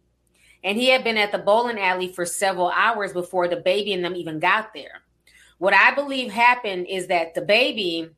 And 0.64 0.76
he 0.76 0.88
had 0.88 1.04
been 1.04 1.18
at 1.18 1.32
the 1.32 1.38
bowling 1.38 1.80
alley 1.80 2.12
for 2.12 2.26
several 2.26 2.72
hours 2.72 3.14
before 3.14 3.48
DaBaby 3.48 3.94
and 3.94 4.04
them 4.04 4.16
even 4.16 4.40
got 4.40 4.74
there. 4.74 5.04
What 5.60 5.76
I 5.76 5.94
believe 5.94 6.32
happened 6.32 6.88
is 6.90 7.06
that 7.08 7.36
DaBaby 7.36 8.10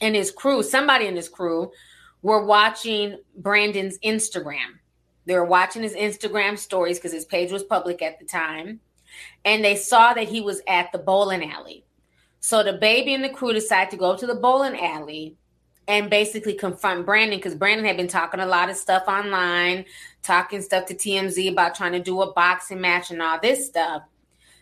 and 0.00 0.16
his 0.16 0.32
crew, 0.32 0.64
somebody 0.64 1.06
in 1.06 1.14
his 1.14 1.28
crew, 1.28 1.70
were 2.22 2.44
watching 2.44 3.18
Brandon's 3.36 3.98
Instagram. 4.00 4.80
They 5.26 5.34
were 5.34 5.44
watching 5.44 5.84
his 5.84 5.94
Instagram 5.94 6.58
stories 6.58 6.98
because 6.98 7.12
his 7.12 7.24
page 7.24 7.52
was 7.52 7.62
public 7.62 8.02
at 8.02 8.18
the 8.18 8.24
time 8.24 8.80
and 9.44 9.64
they 9.64 9.76
saw 9.76 10.14
that 10.14 10.28
he 10.28 10.40
was 10.40 10.62
at 10.66 10.90
the 10.92 10.98
bowling 10.98 11.50
alley. 11.50 11.84
So 12.40 12.62
DaBaby 12.62 13.08
and 13.08 13.24
the 13.24 13.30
crew 13.30 13.52
decided 13.52 13.90
to 13.90 13.96
go 13.96 14.16
to 14.16 14.26
the 14.26 14.34
bowling 14.34 14.78
alley 14.78 15.36
and 15.88 16.10
basically 16.10 16.54
confront 16.54 17.06
Brandon 17.06 17.38
because 17.38 17.54
Brandon 17.54 17.86
had 17.86 17.96
been 17.96 18.08
talking 18.08 18.40
a 18.40 18.46
lot 18.46 18.70
of 18.70 18.76
stuff 18.76 19.04
online, 19.06 19.84
talking 20.22 20.62
stuff 20.62 20.86
to 20.86 20.94
TMZ 20.94 21.50
about 21.50 21.74
trying 21.74 21.92
to 21.92 22.00
do 22.00 22.22
a 22.22 22.32
boxing 22.32 22.80
match 22.80 23.10
and 23.10 23.20
all 23.20 23.38
this 23.40 23.66
stuff. 23.66 24.02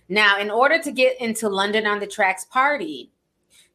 Now, 0.08 0.38
in 0.38 0.50
order 0.50 0.80
to 0.82 0.92
get 0.92 1.20
into 1.20 1.48
London 1.48 1.86
On 1.86 1.98
Da 1.98 2.06
Track's 2.06 2.44
party, 2.44 3.10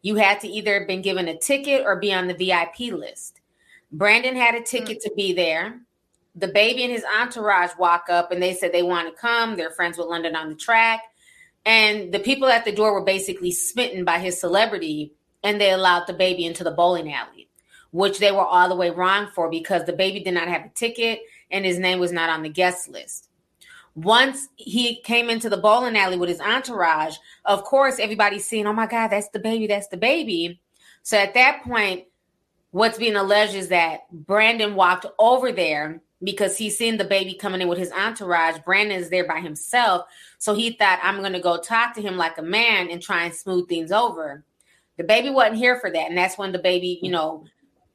you 0.02 0.16
had 0.16 0.40
to 0.42 0.48
either 0.48 0.80
have 0.80 0.88
been 0.88 1.02
given 1.02 1.28
a 1.28 1.38
ticket 1.38 1.84
or 1.86 1.96
be 1.96 2.14
on 2.14 2.28
the 2.28 2.34
VIP 2.34 2.94
list. 2.94 3.42
Brandon 3.92 4.36
had 4.36 4.56
a 4.56 4.62
ticket 4.62 5.00
mm. 5.00 5.04
to 5.04 5.12
be 5.16 5.34
there 5.34 5.82
DaBaby 6.38 6.82
and 6.82 6.92
his 6.92 7.06
entourage 7.20 7.72
walk 7.78 8.08
up 8.10 8.32
and 8.32 8.42
they 8.42 8.54
said 8.54 8.72
they 8.72 8.84
want 8.84 9.08
to 9.08 9.20
come. 9.20 9.56
They're 9.56 9.72
friends 9.72 9.98
with 9.98 10.08
London 10.08 10.36
On 10.36 10.50
Da 10.50 10.56
Track. 10.56 11.02
And 11.66 12.14
the 12.14 12.20
people 12.20 12.48
at 12.48 12.66
the 12.66 12.72
door 12.72 12.94
were 12.94 13.04
basically 13.04 13.52
smitten 13.52 14.06
by 14.06 14.20
his 14.20 14.40
celebrity 14.40 15.14
and 15.44 15.60
they 15.60 15.72
allowed 15.72 16.08
DaBaby 16.08 16.46
into 16.46 16.64
the 16.64 16.72
bowling 16.72 17.12
alley, 17.12 17.50
which 17.92 18.20
they 18.20 18.32
were 18.32 18.46
all 18.46 18.70
the 18.70 18.76
way 18.76 18.90
wrong 18.90 19.30
for 19.34 19.50
because 19.50 19.84
DaBaby 19.84 20.24
did 20.24 20.34
not 20.34 20.48
have 20.48 20.66
a 20.66 20.70
ticket 20.70 21.22
and 21.52 21.66
his 21.66 21.80
name 21.80 22.00
was 22.00 22.12
not 22.12 22.30
on 22.30 22.44
the 22.44 22.50
guest 22.50 22.88
list. 22.88 23.30
Once 23.96 24.48
he 24.56 25.02
came 25.02 25.30
into 25.30 25.50
the 25.50 25.58
bowling 25.58 25.98
alley 25.98 26.18
with 26.18 26.30
his 26.30 26.40
entourage, 26.40 27.18
of 27.46 27.64
course, 27.64 27.98
everybody's 28.00 28.46
seeing, 28.46 28.68
oh 28.68 28.74
my 28.74 28.86
God, 28.86 29.08
that's 29.08 29.30
DaBaby, 29.30 29.68
that's 29.68 29.88
DaBaby. 29.88 30.60
So 31.02 31.18
at 31.18 31.34
that 31.34 31.64
point, 31.64 32.06
what's 32.72 32.98
being 32.98 33.16
alleged 33.16 33.56
is 33.56 33.70
that 33.70 34.02
Brandon 34.12 34.76
walked 34.76 35.08
over 35.18 35.52
there 35.52 36.02
because 36.24 36.58
he's 36.58 36.78
seen 36.78 36.98
baby 36.98 37.34
coming 37.34 37.62
in 37.62 37.68
with 37.68 37.78
his 37.78 37.92
entourage. 37.92 38.58
Brandon 38.66 39.00
is 39.00 39.10
there 39.10 39.28
by 39.28 39.40
himself. 39.40 40.08
So 40.40 40.54
he 40.56 40.72
thought, 40.72 41.00
I'm 41.04 41.20
going 41.20 41.34
to 41.34 41.40
go 41.40 41.58
talk 41.58 41.94
to 41.96 42.02
him 42.02 42.18
like 42.18 42.38
a 42.38 42.44
man 42.44 42.90
and 42.90 43.02
try 43.02 43.26
and 43.26 43.34
smooth 43.34 43.70
things 43.70 43.92
over. 43.92 44.44
DaBaby 45.00 45.34
wasn't 45.34 45.58
here 45.58 45.80
for 45.80 45.92
that. 45.92 46.10
And 46.10 46.18
that's 46.18 46.38
when 46.38 46.54
DaBaby, 46.54 47.00
you 47.02 47.12
know, 47.12 47.46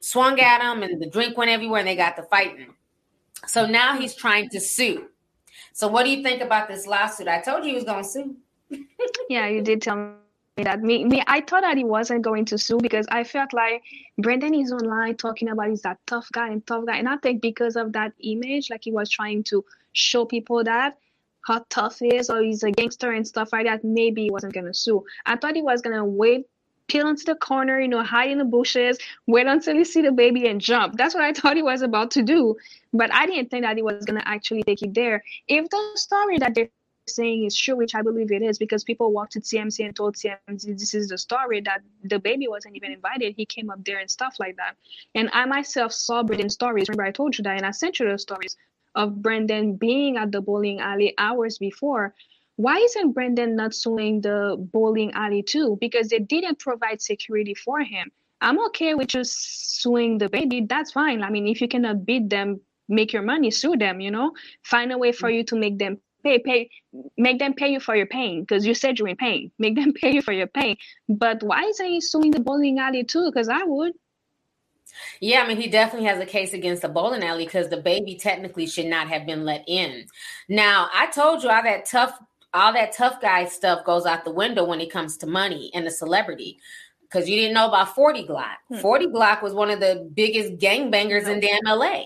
swung 0.01 0.39
at 0.41 0.61
him 0.61 0.83
and 0.83 1.01
the 1.01 1.11
drink 1.11 1.37
went 1.37 1.51
everywhere 1.51 1.81
and 1.81 1.89
they 1.89 1.97
got 1.97 2.17
to 2.17 2.23
fighting. 2.25 2.75
So 3.47 3.67
now 3.67 3.99
he's 3.99 4.15
trying 4.15 4.49
to 4.51 4.61
sue. 4.61 5.09
So 5.73 5.89
what 5.89 6.05
do 6.05 6.11
you 6.11 6.23
think 6.23 6.43
about 6.43 6.69
this 6.69 6.87
lawsuit? 6.87 7.29
I 7.29 7.41
told 7.41 7.65
you 7.65 7.71
he 7.71 7.75
was 7.75 7.85
going 7.85 8.05
to 8.05 8.09
sue. 8.09 8.37
yeah, 9.29 9.49
you 9.49 9.63
did 9.63 9.83
tell 9.83 9.97
me 9.97 10.13
that 10.57 10.83
me, 10.83 11.05
me 11.05 11.23
I 11.27 11.41
thought 11.41 11.63
that 11.63 11.77
he 11.79 11.85
wasn't 11.85 12.23
going 12.23 12.45
to 12.47 12.59
sue 12.59 12.79
because 12.79 13.07
I 13.11 13.25
felt 13.25 13.53
like 13.53 13.83
Brandon 14.19 14.55
is 14.55 14.73
online 14.73 15.17
talking 15.17 15.49
about 15.49 15.69
he's 15.69 15.83
that 15.83 15.99
tough 16.07 16.29
guy 16.33 16.49
and 16.49 16.67
tough 16.67 16.85
guy. 16.87 16.99
And 16.99 17.09
I 17.09 17.17
think 17.17 17.41
because 17.41 17.77
of 17.77 17.93
that 17.95 18.13
image, 18.21 18.69
like 18.71 18.85
he 18.85 18.93
was 18.93 19.09
trying 19.09 19.45
to 19.45 19.65
show 19.93 20.25
people 20.27 20.63
that 20.65 20.99
how 21.47 21.65
tough 21.71 21.99
he 21.99 22.15
is 22.15 22.31
or 22.31 22.41
he's 22.41 22.63
a 22.63 22.71
gangster 22.71 23.13
and 23.13 23.27
stuff 23.27 23.53
like 23.53 23.67
that, 23.67 23.83
maybe 23.83 24.25
he 24.25 24.31
wasn't 24.31 24.53
gonna 24.53 24.75
sue. 24.75 25.05
I 25.25 25.37
thought 25.37 25.57
he 25.57 25.63
was 25.63 25.81
gonna 25.81 26.05
wait, 26.05 26.47
peel 26.87 27.09
into 27.09 27.25
the 27.25 27.35
corner, 27.35 27.81
you 27.81 27.89
know, 27.89 28.03
hide 28.03 28.31
in 28.31 28.39
the 28.39 28.45
bushes, 28.45 28.99
wait 29.27 29.47
until 29.47 29.75
he 29.75 29.85
see 29.85 30.03
DaBaby 30.03 30.49
and 30.51 30.61
jump. 30.61 30.97
That's 30.99 31.15
what 31.15 31.25
I 31.25 31.33
thought 31.33 31.57
he 31.57 31.63
was 31.63 31.81
about 31.81 32.11
to 32.13 32.23
do. 32.23 32.57
But 32.93 33.13
I 33.13 33.25
didn't 33.25 33.51
think 33.51 33.65
that 33.65 33.77
he 33.77 33.83
was 33.83 34.05
gonna 34.05 34.23
actually 34.27 34.63
take 34.65 34.83
it 34.83 34.95
there. 34.95 35.25
If 35.49 35.71
the 35.71 35.93
story 35.95 36.39
that 36.39 36.55
they 36.55 36.71
saying 37.15 37.45
is 37.45 37.57
true, 37.57 37.77
which 37.77 37.95
I 37.95 38.03
believe 38.03 38.33
it 38.33 38.43
is, 38.43 38.59
because 38.59 38.85
people 38.85 39.13
walked 39.13 39.33
to 39.33 39.41
TMZ 39.41 39.85
and 39.85 39.95
told 39.95 40.17
TMZ 40.17 40.79
this 40.79 40.95
is 40.95 41.09
the 41.09 41.19
story 41.19 41.61
that 41.63 41.83
DaBaby 42.07 42.49
wasn't 42.49 42.77
even 42.77 42.93
invited. 42.93 43.35
He 43.37 43.47
came 43.47 43.71
up 43.71 43.85
there 43.85 43.99
and 43.99 44.11
stuff 44.11 44.37
like 44.39 44.57
that. 44.57 44.77
And 45.15 45.31
I 45.33 45.45
myself 45.45 45.93
saw 45.93 46.23
Brendan 46.23 46.51
stories. 46.51 46.89
Remember, 46.89 47.05
I 47.05 47.13
told 47.13 47.37
you 47.37 47.45
that, 47.45 47.57
and 47.57 47.67
I 47.67 47.71
sent 47.71 47.99
you 47.99 48.07
those 48.07 48.23
stories 48.23 48.57
of 48.95 49.23
Brendan 49.23 49.77
being 49.77 50.17
at 50.17 50.33
the 50.33 50.41
bowling 50.41 50.81
alley 50.81 51.15
hours 51.19 51.59
before. 51.59 52.15
Why 52.57 52.77
isn't 52.77 53.13
Brendan 53.13 53.57
not 53.57 53.75
suing 53.75 54.21
the 54.21 54.57
bowling 54.73 55.13
alley 55.13 55.43
too? 55.43 55.79
Because 55.81 56.09
they 56.09 56.19
didn't 56.19 56.59
provide 56.59 57.01
security 57.01 57.55
for 57.55 57.81
him. 57.81 58.11
I'm 58.41 58.63
okay 58.67 58.95
with 58.95 59.09
just 59.09 59.81
suing 59.81 60.19
DaBaby. 60.19 60.69
That's 60.69 60.93
fine. 60.93 61.23
I 61.23 61.31
mean, 61.31 61.47
if 61.47 61.61
you 61.61 61.69
cannot 61.69 62.05
beat 62.05 62.29
them, 62.29 62.61
make 62.89 63.13
your 63.13 63.23
money, 63.23 63.51
sue 63.51 63.77
them, 63.77 64.01
you 64.01 64.11
know, 64.11 64.33
find 64.65 64.93
a 64.93 64.99
way 64.99 65.13
for 65.13 65.31
mm. 65.31 65.37
you 65.37 65.45
to 65.45 65.57
make 65.57 65.79
them 65.79 65.99
pay 66.23 66.39
pay 66.39 66.71
make 67.17 67.39
them 67.39 67.55
pay 67.55 67.69
you 67.69 67.81
for 67.81 67.95
your 67.95 68.07
pain 68.07 68.41
because 68.41 68.65
you 68.67 68.75
said 68.75 68.99
you're 68.99 69.09
in 69.09 69.17
pain 69.17 69.51
make 69.59 69.75
them 69.75 69.93
pay 69.93 70.13
you 70.13 70.23
for 70.23 70.33
your 70.33 70.47
pain 70.47 70.77
but 71.09 71.43
why 71.43 71.63
isn't 71.65 71.87
he 71.87 72.01
suing 72.01 72.31
the 72.31 72.41
bowling 72.41 72.79
alley 72.79 73.05
too 73.05 73.31
because 73.31 73.49
i 73.49 73.63
would 73.65 73.93
yeah, 75.21 75.43
I 75.43 75.49
mean, 75.49 75.57
he 75.57 75.69
definitely 75.69 76.09
has 76.09 76.21
a 76.21 76.27
case 76.27 76.53
against 76.53 76.83
the 76.83 76.89
bowling 76.89 77.23
alley 77.23 77.45
because 77.45 77.69
DaBaby 77.69 78.21
technically 78.21 78.67
should 78.67 78.87
not 78.87 79.09
have 79.09 79.27
been 79.27 79.45
let 79.45 79.65
in. 79.67 80.07
Now, 80.49 80.89
I 80.93 81.07
told 81.07 81.43
you 81.43 81.49
all 81.49 81.63
that 81.63 81.87
tough, 81.87 82.19
all 82.53 82.73
that 82.73 82.93
tough 82.93 83.21
guy 83.21 83.47
stuff 83.47 83.85
goes 83.85 84.07
out 84.07 84.25
the 84.25 84.33
window 84.33 84.65
when 84.65 84.81
it 84.81 84.91
comes 84.91 85.17
to 85.19 85.27
money 85.27 85.71
and 85.75 85.87
the 85.87 85.91
celebrity. 85.91 86.59
because 87.03 87.29
you 87.29 87.37
didn't 87.37 87.55
know 87.55 87.69
about 87.69 87.95
40 87.95 88.27
Glock. 88.27 88.57
Hmm. 88.69 88.77
40 88.79 89.07
Glock 89.09 89.43
was 89.43 89.53
one 89.53 89.71
of 89.71 89.81
the 89.81 90.11
biggest 90.15 90.57
gangbangers 90.57 91.29
in 91.29 91.41
damn 91.41 91.61
LA. 91.65 92.05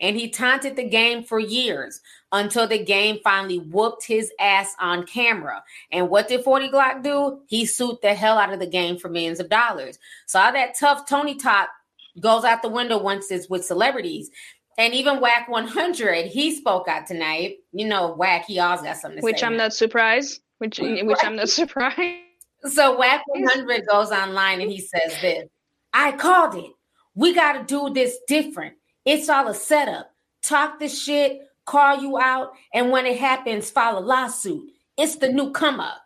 And 0.00 0.16
he 0.16 0.30
taunted 0.30 0.76
the 0.76 0.88
game 0.88 1.22
for 1.24 1.38
years 1.38 2.00
until 2.32 2.66
the 2.66 2.82
game 2.82 3.18
finally 3.22 3.58
whooped 3.58 4.06
his 4.06 4.32
ass 4.40 4.74
on 4.80 5.06
camera. 5.06 5.62
And 5.90 6.08
what 6.10 6.28
did 6.28 6.44
40 6.44 6.68
Glock 6.70 7.02
do? 7.02 7.40
He 7.46 7.66
sued 7.66 7.98
the 8.02 8.14
hell 8.14 8.38
out 8.38 8.52
of 8.52 8.60
the 8.60 8.66
game 8.66 8.98
for 8.98 9.08
millions 9.08 9.40
of 9.40 9.48
dollars. 9.48 9.98
So 10.26 10.40
all 10.40 10.52
that 10.52 10.76
tough 10.78 11.08
Tony 11.08 11.36
talk 11.36 11.68
goes 12.20 12.44
out 12.44 12.62
the 12.62 12.68
window 12.68 12.98
once 12.98 13.30
it's 13.30 13.48
with 13.48 13.64
celebrities. 13.64 14.30
And 14.78 14.92
even 14.92 15.20
Wack 15.20 15.48
100, 15.48 16.26
he 16.26 16.54
spoke 16.54 16.86
out 16.88 17.06
tonight. 17.06 17.56
You 17.72 17.88
know, 17.88 18.12
Wack, 18.12 18.44
he 18.46 18.58
always 18.58 18.82
got 18.82 18.96
something 18.96 19.20
to 19.20 19.24
which 19.24 19.36
say. 19.36 19.38
Which 19.38 19.44
I'm 19.44 19.56
not 19.56 19.72
surprised. 19.72 20.40
Which 20.58 20.78
which 20.80 21.18
I'm 21.22 21.36
not 21.36 21.48
surprised. 21.48 22.22
So 22.64 22.98
Wack 22.98 23.22
100 23.26 23.86
goes 23.86 24.10
online 24.10 24.60
and 24.60 24.70
he 24.70 24.80
says 24.80 25.14
this 25.20 25.48
I 25.92 26.12
called 26.12 26.54
it. 26.56 26.72
We 27.14 27.34
got 27.34 27.52
to 27.52 27.64
do 27.64 27.92
this 27.94 28.18
different. 28.28 28.74
It's 29.06 29.28
all 29.28 29.48
a 29.48 29.54
setup. 29.54 30.12
Talk 30.42 30.78
the 30.78 30.88
shit, 30.88 31.40
call 31.64 32.02
you 32.02 32.18
out, 32.18 32.52
and 32.74 32.90
when 32.90 33.06
it 33.06 33.18
happens, 33.18 33.70
file 33.70 33.98
a 33.98 34.00
lawsuit. 34.00 34.68
It's 34.98 35.16
the 35.16 35.28
new 35.28 35.52
come 35.52 35.80
up. 35.80 36.02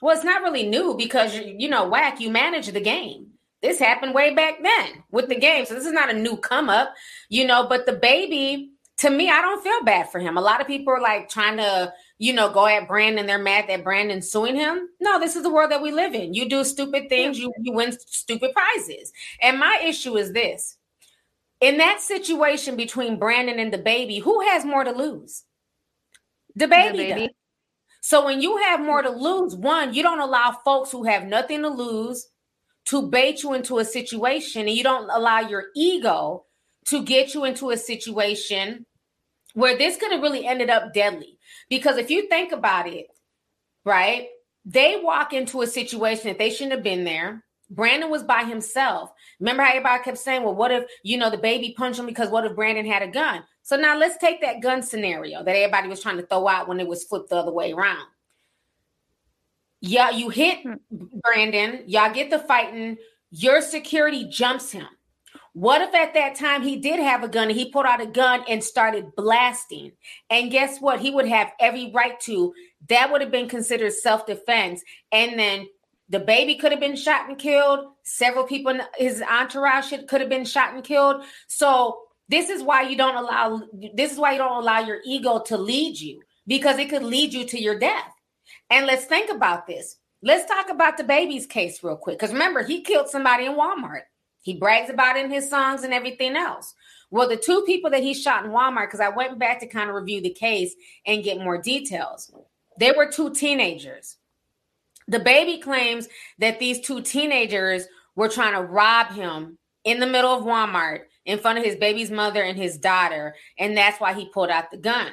Well, 0.00 0.16
it's 0.16 0.24
not 0.24 0.42
really 0.42 0.66
new 0.66 0.96
because 0.96 1.36
you 1.36 1.68
know, 1.68 1.88
whack, 1.88 2.20
you 2.20 2.30
manage 2.30 2.68
the 2.68 2.80
game. 2.80 3.26
This 3.60 3.78
happened 3.78 4.14
way 4.14 4.34
back 4.34 4.62
then 4.62 5.04
with 5.10 5.28
the 5.28 5.38
game. 5.38 5.66
So 5.66 5.74
this 5.74 5.84
is 5.84 5.92
not 5.92 6.08
a 6.08 6.18
new 6.18 6.38
come 6.38 6.70
up, 6.70 6.94
you 7.28 7.46
know, 7.46 7.66
but 7.68 7.86
DaBaby, 7.86 8.68
to 8.98 9.10
me, 9.10 9.28
I 9.28 9.42
don't 9.42 9.62
feel 9.62 9.84
bad 9.84 10.10
for 10.10 10.18
him. 10.18 10.38
A 10.38 10.40
lot 10.40 10.62
of 10.62 10.66
people 10.66 10.94
are 10.94 11.00
like 11.00 11.28
trying 11.28 11.58
to 11.58 11.92
you 12.20 12.34
know, 12.34 12.52
go 12.52 12.66
at 12.66 12.86
Brandon. 12.86 13.26
They're 13.26 13.38
mad 13.38 13.64
that 13.68 13.82
Brandon 13.82 14.20
suing 14.20 14.54
him. 14.54 14.90
No, 15.00 15.18
this 15.18 15.36
is 15.36 15.42
the 15.42 15.50
world 15.50 15.70
that 15.70 15.82
we 15.82 15.90
live 15.90 16.14
in. 16.14 16.34
You 16.34 16.48
do 16.48 16.62
stupid 16.64 17.08
things, 17.08 17.38
you, 17.38 17.50
you 17.62 17.72
win 17.72 17.96
stupid 18.06 18.52
prizes. 18.52 19.10
And 19.40 19.58
my 19.58 19.80
issue 19.82 20.18
is 20.18 20.32
this 20.32 20.76
in 21.60 21.78
that 21.78 22.00
situation 22.00 22.76
between 22.76 23.18
Brandon 23.18 23.58
and 23.58 23.72
DaBaby, 23.72 24.22
who 24.22 24.40
has 24.48 24.64
more 24.64 24.84
to 24.84 24.92
lose? 24.92 25.44
DaBaby. 26.58 26.92
The 26.92 26.96
baby. 26.96 27.30
So 28.02 28.24
when 28.24 28.40
you 28.40 28.56
have 28.56 28.80
more 28.80 29.02
to 29.02 29.10
lose, 29.10 29.54
one, 29.54 29.92
you 29.92 30.02
don't 30.02 30.20
allow 30.20 30.56
folks 30.64 30.90
who 30.90 31.04
have 31.04 31.26
nothing 31.26 31.62
to 31.62 31.68
lose 31.68 32.26
to 32.86 33.08
bait 33.08 33.42
you 33.42 33.52
into 33.52 33.78
a 33.78 33.84
situation, 33.84 34.62
and 34.62 34.70
you 34.70 34.82
don't 34.82 35.10
allow 35.10 35.40
your 35.40 35.66
ego 35.76 36.46
to 36.86 37.04
get 37.04 37.34
you 37.34 37.44
into 37.44 37.70
a 37.70 37.76
situation 37.76 38.86
where 39.54 39.76
this 39.76 39.96
could 39.96 40.12
have 40.12 40.22
really 40.22 40.46
ended 40.46 40.70
up 40.70 40.94
deadly. 40.94 41.38
Because 41.68 41.98
if 41.98 42.10
you 42.10 42.28
think 42.28 42.52
about 42.52 42.88
it, 42.88 43.06
right, 43.84 44.28
they 44.64 44.98
walk 45.00 45.32
into 45.32 45.60
a 45.60 45.66
situation 45.66 46.28
that 46.28 46.38
they 46.38 46.50
shouldn't 46.50 46.72
have 46.72 46.82
been 46.82 47.04
there. 47.04 47.44
Brandon 47.70 48.10
was 48.10 48.24
by 48.24 48.44
himself. 48.44 49.12
Remember 49.38 49.62
how 49.62 49.70
everybody 49.70 50.02
kept 50.02 50.18
saying, 50.18 50.42
well, 50.42 50.54
what 50.54 50.72
if, 50.72 50.84
you 51.02 51.16
know, 51.16 51.30
DaBaby 51.30 51.76
punched 51.76 52.00
him 52.00 52.06
because 52.06 52.28
what 52.28 52.44
if 52.44 52.56
Brandon 52.56 52.84
had 52.84 53.02
a 53.02 53.08
gun? 53.08 53.44
So 53.62 53.76
now 53.76 53.96
let's 53.96 54.18
take 54.18 54.40
that 54.40 54.60
gun 54.60 54.82
scenario 54.82 55.44
that 55.44 55.56
everybody 55.56 55.88
was 55.88 56.02
trying 56.02 56.16
to 56.16 56.26
throw 56.26 56.48
out 56.48 56.66
when 56.66 56.80
it 56.80 56.86
was 56.88 57.04
flipped 57.04 57.30
the 57.30 57.36
other 57.36 57.52
way 57.52 57.72
around. 57.72 58.06
Yeah, 59.80 60.10
you 60.10 60.28
hit 60.28 60.62
hmm. 60.62 60.74
Brandon, 61.22 61.84
y'all 61.86 62.12
get 62.12 62.30
the 62.30 62.40
fighting, 62.40 62.98
your 63.30 63.62
security 63.62 64.26
jumps 64.28 64.72
him. 64.72 64.88
What 65.52 65.82
if 65.82 65.94
at 65.94 66.14
that 66.14 66.36
time 66.36 66.62
he 66.62 66.76
did 66.76 67.00
have 67.00 67.24
a 67.24 67.28
gun 67.28 67.48
and 67.48 67.58
he 67.58 67.70
pulled 67.70 67.86
out 67.86 68.00
a 68.00 68.06
gun 68.06 68.44
and 68.48 68.62
started 68.62 69.14
blasting? 69.16 69.92
And 70.28 70.50
guess 70.50 70.80
what? 70.80 71.00
He 71.00 71.10
would 71.10 71.26
have 71.26 71.52
every 71.58 71.90
right 71.92 72.18
to. 72.20 72.54
That 72.88 73.10
would 73.10 73.20
have 73.20 73.32
been 73.32 73.48
considered 73.48 73.92
self 73.92 74.26
defense. 74.26 74.82
And 75.10 75.38
then 75.38 75.66
DaBaby 76.12 76.58
could 76.58 76.72
have 76.72 76.80
been 76.80 76.96
shot 76.96 77.28
and 77.28 77.38
killed. 77.38 77.86
Several 78.02 78.44
people 78.44 78.72
in 78.72 78.82
his 78.96 79.22
entourage 79.22 79.92
could 80.08 80.20
have 80.20 80.30
been 80.30 80.44
shot 80.44 80.74
and 80.74 80.82
killed. 80.82 81.22
So 81.46 82.00
this 82.28 82.48
is 82.48 82.62
why 82.62 82.82
you 82.82 82.96
don't 82.96 83.16
allow 83.16 83.62
this 83.94 84.12
is 84.12 84.18
why 84.18 84.32
you 84.32 84.38
don't 84.38 84.62
allow 84.62 84.80
your 84.80 85.00
ego 85.04 85.40
to 85.46 85.56
lead 85.56 85.98
you 85.98 86.20
because 86.46 86.78
it 86.78 86.90
could 86.90 87.02
lead 87.02 87.32
you 87.32 87.44
to 87.46 87.60
your 87.60 87.78
death. 87.78 88.12
And 88.70 88.86
let's 88.86 89.04
think 89.04 89.30
about 89.30 89.66
this. 89.66 89.96
Let's 90.22 90.46
talk 90.46 90.68
about 90.68 90.98
DaBaby's 90.98 91.46
case 91.46 91.82
real 91.82 91.96
quick. 91.96 92.18
Because 92.18 92.32
remember, 92.32 92.62
he 92.62 92.82
killed 92.82 93.08
somebody 93.08 93.46
in 93.46 93.52
Walmart. 93.52 94.02
He 94.42 94.54
brags 94.54 94.90
about 94.90 95.16
it 95.16 95.24
in 95.24 95.30
his 95.30 95.48
songs 95.48 95.82
and 95.82 95.94
everything 95.94 96.36
else. 96.36 96.74
Well, 97.10 97.28
the 97.28 97.36
two 97.36 97.62
people 97.62 97.90
that 97.90 98.02
he 98.02 98.14
shot 98.14 98.44
in 98.44 98.50
Walmart, 98.52 98.86
because 98.86 99.00
I 99.00 99.08
went 99.08 99.38
back 99.38 99.60
to 99.60 99.66
kind 99.66 99.88
of 99.88 99.96
review 99.96 100.20
the 100.20 100.30
case 100.30 100.74
and 101.06 101.24
get 101.24 101.38
more 101.38 101.60
details, 101.60 102.32
they 102.78 102.92
were 102.92 103.10
two 103.10 103.34
teenagers. 103.34 104.16
DaBaby 105.10 105.60
claims 105.62 106.08
that 106.38 106.58
these 106.58 106.80
two 106.80 107.02
teenagers 107.02 107.86
were 108.14 108.28
trying 108.28 108.54
to 108.54 108.62
rob 108.62 109.08
him 109.08 109.58
in 109.84 110.00
the 110.00 110.06
middle 110.06 110.30
of 110.30 110.44
Walmart 110.44 111.02
in 111.24 111.38
front 111.38 111.58
of 111.58 111.64
his 111.64 111.76
baby's 111.76 112.10
mother 112.10 112.42
and 112.42 112.56
his 112.56 112.78
daughter. 112.78 113.34
And 113.58 113.76
that's 113.76 114.00
why 114.00 114.14
he 114.14 114.28
pulled 114.28 114.50
out 114.50 114.70
the 114.70 114.76
gun. 114.76 115.12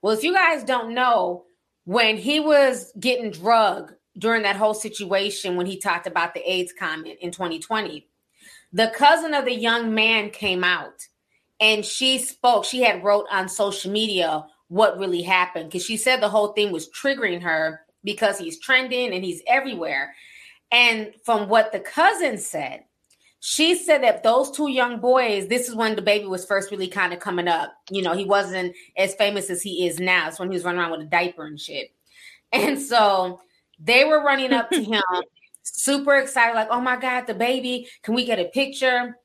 Well, 0.00 0.14
if 0.16 0.22
you 0.22 0.32
guys 0.32 0.64
don't 0.64 0.94
know, 0.94 1.44
when 1.84 2.16
he 2.16 2.40
was 2.40 2.92
getting 2.98 3.30
drugged 3.30 3.92
during 4.18 4.42
that 4.42 4.56
whole 4.56 4.74
situation, 4.74 5.56
when 5.56 5.66
he 5.66 5.78
talked 5.78 6.06
about 6.06 6.34
the 6.34 6.50
AIDS 6.50 6.72
comment 6.78 7.18
in 7.20 7.30
2020, 7.30 8.06
the 8.72 8.92
cousin 8.94 9.34
of 9.34 9.44
the 9.44 9.54
young 9.54 9.94
man 9.94 10.30
came 10.30 10.64
out 10.64 11.06
and 11.60 11.84
she 11.84 12.18
spoke. 12.18 12.64
She 12.64 12.82
had 12.82 13.04
wrote 13.04 13.26
on 13.30 13.48
social 13.48 13.90
media 13.90 14.44
what 14.68 14.98
really 14.98 15.22
happened 15.22 15.66
because 15.66 15.84
she 15.84 15.96
said 15.96 16.20
the 16.20 16.28
whole 16.28 16.48
thing 16.48 16.72
was 16.72 16.88
triggering 16.90 17.42
her 17.42 17.81
because 18.04 18.38
he's 18.38 18.58
trending 18.58 19.12
and 19.12 19.24
he's 19.24 19.42
everywhere. 19.46 20.14
And 20.70 21.12
from 21.24 21.48
what 21.48 21.72
the 21.72 21.80
cousin 21.80 22.38
said, 22.38 22.84
she 23.40 23.74
said 23.74 24.04
that 24.04 24.22
those 24.22 24.50
two 24.52 24.70
young 24.70 25.00
boys, 25.00 25.48
this 25.48 25.68
is 25.68 25.74
when 25.74 25.96
DaBaby 25.96 26.28
was 26.28 26.46
first 26.46 26.70
really 26.70 26.86
kind 26.86 27.12
of 27.12 27.18
coming 27.18 27.48
up. 27.48 27.74
You 27.90 28.02
know, 28.02 28.14
he 28.14 28.24
wasn't 28.24 28.74
as 28.96 29.14
famous 29.16 29.50
as 29.50 29.60
he 29.62 29.86
is 29.86 29.98
now. 29.98 30.28
It's 30.28 30.38
when 30.38 30.48
he 30.48 30.54
was 30.54 30.64
running 30.64 30.80
around 30.80 30.92
with 30.92 31.00
a 31.00 31.06
diaper 31.06 31.44
and 31.44 31.60
shit. 31.60 31.88
And 32.52 32.80
so 32.80 33.40
they 33.80 34.04
were 34.04 34.22
running 34.22 34.52
up 34.52 34.70
to 34.70 34.82
him 34.82 35.02
super 35.62 36.16
excited, 36.16 36.54
like, 36.54 36.68
oh 36.70 36.80
my 36.80 36.96
God, 36.96 37.26
DaBaby, 37.26 37.86
can 38.02 38.14
we 38.14 38.24
get 38.24 38.38
a 38.38 38.44
picture? 38.44 39.18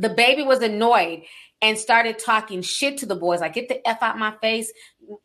DaBaby 0.00 0.44
was 0.44 0.60
annoyed 0.60 1.22
and 1.62 1.78
started 1.78 2.18
talking 2.18 2.60
shit 2.60 2.98
to 2.98 3.06
the 3.06 3.14
boys, 3.14 3.40
like, 3.40 3.54
get 3.54 3.68
the 3.68 3.86
F 3.86 4.02
out 4.02 4.18
my 4.18 4.34
face. 4.42 4.72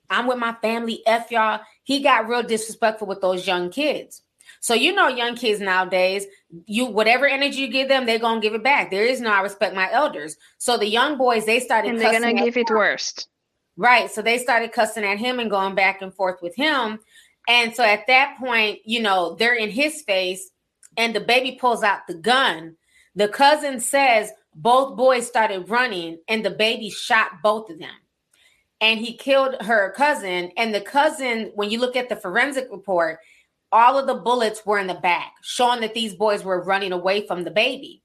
I'm 0.09 0.27
with 0.27 0.37
my 0.37 0.53
family, 0.61 1.01
F 1.05 1.31
y'all. 1.31 1.61
He 1.89 2.03
got 2.03 2.27
real 2.27 2.43
disrespectful 2.43 3.07
with 3.07 3.19
those 3.19 3.47
young 3.47 3.71
kids. 3.71 4.21
So 4.59 4.75
you 4.75 4.93
know, 4.93 5.07
young 5.07 5.35
kids 5.35 5.59
nowadays, 5.59 6.27
you 6.67 6.85
whatever 6.85 7.25
energy 7.27 7.61
you 7.61 7.67
give 7.67 7.87
them, 7.87 8.05
they're 8.05 8.19
gonna 8.19 8.41
give 8.41 8.53
it 8.53 8.61
back. 8.61 8.91
There 8.91 9.05
is 9.05 9.19
no 9.19 9.31
I 9.31 9.41
respect 9.41 9.73
my 9.73 9.91
elders. 9.91 10.37
So 10.59 10.77
the 10.77 10.85
young 10.85 11.17
boys, 11.17 11.47
they 11.47 11.59
started 11.59 11.89
and 11.89 11.99
they're 11.99 12.11
gonna 12.11 12.35
give 12.35 12.57
it 12.57 12.69
worst. 12.69 13.27
Right. 13.75 14.11
So 14.11 14.21
they 14.21 14.37
started 14.37 14.71
cussing 14.71 15.03
at 15.03 15.17
him 15.17 15.39
and 15.39 15.49
going 15.49 15.73
back 15.73 16.03
and 16.03 16.13
forth 16.13 16.43
with 16.43 16.55
him. 16.55 16.99
And 17.47 17.75
so 17.75 17.83
at 17.83 18.05
that 18.05 18.37
point, 18.37 18.81
you 18.85 19.01
know, 19.01 19.33
they're 19.33 19.55
in 19.55 19.71
his 19.71 20.03
face 20.03 20.51
and 20.95 21.15
DaBaby 21.15 21.57
pulls 21.57 21.81
out 21.81 22.05
the 22.07 22.13
gun. 22.13 22.75
The 23.15 23.29
cousin 23.29 23.79
says 23.79 24.31
both 24.53 24.95
boys 24.95 25.25
started 25.25 25.71
running 25.71 26.19
and 26.27 26.45
DaBaby 26.45 26.93
shot 26.93 27.41
both 27.41 27.71
of 27.71 27.79
them. 27.79 27.95
And 28.81 28.99
he 28.99 29.17
killed 29.17 29.55
her 29.61 29.91
cousin. 29.95 30.51
And 30.57 30.73
the 30.73 30.81
cousin, 30.81 31.51
when 31.55 31.69
you 31.69 31.79
look 31.79 31.95
at 31.95 32.09
the 32.09 32.15
forensic 32.15 32.67
report, 32.71 33.19
all 33.71 33.97
of 33.97 34.07
the 34.07 34.15
bullets 34.15 34.65
were 34.65 34.79
in 34.79 34.87
the 34.87 34.95
back, 34.95 35.33
showing 35.41 35.81
that 35.81 35.93
these 35.93 36.15
boys 36.15 36.43
were 36.43 36.63
running 36.63 36.91
away 36.91 37.27
from 37.27 37.45
DaBaby. 37.45 38.01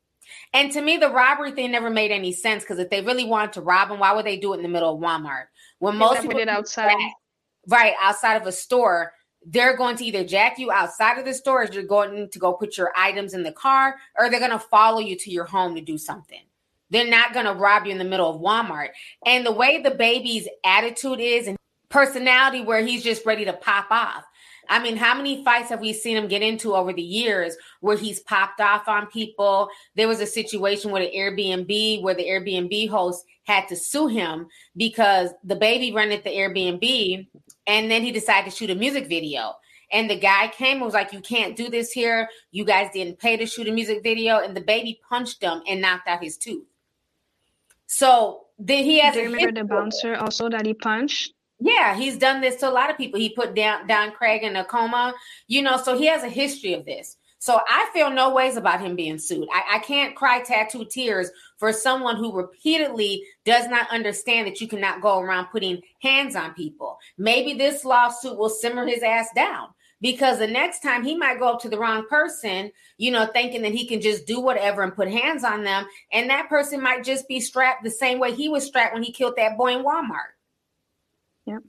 And 0.52 0.72
to 0.72 0.80
me, 0.80 0.96
the 0.96 1.10
robbery 1.10 1.52
thing 1.52 1.70
never 1.70 1.90
made 1.90 2.10
any 2.10 2.32
sense 2.32 2.62
because 2.62 2.78
if 2.78 2.90
they 2.90 3.02
really 3.02 3.24
wanted 3.24 3.52
to 3.54 3.60
rob 3.60 3.90
him, 3.90 3.98
why 3.98 4.12
would 4.12 4.26
they 4.26 4.36
do 4.36 4.52
it 4.52 4.58
in 4.58 4.62
the 4.62 4.68
middle 4.68 4.94
of 4.94 5.00
Walmart? 5.00 5.46
When 5.78 5.96
most 5.96 6.22
people 6.22 6.38
it 6.38 6.48
outside, 6.48 6.88
back, 6.88 7.12
right 7.68 7.94
outside 8.00 8.36
of 8.36 8.46
a 8.46 8.52
store, 8.52 9.12
they're 9.46 9.76
going 9.76 9.96
to 9.96 10.04
either 10.04 10.24
jack 10.24 10.58
you 10.58 10.72
outside 10.72 11.18
of 11.18 11.24
the 11.24 11.34
store 11.34 11.62
as 11.62 11.74
you're 11.74 11.84
going 11.84 12.30
to 12.30 12.38
go 12.38 12.54
put 12.54 12.78
your 12.78 12.92
items 12.96 13.34
in 13.34 13.42
the 13.42 13.52
car, 13.52 13.96
or 14.18 14.30
they're 14.30 14.40
going 14.40 14.50
to 14.50 14.58
follow 14.58 15.00
you 15.00 15.16
to 15.16 15.30
your 15.30 15.44
home 15.44 15.74
to 15.74 15.80
do 15.80 15.98
something. 15.98 16.42
They're 16.94 17.10
not 17.10 17.32
going 17.32 17.46
to 17.46 17.54
rob 17.54 17.86
you 17.86 17.92
in 17.92 17.98
the 17.98 18.04
middle 18.04 18.32
of 18.32 18.40
Walmart. 18.40 18.90
And 19.26 19.44
the 19.44 19.50
way 19.50 19.82
DaBaby's 19.82 20.46
attitude 20.64 21.18
is 21.18 21.48
and 21.48 21.56
personality, 21.88 22.60
where 22.60 22.86
he's 22.86 23.02
just 23.02 23.26
ready 23.26 23.44
to 23.46 23.52
pop 23.52 23.86
off. 23.90 24.24
I 24.68 24.80
mean, 24.80 24.96
how 24.96 25.16
many 25.16 25.42
fights 25.42 25.70
have 25.70 25.80
we 25.80 25.92
seen 25.92 26.16
him 26.16 26.28
get 26.28 26.42
into 26.42 26.76
over 26.76 26.92
the 26.92 27.02
years 27.02 27.56
where 27.80 27.96
he's 27.96 28.20
popped 28.20 28.60
off 28.60 28.86
on 28.86 29.08
people? 29.08 29.70
There 29.96 30.06
was 30.06 30.20
a 30.20 30.26
situation 30.26 30.92
with 30.92 31.02
an 31.02 31.12
Airbnb 31.12 32.00
where 32.00 32.14
the 32.14 32.26
Airbnb 32.26 32.88
host 32.88 33.24
had 33.42 33.66
to 33.70 33.76
sue 33.76 34.06
him 34.06 34.46
because 34.76 35.30
DaBaby 35.44 35.92
rented 35.92 36.22
the 36.22 36.30
Airbnb 36.30 37.26
and 37.66 37.90
then 37.90 38.02
he 38.02 38.12
decided 38.12 38.48
to 38.48 38.56
shoot 38.56 38.70
a 38.70 38.76
music 38.76 39.08
video. 39.08 39.54
And 39.90 40.08
the 40.08 40.18
guy 40.18 40.46
came 40.46 40.76
and 40.76 40.84
was 40.84 40.94
like, 40.94 41.12
You 41.12 41.20
can't 41.20 41.56
do 41.56 41.68
this 41.68 41.90
here. 41.90 42.28
You 42.52 42.64
guys 42.64 42.90
didn't 42.94 43.18
pay 43.18 43.36
to 43.36 43.46
shoot 43.46 43.66
a 43.66 43.72
music 43.72 44.04
video. 44.04 44.38
And 44.38 44.56
DaBaby 44.56 45.00
punched 45.08 45.42
him 45.42 45.60
and 45.68 45.80
knocked 45.80 46.06
out 46.06 46.22
his 46.22 46.36
tooth. 46.36 46.64
So 47.86 48.42
then 48.58 48.84
he 48.84 49.00
has. 49.00 49.14
Do 49.14 49.20
you 49.20 49.32
remember 49.32 49.60
the 49.60 49.64
bouncer 49.64 50.16
also 50.16 50.48
that 50.48 50.66
he 50.66 50.74
punched? 50.74 51.32
Yeah, 51.60 51.94
he's 51.94 52.18
done 52.18 52.40
this 52.40 52.56
to 52.56 52.68
a 52.68 52.70
lot 52.70 52.90
of 52.90 52.96
people. 52.96 53.18
He 53.18 53.30
put 53.30 53.54
down 53.54 53.86
Don 53.86 54.12
Craig 54.12 54.42
in 54.42 54.56
a 54.56 54.64
coma, 54.64 55.14
you 55.46 55.62
know, 55.62 55.76
so 55.76 55.96
he 55.96 56.06
has 56.06 56.22
a 56.22 56.28
history 56.28 56.74
of 56.74 56.84
this. 56.84 57.16
So 57.38 57.60
I 57.68 57.90
feel 57.92 58.10
no 58.10 58.34
ways 58.34 58.56
about 58.56 58.80
him 58.80 58.96
being 58.96 59.18
sued. 59.18 59.46
I, 59.52 59.76
I 59.76 59.78
can't 59.80 60.16
cry 60.16 60.40
tattoo 60.40 60.86
tears 60.86 61.30
for 61.58 61.72
someone 61.74 62.16
who 62.16 62.34
repeatedly 62.34 63.22
does 63.44 63.68
not 63.68 63.90
understand 63.90 64.46
that 64.46 64.60
you 64.60 64.66
cannot 64.66 65.02
go 65.02 65.20
around 65.20 65.48
putting 65.52 65.82
hands 66.00 66.36
on 66.36 66.54
people. 66.54 66.96
Maybe 67.18 67.52
this 67.52 67.84
lawsuit 67.84 68.38
will 68.38 68.48
simmer 68.48 68.86
his 68.86 69.02
ass 69.02 69.28
down 69.36 69.68
because 70.00 70.38
the 70.38 70.46
next 70.46 70.80
time 70.80 71.04
he 71.04 71.16
might 71.16 71.38
go 71.38 71.54
up 71.54 71.60
to 71.60 71.68
the 71.68 71.78
wrong 71.78 72.06
person, 72.08 72.70
you 72.98 73.10
know, 73.10 73.26
thinking 73.26 73.62
that 73.62 73.72
he 73.72 73.86
can 73.86 74.00
just 74.00 74.26
do 74.26 74.40
whatever 74.40 74.82
and 74.82 74.94
put 74.94 75.08
hands 75.08 75.44
on 75.44 75.64
them. 75.64 75.86
And 76.12 76.30
that 76.30 76.48
person 76.48 76.80
might 76.82 77.04
just 77.04 77.28
be 77.28 77.40
strapped 77.40 77.84
the 77.84 77.90
same 77.90 78.18
way 78.18 78.34
he 78.34 78.48
was 78.48 78.66
strapped 78.66 78.94
when 78.94 79.02
he 79.02 79.12
killed 79.12 79.36
that 79.36 79.56
boy 79.56 79.76
in 79.76 79.84
Walmart. 79.84 80.34
Yep. 81.46 81.62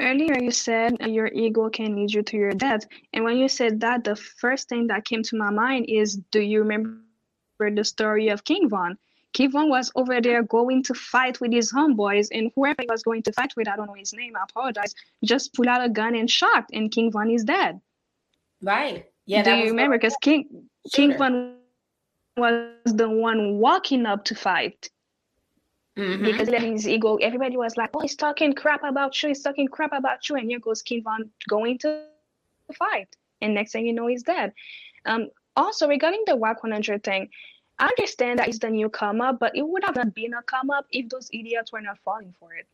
Earlier, 0.00 0.38
you 0.38 0.52
said 0.52 0.96
your 1.08 1.26
ego 1.26 1.68
can 1.70 1.96
lead 1.96 2.12
you 2.12 2.22
to 2.22 2.36
your 2.36 2.52
death. 2.52 2.86
And 3.12 3.24
when 3.24 3.36
you 3.36 3.48
said 3.48 3.80
that, 3.80 4.04
the 4.04 4.14
first 4.14 4.68
thing 4.68 4.86
that 4.88 5.04
came 5.04 5.24
to 5.24 5.36
my 5.36 5.50
mind 5.50 5.86
is 5.88 6.16
do 6.30 6.40
you 6.40 6.60
remember 6.60 7.00
the 7.58 7.84
story 7.84 8.28
of 8.28 8.44
King 8.44 8.68
Von? 8.68 8.96
King 9.32 9.50
Von 9.52 9.68
was 9.68 9.92
over 9.94 10.20
there 10.20 10.42
going 10.42 10.82
to 10.84 10.94
fight 10.94 11.40
with 11.40 11.52
his 11.52 11.72
homeboys, 11.72 12.28
and 12.32 12.50
whoever 12.54 12.82
he 12.82 12.88
was 12.88 13.02
going 13.02 13.22
to 13.22 13.32
fight 13.32 13.52
with, 13.56 13.68
I 13.68 13.76
don't 13.76 13.86
know 13.86 13.94
his 13.94 14.12
name, 14.12 14.34
I 14.36 14.44
apologize, 14.48 14.94
just 15.24 15.54
pulled 15.54 15.68
out 15.68 15.84
a 15.84 15.88
gun 15.88 16.14
and 16.14 16.30
shot, 16.30 16.64
and 16.72 16.90
King 16.90 17.12
Von 17.12 17.30
is 17.30 17.44
dead. 17.44 17.80
Right. 18.62 19.06
Yeah. 19.26 19.42
Do 19.42 19.50
you 19.52 19.66
remember? 19.66 19.98
Because 19.98 20.16
King 20.22 20.68
King 20.92 21.16
Von 21.18 21.56
was 22.36 22.72
the 22.84 23.08
one 23.08 23.58
walking 23.58 24.06
up 24.06 24.24
to 24.26 24.34
fight. 24.34 24.90
Mm-hmm. 25.98 26.24
Because 26.24 26.48
then 26.48 26.72
his 26.72 26.86
ego, 26.86 27.16
everybody 27.16 27.56
was 27.56 27.76
like, 27.76 27.90
"Oh, 27.94 28.00
he's 28.00 28.16
talking 28.16 28.52
crap 28.54 28.84
about 28.84 29.20
you. 29.22 29.28
He's 29.28 29.42
talking 29.42 29.66
crap 29.66 29.92
about 29.92 30.28
you." 30.28 30.36
And 30.36 30.48
here 30.48 30.60
goes 30.60 30.80
King 30.80 31.02
Von 31.02 31.30
going 31.48 31.78
to 31.78 32.04
fight, 32.74 33.08
and 33.40 33.54
next 33.54 33.72
thing 33.72 33.86
you 33.86 33.92
know, 33.92 34.06
he's 34.06 34.22
dead. 34.22 34.52
Um, 35.04 35.28
also, 35.56 35.88
regarding 35.88 36.22
the 36.26 36.36
Wack 36.36 36.62
100 36.62 37.02
thing, 37.02 37.28
I 37.78 37.86
understand 37.86 38.38
that 38.38 38.48
it's 38.48 38.58
the 38.58 38.70
new 38.70 38.88
come 38.88 39.20
up, 39.20 39.38
but 39.38 39.56
it 39.56 39.62
would 39.62 39.84
have 39.84 39.96
not 39.96 40.14
been 40.14 40.34
a 40.34 40.42
come 40.42 40.70
up 40.70 40.86
if 40.90 41.08
those 41.08 41.28
idiots 41.32 41.72
were 41.72 41.80
not 41.80 41.98
falling 42.04 42.34
for 42.38 42.52
it. 42.54 42.66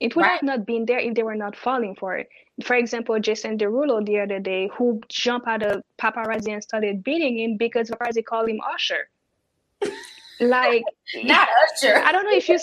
It 0.00 0.14
would 0.16 0.22
right. 0.22 0.32
have 0.32 0.42
not 0.42 0.66
been 0.66 0.84
there 0.84 0.98
if 0.98 1.14
they 1.14 1.22
were 1.22 1.36
not 1.36 1.56
falling 1.56 1.94
for 1.94 2.16
it. 2.16 2.28
For 2.62 2.76
example, 2.76 3.18
Jason 3.20 3.56
Derulo 3.56 4.04
the 4.04 4.20
other 4.20 4.38
day, 4.38 4.68
who 4.76 5.00
jumped 5.08 5.48
out 5.48 5.62
of 5.62 5.82
paparazzi 5.98 6.52
and 6.52 6.62
started 6.62 7.02
beating 7.02 7.38
him 7.38 7.56
because 7.56 7.90
paparazzi 7.90 8.24
called 8.24 8.48
him 8.48 8.60
Usher. 8.74 9.08
like 10.40 10.84
not 11.22 11.48
Usher. 11.64 11.96
I 11.96 12.12
don't 12.12 12.24
know 12.24 12.36
if 12.36 12.48
you, 12.48 12.58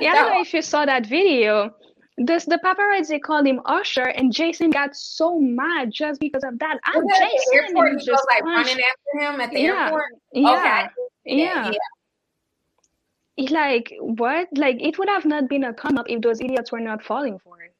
yeah, 0.00 0.12
I 0.12 0.14
don't 0.14 0.32
know 0.32 0.40
if 0.40 0.52
you 0.52 0.62
saw 0.62 0.86
that 0.86 1.06
video. 1.06 1.74
This 2.18 2.46
the 2.46 2.58
paparazzi 2.64 3.20
called 3.20 3.46
him 3.46 3.60
Usher, 3.66 4.06
and 4.06 4.32
Jason 4.32 4.70
got 4.70 4.96
so 4.96 5.38
mad 5.38 5.90
just 5.92 6.18
because 6.18 6.44
of 6.44 6.58
that. 6.60 6.78
I'm 6.84 7.06
Jason. 7.08 7.28
The 7.50 7.56
airport, 7.56 8.00
he 8.00 8.10
was 8.10 8.26
like 8.30 8.42
running 8.42 8.78
after 8.78 9.20
him 9.20 9.40
at 9.40 9.50
the 9.50 9.60
yeah. 9.60 9.84
airport. 9.84 10.04
Yeah, 10.32 10.88
okay. 11.26 11.36
yeah. 11.44 11.72
yeah. 13.36 13.50
Like 13.50 13.92
what? 14.00 14.48
Like 14.56 14.80
it 14.80 14.98
would 14.98 15.10
have 15.10 15.26
not 15.26 15.50
been 15.50 15.64
a 15.64 15.74
come 15.74 15.98
up 15.98 16.06
if 16.08 16.22
those 16.22 16.40
idiots 16.40 16.72
were 16.72 16.80
not 16.80 17.04
falling 17.04 17.38
for 17.38 17.60
it. 17.62 17.74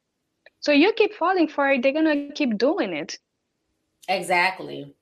So 0.61 0.71
you 0.71 0.93
keep 0.93 1.15
falling 1.15 1.49
for 1.49 1.71
it, 1.71 1.83
they're 1.83 1.93
gonna 1.93 2.31
keep 2.33 2.59
doing 2.59 2.93
it. 2.93 3.19
Exactly, 4.07 4.95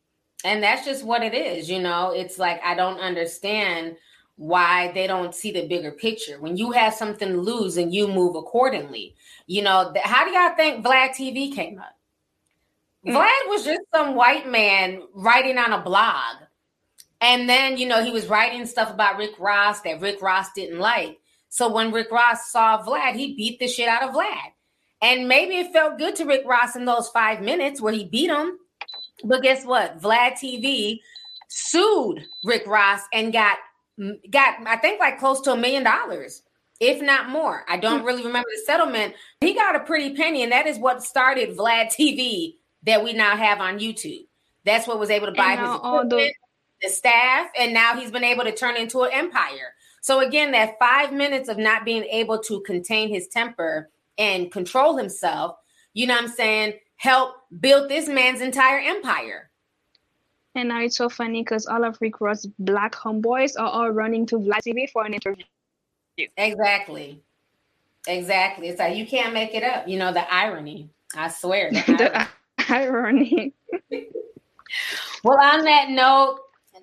and 0.44 0.62
that's 0.62 0.84
just 0.84 1.04
what 1.04 1.24
it 1.24 1.34
is. 1.34 1.68
You 1.68 1.80
know, 1.80 2.12
it's 2.12 2.38
like 2.38 2.60
I 2.62 2.76
don't 2.76 3.00
understand 3.00 3.96
why 4.36 4.90
they 4.92 5.06
don't 5.06 5.34
see 5.34 5.52
the 5.52 5.66
bigger 5.66 5.92
picture. 5.92 6.40
When 6.40 6.56
you 6.56 6.72
have 6.72 6.94
something 6.94 7.28
to 7.28 7.36
lose 7.36 7.76
and 7.76 7.94
you 7.94 8.08
move 8.08 8.34
accordingly, 8.34 9.14
you 9.46 9.62
know, 9.62 9.92
how 10.02 10.24
do 10.24 10.32
y'all 10.32 10.56
think 10.56 10.84
Vlad 10.84 11.10
TV 11.10 11.54
came 11.54 11.78
up? 11.78 11.96
Mm. 13.06 13.14
Vlad 13.14 13.48
was 13.48 13.64
just 13.64 13.82
some 13.94 14.14
white 14.14 14.50
man 14.50 15.02
writing 15.14 15.58
on 15.58 15.72
a 15.72 15.80
blog. 15.80 16.36
And 17.20 17.48
then, 17.48 17.76
you 17.76 17.86
know, 17.86 18.04
he 18.04 18.10
was 18.10 18.26
writing 18.26 18.66
stuff 18.66 18.90
about 18.90 19.16
Rick 19.16 19.38
Ross 19.38 19.80
that 19.82 20.00
Rick 20.00 20.20
Ross 20.20 20.52
didn't 20.54 20.78
like. 20.78 21.18
So 21.48 21.72
when 21.72 21.92
Rick 21.92 22.10
Ross 22.10 22.50
saw 22.50 22.82
Vlad, 22.84 23.14
he 23.14 23.34
beat 23.34 23.60
the 23.60 23.68
shit 23.68 23.88
out 23.88 24.02
of 24.02 24.14
Vlad. 24.14 24.52
And 25.00 25.28
maybe 25.28 25.56
it 25.56 25.72
felt 25.72 25.98
good 25.98 26.16
to 26.16 26.24
Rick 26.24 26.42
Ross 26.46 26.76
in 26.76 26.84
those 26.84 27.08
five 27.10 27.40
minutes 27.40 27.80
where 27.80 27.92
he 27.92 28.04
beat 28.04 28.30
him. 28.30 28.58
But 29.22 29.42
guess 29.42 29.64
what? 29.64 30.00
Vlad 30.00 30.32
TV 30.32 31.00
sued 31.48 32.26
Rick 32.44 32.66
Ross 32.66 33.02
and 33.12 33.32
got 33.32 33.58
got 34.30 34.66
I 34.66 34.76
think 34.76 35.00
like 35.00 35.18
close 35.18 35.40
to 35.42 35.52
a 35.52 35.56
million 35.56 35.84
dollars, 35.84 36.42
if 36.80 37.00
not 37.00 37.28
more. 37.28 37.64
I 37.68 37.76
don't 37.76 38.00
hmm. 38.00 38.06
really 38.06 38.24
remember 38.24 38.48
the 38.50 38.62
settlement. 38.64 39.14
He 39.40 39.54
got 39.54 39.76
a 39.76 39.80
pretty 39.80 40.14
penny, 40.14 40.42
and 40.42 40.52
that 40.52 40.66
is 40.66 40.78
what 40.78 41.02
started 41.02 41.56
Vlad 41.56 41.86
TV 41.86 42.56
that 42.84 43.02
we 43.02 43.12
now 43.12 43.36
have 43.36 43.60
on 43.60 43.78
YouTube. 43.78 44.26
That's 44.64 44.86
what 44.86 44.98
was 44.98 45.10
able 45.10 45.26
to 45.26 45.32
buy 45.32 45.56
his 45.56 45.74
equipment, 45.76 46.10
the-, 46.10 46.32
the 46.82 46.88
staff, 46.88 47.48
and 47.58 47.74
now 47.74 47.96
he's 47.96 48.10
been 48.10 48.24
able 48.24 48.44
to 48.44 48.54
turn 48.54 48.76
into 48.76 49.02
an 49.02 49.10
empire. 49.12 49.74
So 50.00 50.20
again, 50.20 50.52
that 50.52 50.78
five 50.78 51.12
minutes 51.12 51.48
of 51.48 51.58
not 51.58 51.84
being 51.84 52.04
able 52.04 52.38
to 52.40 52.60
contain 52.60 53.08
his 53.08 53.28
temper 53.28 53.90
and 54.18 54.52
control 54.52 54.96
himself, 54.96 55.56
you 55.94 56.06
know 56.06 56.14
what 56.14 56.24
I'm 56.24 56.30
saying, 56.30 56.74
help 56.96 57.36
build 57.60 57.88
this 57.88 58.08
man's 58.08 58.40
entire 58.40 58.80
empire. 58.80 59.50
And 60.54 60.68
now 60.68 60.80
it's 60.80 60.96
so 60.96 61.08
funny 61.08 61.42
because 61.42 61.66
all 61.66 61.84
of 61.84 61.98
Rick 62.00 62.20
Ross' 62.20 62.46
black 62.58 62.94
homeboys 62.94 63.58
are 63.58 63.66
all 63.66 63.90
running 63.90 64.24
to 64.26 64.36
Vlad 64.36 64.60
TV 64.66 64.88
for 64.88 65.04
an 65.04 65.14
interview. 65.14 65.44
Exactly. 66.36 67.20
Exactly. 68.06 68.68
It's 68.68 68.78
like 68.78 68.96
you 68.96 69.06
can't 69.06 69.34
make 69.34 69.54
it 69.54 69.64
up. 69.64 69.88
You 69.88 69.98
know, 69.98 70.12
the 70.12 70.32
irony. 70.32 70.90
I 71.16 71.28
swear. 71.28 71.70
The 71.86 72.28
irony. 72.68 73.52
irony. 73.90 74.02
well, 75.24 75.38
on 75.38 75.64
that 75.64 75.90
note, 75.90 76.38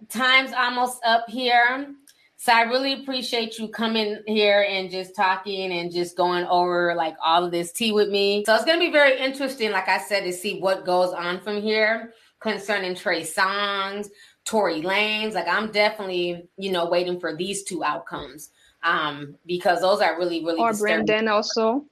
time's 0.09 0.51
almost 0.51 1.01
up 1.05 1.29
here. 1.29 1.93
So 2.37 2.51
I 2.51 2.61
really 2.63 2.93
appreciate 2.93 3.59
you 3.59 3.67
coming 3.67 4.17
here 4.25 4.65
and 4.67 4.89
just 4.89 5.15
talking 5.15 5.71
and 5.71 5.91
just 5.91 6.17
going 6.17 6.45
over 6.45 6.95
like 6.95 7.15
all 7.23 7.45
of 7.45 7.51
this 7.51 7.71
tea 7.71 7.91
with 7.91 8.09
me. 8.09 8.43
So 8.45 8.55
it's 8.55 8.65
going 8.65 8.79
to 8.79 8.85
be 8.85 8.91
very 8.91 9.19
interesting, 9.19 9.71
like 9.71 9.87
I 9.87 9.99
said, 9.99 10.23
to 10.23 10.33
see 10.33 10.59
what 10.59 10.83
goes 10.83 11.13
on 11.13 11.39
from 11.39 11.61
here 11.61 12.13
concerning 12.41 12.95
Trey 12.95 13.21
Songz, 13.21 14.09
Tory 14.43 14.81
Lanez. 14.81 15.33
Like 15.33 15.47
I'm 15.47 15.71
definitely, 15.71 16.49
you 16.57 16.71
know, 16.71 16.89
waiting 16.89 17.19
for 17.19 17.35
these 17.35 17.63
two 17.63 17.83
outcomes. 17.83 18.49
Um, 18.83 19.35
because 19.45 19.81
those 19.81 20.01
are 20.01 20.17
really, 20.17 20.43
really 20.43 20.59
or 20.59 20.71
disturbing. 20.71 21.05
Brandon 21.05 21.27
also. 21.27 21.85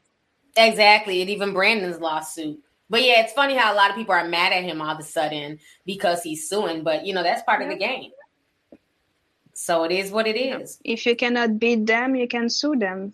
Exactly. 0.58 1.22
And 1.22 1.30
even 1.30 1.54
Brandon's 1.54 2.00
lawsuit. 2.00 2.60
But 2.90 3.04
yeah, 3.04 3.22
it's 3.22 3.34
funny 3.34 3.56
how 3.56 3.72
a 3.72 3.76
lot 3.76 3.92
of 3.92 3.96
people 3.96 4.16
are 4.16 4.28
mad 4.28 4.52
at 4.52 4.64
him 4.64 4.82
all 4.82 4.90
of 4.90 5.00
a 5.00 5.04
sudden 5.04 5.60
because 5.86 6.24
he's 6.24 6.50
suing. 6.50 6.84
But 6.84 7.06
you 7.06 7.14
know, 7.14 7.22
that's 7.22 7.44
part 7.44 7.62
of 7.62 7.70
the 7.70 7.76
game. 7.76 8.12
So 9.54 9.84
it 9.84 9.92
is 9.92 10.10
what 10.10 10.26
it 10.26 10.36
is. 10.36 10.80
If 10.84 11.06
you 11.06 11.16
cannot 11.16 11.60
beat 11.60 11.86
them, 11.86 12.16
you 12.16 12.28
can 12.28 12.50
sue 12.50 12.76
them. 12.76 13.14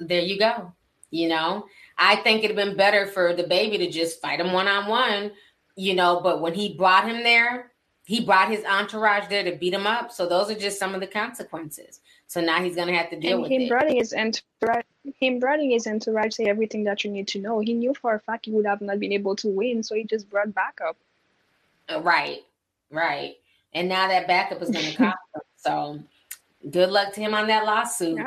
There 0.00 0.20
you 0.20 0.38
go. 0.38 0.74
You 1.10 1.28
know, 1.28 1.66
I 1.96 2.16
think 2.16 2.42
it'd 2.42 2.56
been 2.56 2.76
better 2.76 3.06
for 3.06 3.32
DaBaby 3.34 3.78
to 3.78 3.90
just 3.90 4.20
fight 4.20 4.40
him 4.40 4.52
one 4.52 4.66
on 4.66 4.88
one 4.88 5.30
you 5.76 5.94
know, 5.94 6.20
but 6.20 6.40
when 6.40 6.54
he 6.54 6.74
brought 6.74 7.08
him 7.08 7.22
there, 7.22 7.72
he 8.06 8.20
brought 8.20 8.50
his 8.50 8.64
entourage 8.64 9.28
there 9.28 9.44
to 9.44 9.56
beat 9.56 9.72
him 9.72 9.86
up. 9.86 10.12
So 10.12 10.28
those 10.28 10.50
are 10.50 10.58
just 10.58 10.78
some 10.78 10.94
of 10.94 11.00
the 11.00 11.06
consequences. 11.06 12.00
So 12.26 12.40
now 12.40 12.62
he's 12.62 12.76
gonna 12.76 12.94
have 12.94 13.10
to 13.10 13.18
deal 13.18 13.32
and 13.32 13.42
with 13.42 13.50
him 13.50 13.62
it. 13.62 13.68
Bringing 13.70 13.96
his 13.96 14.12
entourage, 14.12 14.84
him 15.18 15.38
bringing 15.38 15.70
his 15.70 15.86
entourage 15.86 16.34
say 16.34 16.44
everything 16.44 16.84
that 16.84 17.04
you 17.04 17.10
need 17.10 17.28
to 17.28 17.38
know. 17.38 17.60
He 17.60 17.72
knew 17.72 17.94
for 17.94 18.14
a 18.14 18.20
fact 18.20 18.46
he 18.46 18.52
would 18.52 18.66
have 18.66 18.80
not 18.80 19.00
been 19.00 19.12
able 19.12 19.36
to 19.36 19.48
win, 19.48 19.82
so 19.82 19.94
he 19.94 20.04
just 20.04 20.28
brought 20.28 20.52
backup. 20.54 20.96
Uh, 21.88 22.00
right, 22.00 22.40
right. 22.90 23.36
And 23.72 23.88
now 23.88 24.08
that 24.08 24.26
backup 24.26 24.60
is 24.62 24.70
gonna 24.70 24.94
cost 24.94 24.98
him. 25.34 25.42
So 25.56 25.98
good 26.70 26.90
luck 26.90 27.14
to 27.14 27.20
him 27.20 27.34
on 27.34 27.46
that 27.48 27.64
lawsuit. 27.64 28.18
Yeah. 28.18 28.26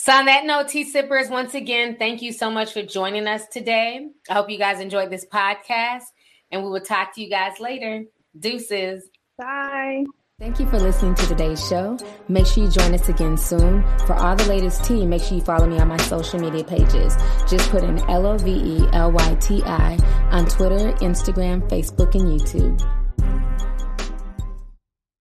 So, 0.00 0.12
on 0.12 0.26
that 0.26 0.46
note, 0.46 0.68
tea 0.68 0.84
sippers, 0.84 1.28
once 1.28 1.54
again, 1.54 1.96
thank 1.98 2.22
you 2.22 2.32
so 2.32 2.52
much 2.52 2.72
for 2.72 2.82
joining 2.82 3.26
us 3.26 3.48
today. 3.48 4.08
I 4.30 4.34
hope 4.34 4.48
you 4.48 4.56
guys 4.56 4.78
enjoyed 4.78 5.10
this 5.10 5.26
podcast 5.26 6.04
and 6.50 6.62
we 6.62 6.70
will 6.70 6.80
talk 6.80 7.14
to 7.14 7.22
you 7.22 7.30
guys 7.30 7.60
later. 7.60 8.04
Deuces. 8.38 9.04
Bye. 9.36 10.04
Thank 10.40 10.60
you 10.60 10.66
for 10.66 10.78
listening 10.78 11.16
to 11.16 11.26
today's 11.26 11.66
show. 11.68 11.98
Make 12.28 12.46
sure 12.46 12.62
you 12.62 12.70
join 12.70 12.94
us 12.94 13.08
again 13.08 13.36
soon. 13.36 13.82
For 14.06 14.14
all 14.14 14.36
the 14.36 14.46
latest 14.46 14.84
tea, 14.84 15.04
make 15.04 15.20
sure 15.20 15.38
you 15.38 15.42
follow 15.42 15.66
me 15.66 15.80
on 15.80 15.88
my 15.88 15.96
social 15.96 16.38
media 16.38 16.62
pages. 16.62 17.16
Just 17.48 17.68
put 17.70 17.82
in 17.82 17.98
L 18.08 18.24
O 18.24 18.38
V 18.38 18.52
E 18.52 18.88
L 18.92 19.10
Y 19.10 19.34
T 19.40 19.62
I 19.64 19.96
on 20.30 20.46
Twitter, 20.46 20.92
Instagram, 20.98 21.68
Facebook, 21.68 22.14
and 22.14 22.40
YouTube. 22.40 22.97